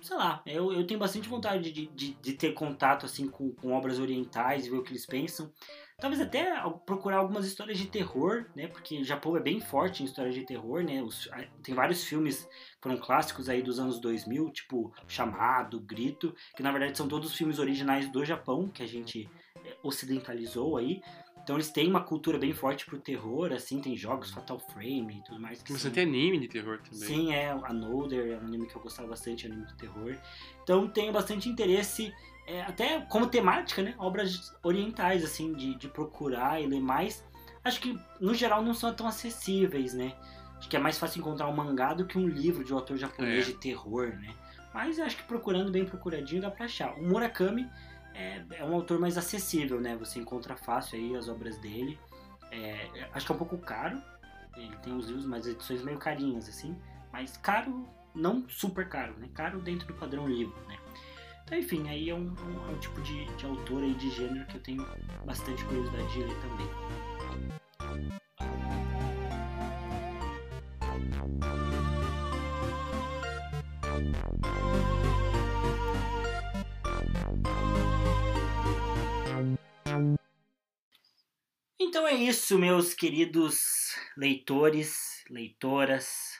sei 0.00 0.16
lá, 0.16 0.42
eu, 0.46 0.72
eu 0.72 0.86
tenho 0.86 0.98
bastante 0.98 1.28
vontade 1.28 1.70
de, 1.70 1.86
de, 1.88 2.14
de 2.14 2.32
ter 2.32 2.54
contato, 2.54 3.04
assim, 3.04 3.28
com, 3.28 3.52
com 3.52 3.72
obras 3.72 3.98
orientais 3.98 4.64
e 4.64 4.70
ver 4.70 4.78
o 4.78 4.82
que 4.82 4.92
eles 4.92 5.04
pensam. 5.04 5.52
Talvez 6.00 6.20
até 6.20 6.62
procurar 6.86 7.16
algumas 7.16 7.44
histórias 7.44 7.76
de 7.76 7.86
terror, 7.86 8.46
né? 8.54 8.68
Porque 8.68 9.00
o 9.00 9.04
Japão 9.04 9.36
é 9.36 9.40
bem 9.40 9.60
forte 9.60 10.00
em 10.00 10.06
histórias 10.06 10.32
de 10.32 10.46
terror, 10.46 10.84
né? 10.84 11.02
Os, 11.02 11.28
tem 11.60 11.74
vários 11.74 12.04
filmes 12.04 12.44
que 12.44 12.80
foram 12.80 12.96
clássicos 12.98 13.48
aí 13.48 13.60
dos 13.62 13.80
anos 13.80 13.98
2000, 13.98 14.48
tipo 14.50 14.92
Chamado, 15.08 15.80
Grito, 15.80 16.32
que 16.56 16.62
na 16.62 16.70
verdade 16.70 16.96
são 16.96 17.08
todos 17.08 17.34
filmes 17.34 17.58
originais 17.58 18.08
do 18.12 18.24
Japão, 18.24 18.68
que 18.68 18.80
a 18.80 18.86
gente 18.86 19.28
é, 19.64 19.76
ocidentalizou 19.82 20.76
aí. 20.76 21.02
Então 21.42 21.56
eles 21.56 21.72
têm 21.72 21.88
uma 21.88 22.04
cultura 22.04 22.38
bem 22.38 22.52
forte 22.52 22.86
pro 22.86 23.00
terror, 23.00 23.52
assim, 23.52 23.80
tem 23.80 23.96
jogos 23.96 24.30
Fatal 24.30 24.60
Frame 24.60 25.18
e 25.18 25.24
tudo 25.24 25.40
mais. 25.40 25.64
Mas 25.68 25.80
você 25.80 25.90
tem 25.90 26.04
anime 26.04 26.38
de 26.38 26.46
terror 26.46 26.78
também. 26.78 27.08
Sim, 27.08 27.34
é, 27.34 27.50
Another 27.50 28.34
é 28.34 28.36
um 28.36 28.46
anime 28.46 28.68
que 28.68 28.76
eu 28.76 28.82
gostava 28.82 29.08
bastante, 29.08 29.46
anime 29.46 29.66
de 29.66 29.76
terror. 29.76 30.16
Então 30.62 30.86
tenho 30.86 31.12
bastante 31.12 31.48
interesse 31.48 32.14
é, 32.48 32.62
até 32.62 33.00
como 33.02 33.26
temática, 33.26 33.82
né? 33.82 33.94
Obras 33.98 34.56
orientais, 34.62 35.22
assim, 35.22 35.52
de, 35.52 35.74
de 35.74 35.86
procurar 35.86 36.60
e 36.60 36.66
ler 36.66 36.80
mais. 36.80 37.22
Acho 37.62 37.78
que, 37.78 38.00
no 38.18 38.34
geral, 38.34 38.62
não 38.62 38.72
são 38.72 38.92
tão 38.94 39.06
acessíveis, 39.06 39.92
né? 39.92 40.14
Acho 40.56 40.68
que 40.68 40.76
é 40.76 40.80
mais 40.80 40.98
fácil 40.98 41.20
encontrar 41.20 41.46
um 41.46 41.54
mangá 41.54 41.92
do 41.92 42.06
que 42.06 42.16
um 42.16 42.26
livro 42.26 42.64
de 42.64 42.72
um 42.72 42.76
autor 42.76 42.96
japonês 42.96 43.46
é. 43.46 43.52
de 43.52 43.58
terror, 43.58 44.08
né? 44.18 44.34
Mas 44.72 44.98
acho 44.98 45.16
que 45.16 45.22
procurando 45.24 45.70
bem 45.70 45.84
procuradinho 45.84 46.40
dá 46.40 46.50
pra 46.50 46.64
achar. 46.64 46.94
O 46.94 47.02
Murakami 47.02 47.68
é, 48.14 48.42
é, 48.52 48.64
um 48.64 48.74
autor 48.74 48.98
mais 48.98 49.18
acessível, 49.18 49.78
né? 49.78 49.94
Você 49.96 50.18
encontra 50.18 50.56
fácil 50.56 50.98
aí 50.98 51.14
as 51.16 51.28
obras 51.28 51.58
dele. 51.58 51.98
É, 52.50 53.08
acho 53.12 53.26
que 53.26 53.32
é 53.32 53.34
um 53.34 53.38
pouco 53.38 53.58
caro. 53.58 54.00
Ele 54.56 54.76
tem 54.78 54.96
os 54.96 55.06
livros, 55.06 55.26
mas 55.26 55.46
edições 55.46 55.82
meio 55.82 55.98
carinhas, 55.98 56.48
assim. 56.48 56.76
Mas 57.12 57.36
caro, 57.36 57.86
não 58.14 58.48
super 58.48 58.88
caro, 58.88 59.14
né? 59.18 59.28
Caro 59.34 59.60
dentro 59.60 59.86
do 59.86 59.94
padrão 59.94 60.26
livro, 60.26 60.58
né? 60.66 60.78
Então, 61.48 61.58
enfim, 61.58 61.88
aí 61.88 62.10
é 62.10 62.14
um, 62.14 62.26
um, 62.26 62.68
é 62.68 62.72
um 62.72 62.78
tipo 62.78 63.00
de, 63.00 63.24
de 63.36 63.46
autor 63.46 63.82
aí 63.82 63.94
de 63.94 64.10
gênero 64.10 64.46
que 64.48 64.56
eu 64.56 64.60
tenho 64.60 64.86
bastante 65.24 65.64
curiosidade 65.64 66.12
de 66.12 66.18
ler 66.18 66.36
também. 66.42 66.68
Então 81.80 82.06
é 82.06 82.12
isso, 82.12 82.58
meus 82.58 82.92
queridos 82.92 83.96
leitores, 84.18 85.24
leitoras, 85.30 86.38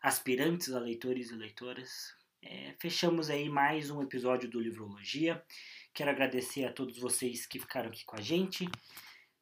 aspirantes 0.00 0.72
a 0.72 0.78
leitores 0.78 1.30
e 1.30 1.34
leitoras. 1.34 2.18
É, 2.42 2.74
fechamos 2.78 3.28
aí 3.28 3.48
mais 3.48 3.90
um 3.90 4.02
episódio 4.02 4.48
do 4.48 4.60
Livrologia. 4.60 5.44
Quero 5.92 6.10
agradecer 6.10 6.64
a 6.64 6.72
todos 6.72 6.98
vocês 6.98 7.46
que 7.46 7.58
ficaram 7.58 7.88
aqui 7.88 8.04
com 8.04 8.16
a 8.16 8.20
gente. 8.20 8.66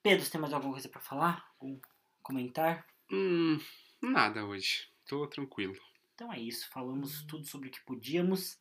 Pedro, 0.02 0.24
você 0.24 0.32
tem 0.32 0.40
mais 0.40 0.52
alguma 0.52 0.72
coisa 0.72 0.88
para 0.88 1.00
falar? 1.00 1.48
Algum 1.60 1.78
comentar? 2.22 2.84
Hum, 3.10 3.60
nada 4.02 4.44
hoje. 4.44 4.88
Tô 5.06 5.26
tranquilo. 5.26 5.76
Então 6.14 6.32
é 6.32 6.40
isso. 6.40 6.68
Falamos 6.70 7.22
tudo 7.22 7.46
sobre 7.46 7.68
o 7.68 7.70
que 7.70 7.80
podíamos. 7.84 8.58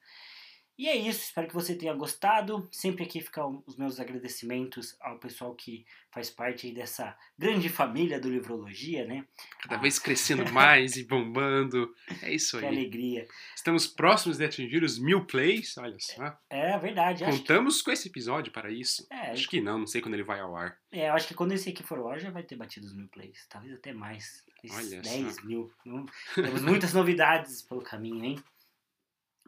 E 0.78 0.88
é 0.88 0.96
isso, 0.96 1.24
espero 1.24 1.48
que 1.48 1.56
você 1.56 1.76
tenha 1.76 1.94
gostado. 1.94 2.68
Sempre 2.72 3.04
aqui 3.04 3.20
ficam 3.20 3.64
os 3.66 3.76
meus 3.76 4.00
agradecimentos 4.00 4.96
ao 5.02 5.18
pessoal 5.18 5.56
que 5.56 5.84
faz 6.12 6.30
parte 6.30 6.72
dessa 6.72 7.18
grande 7.38 7.68
família 7.68 8.20
do 8.20 8.30
Livrologia, 8.30 9.04
né? 9.06 9.26
Cada 9.62 9.76
ah. 9.76 9.80
vez 9.80 9.98
crescendo 9.98 10.46
mais 10.54 10.96
e 10.96 11.04
bombando. 11.04 11.92
É 12.22 12.32
isso 12.32 12.60
que 12.60 12.66
aí. 12.66 12.72
Que 12.72 12.78
alegria. 12.78 13.28
Estamos 13.56 13.88
próximos 13.88 14.38
de 14.38 14.46
atingir 14.46 14.84
os 14.84 15.00
mil 15.00 15.26
plays, 15.26 15.76
olha 15.80 15.98
só. 16.00 16.38
É, 16.48 16.74
é 16.74 16.78
verdade. 16.78 17.26
Contamos 17.26 17.80
que... 17.80 17.86
com 17.86 17.92
esse 17.92 18.08
episódio 18.08 18.52
para 18.52 18.70
isso. 18.70 19.08
É, 19.10 19.32
acho 19.32 19.50
que 19.50 19.60
não, 19.60 19.80
não 19.80 19.88
sei 19.88 20.00
quando 20.00 20.14
ele 20.14 20.24
vai 20.24 20.40
ao 20.40 20.56
ar. 20.56 20.78
É, 20.92 21.10
eu 21.10 21.14
acho 21.14 21.28
que 21.28 21.34
quando 21.34 21.54
esse 21.54 21.70
aqui 21.70 21.82
for 21.82 21.98
ao 21.98 22.10
ar 22.10 22.20
já 22.20 22.30
vai 22.30 22.44
ter 22.44 22.56
batido 22.56 22.86
os 22.86 22.94
mil 22.94 23.08
plays. 23.08 23.48
Talvez 23.50 23.74
até 23.74 23.94
mais. 23.94 24.46
Olha 24.70 25.02
10 25.02 25.36
só. 25.36 25.42
mil. 25.44 25.72
Temos 26.36 26.62
muitas 26.62 26.94
novidades 26.94 27.64
pelo 27.64 27.82
caminho, 27.82 28.24
hein? 28.24 28.44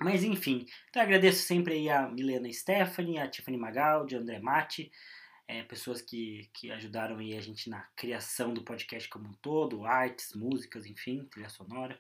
Mas 0.02 0.24
enfim, 0.24 0.66
então 0.90 1.02
agradeço 1.02 1.44
sempre 1.46 1.74
aí 1.74 1.90
a 1.90 2.08
Milena 2.08 2.52
Stephanie, 2.52 3.18
a 3.18 3.28
Tiffany 3.28 3.58
Magaldi, 3.58 4.16
André 4.16 4.40
Mate, 4.40 4.92
é, 5.48 5.64
pessoas 5.64 6.02
que, 6.02 6.50
que 6.54 6.72
ajudaram 6.72 7.18
aí 7.18 7.36
a 7.36 7.42
gente 7.42 7.70
na 7.70 7.82
criação 7.96 8.54
do 8.54 8.64
podcast 8.64 9.10
como 9.10 9.28
um 9.28 9.34
todo, 9.42 9.86
artes, 9.86 10.34
músicas, 10.36 10.86
enfim, 10.86 11.26
trilha 11.26 11.50
sonora. 11.50 12.00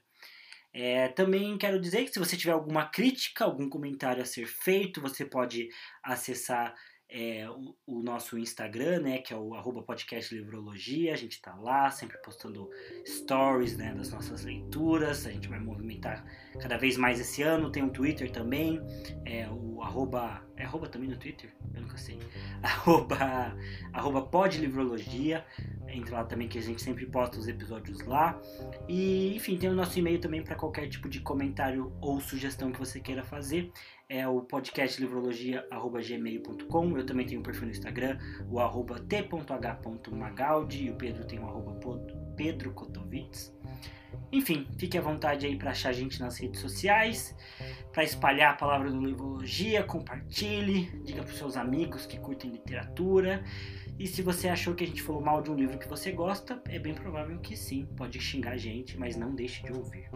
É, 0.71 1.07
também 1.07 1.57
quero 1.57 1.79
dizer 1.79 2.05
que 2.05 2.13
se 2.13 2.19
você 2.19 2.37
tiver 2.37 2.51
alguma 2.51 2.85
crítica, 2.85 3.43
algum 3.43 3.67
comentário 3.67 4.21
a 4.21 4.25
ser 4.25 4.45
feito, 4.45 5.01
você 5.01 5.25
pode 5.25 5.67
acessar 6.03 6.75
é, 7.09 7.49
o, 7.49 7.75
o, 7.87 8.03
nosso 8.03 8.37
Instagram, 8.37 8.99
né, 8.99 9.17
que 9.17 9.33
é 9.33 9.35
o 9.35 9.55
arroba 9.55 9.81
podcast 9.81 10.33
Livrologia, 10.33 11.11
a 11.11 11.17
gente 11.17 11.33
está 11.33 11.55
lá 11.55 11.89
sempre 11.89 12.17
postando 12.19 12.69
stories 13.03 13.75
né, 13.77 13.95
das 13.95 14.11
nossas 14.11 14.43
leituras, 14.45 15.25
a 15.25 15.31
gente 15.31 15.47
vai 15.47 15.59
movimentar 15.59 16.23
cada 16.61 16.77
vez 16.77 16.97
mais 16.97 17.19
esse 17.19 17.41
ano, 17.41 17.71
tem 17.71 17.81
um 17.81 17.89
Twitter 17.89 18.31
também, 18.31 18.79
é, 19.25 19.49
o 19.49 19.81
arroba, 19.81 20.47
é 20.55 20.63
arroba 20.63 20.87
também 20.87 21.09
no 21.09 21.17
Twitter? 21.17 21.51
Eu 21.73 21.81
nunca 21.81 21.97
sei, 21.97 22.19
arroba, 22.61 23.57
arroba 23.91 24.21
podlivrologia, 24.21 25.43
entre 25.87 26.11
lá 26.11 26.23
também 26.23 26.47
que 26.47 26.59
a 26.59 26.61
gente 26.61 26.79
sempre 26.79 27.07
posta 27.07 27.39
os 27.39 27.47
episódios 27.47 28.01
lá, 28.01 28.39
e 28.87 29.35
enfim, 29.35 29.57
tem 29.57 29.69
o 29.69 29.73
nosso 29.73 29.97
e-mail 29.97 30.19
também 30.19 30.43
para 30.43 30.53
qualquer 30.53 30.87
tipo 30.87 31.09
de 31.09 31.21
comentário 31.21 31.91
ou 31.99 32.21
sugestão 32.21 32.71
que 32.71 32.77
você 32.77 32.99
queira 32.99 33.23
fazer, 33.23 33.71
é 34.09 34.27
o 34.27 34.41
podcast 34.41 34.99
livrologia.gmail.com. 34.99 36.97
Eu 36.97 37.05
também 37.05 37.27
tenho 37.27 37.39
um 37.41 37.43
perfil 37.43 37.65
no 37.65 37.71
Instagram, 37.71 38.17
o 38.49 38.59
arroba 38.59 38.99
t.h.magaldi, 38.99 40.85
e 40.85 40.89
o 40.89 40.95
Pedro 40.95 41.23
tem 41.25 41.37
o 41.39 41.45
arroba 41.45 41.79
Pedro 42.35 42.73
Kotovitz. 42.73 43.55
Enfim, 44.31 44.67
fique 44.79 44.97
à 44.97 45.01
vontade 45.01 45.45
aí 45.45 45.55
para 45.55 45.69
achar 45.69 45.89
a 45.89 45.93
gente 45.93 46.19
nas 46.19 46.39
redes 46.39 46.59
sociais, 46.59 47.35
para 47.93 48.03
espalhar 48.03 48.53
a 48.53 48.55
palavra 48.57 48.89
do 48.89 48.99
Livrologia, 48.99 49.83
compartilhe, 49.83 50.89
diga 51.03 51.21
para 51.21 51.33
seus 51.33 51.55
amigos 51.55 52.07
que 52.07 52.17
curtem 52.17 52.49
literatura. 52.49 53.43
E 53.99 54.07
se 54.07 54.21
você 54.21 54.47
achou 54.47 54.73
que 54.73 54.85
a 54.85 54.87
gente 54.87 55.01
falou 55.01 55.21
mal 55.21 55.41
de 55.41 55.51
um 55.51 55.55
livro 55.55 55.77
que 55.77 55.85
você 55.85 56.09
gosta, 56.09 56.63
é 56.69 56.79
bem 56.79 56.93
provável 56.93 57.37
que 57.39 57.57
sim. 57.57 57.85
Pode 57.97 58.17
xingar 58.17 58.51
a 58.51 58.57
gente, 58.57 58.97
mas 58.97 59.17
não 59.17 59.35
deixe 59.35 59.61
de 59.61 59.73
ouvir. 59.73 60.09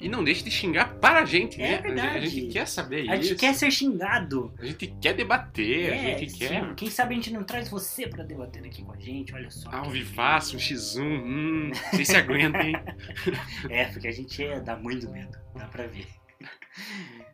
E 0.00 0.08
não 0.08 0.22
deixe 0.22 0.44
de 0.44 0.52
xingar 0.52 0.94
para 1.00 1.22
a 1.22 1.24
gente, 1.24 1.60
é 1.60 1.72
né? 1.72 1.82
Verdade. 1.82 2.18
A 2.18 2.20
gente 2.20 2.52
quer 2.52 2.68
saber 2.68 3.02
isso. 3.02 3.10
A 3.12 3.16
gente 3.16 3.34
quer 3.34 3.54
ser 3.54 3.72
xingado. 3.72 4.54
A 4.56 4.64
gente 4.64 4.86
quer 5.00 5.14
debater, 5.14 5.92
é, 5.92 6.14
a 6.14 6.18
gente 6.18 6.30
sim. 6.30 6.38
quer. 6.38 6.74
Quem 6.76 6.88
sabe 6.88 7.14
a 7.14 7.16
gente 7.16 7.32
não 7.32 7.42
traz 7.42 7.68
você 7.68 8.06
para 8.06 8.22
debater 8.22 8.64
aqui 8.64 8.84
com 8.84 8.92
a 8.92 9.00
gente, 9.00 9.34
olha 9.34 9.50
só. 9.50 9.68
Ao 9.68 9.90
vivaço, 9.90 10.54
um 10.54 10.60
X1, 10.60 11.00
hum, 11.00 11.70
vocês 11.90 12.06
se 12.06 12.16
aguentem, 12.16 12.68
hein? 12.68 12.76
é, 13.68 13.86
porque 13.86 14.06
a 14.06 14.12
gente 14.12 14.44
é, 14.44 14.60
dá 14.60 14.76
muito 14.76 15.10
medo, 15.10 15.36
dá 15.56 15.66
pra 15.66 15.88
ver. 15.88 16.06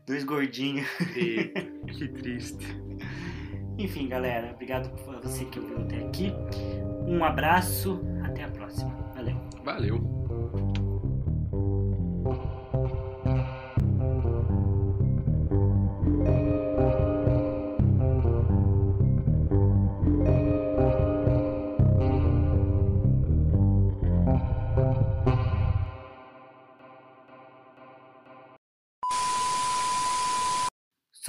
Dois 0.06 0.24
gordinhos. 0.24 0.88
Eita, 1.14 1.60
que 1.92 2.08
triste. 2.08 2.66
Enfim, 3.80 4.08
galera, 4.08 4.50
obrigado 4.52 4.90
por 4.90 5.22
você 5.22 5.46
que 5.46 5.58
ouviu 5.58 5.78
até 5.78 5.96
aqui. 6.04 6.32
Um 7.06 7.24
abraço, 7.24 8.02
até 8.22 8.44
a 8.44 8.48
próxima. 8.48 8.90
Valeu. 9.14 9.36
Valeu. 9.64 10.19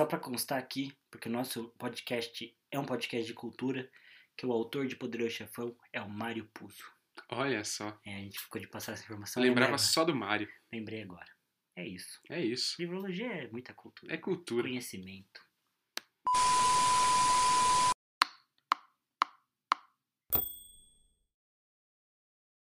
Só 0.02 0.06
para 0.08 0.18
constar 0.18 0.58
aqui, 0.58 0.92
porque 1.12 1.30
o 1.30 1.32
nosso 1.32 1.70
podcast 1.78 2.58
é 2.72 2.80
um 2.80 2.84
podcast 2.84 3.24
de 3.24 3.36
cultura, 3.36 3.88
que 4.36 4.48
o 4.48 4.52
autor 4.52 4.88
de 4.88 4.96
Poderoso 4.96 5.30
Chefão 5.30 5.78
é 5.94 6.02
o 6.02 6.10
Mário 6.10 6.50
Puzo. 6.56 6.92
Olha 7.30 7.64
só. 7.64 7.96
É, 8.04 8.16
a 8.16 8.18
gente 8.18 8.40
ficou 8.40 8.60
de 8.60 8.68
passar 8.68 8.94
essa 8.94 9.04
informação. 9.04 9.44
Lembrava 9.44 9.78
só 9.78 10.04
do 10.04 10.16
Mário. 10.16 10.50
Lembrei 10.74 11.04
agora. 11.04 11.30
É 11.76 11.86
isso. 11.88 12.20
É 12.32 12.44
isso. 12.44 12.78
Livrologia 12.80 13.28
é 13.28 13.48
muita 13.52 13.76
cultura. 13.76 14.12
É 14.12 14.18
cultura. 14.18 14.64
Conhecimento. 14.64 15.40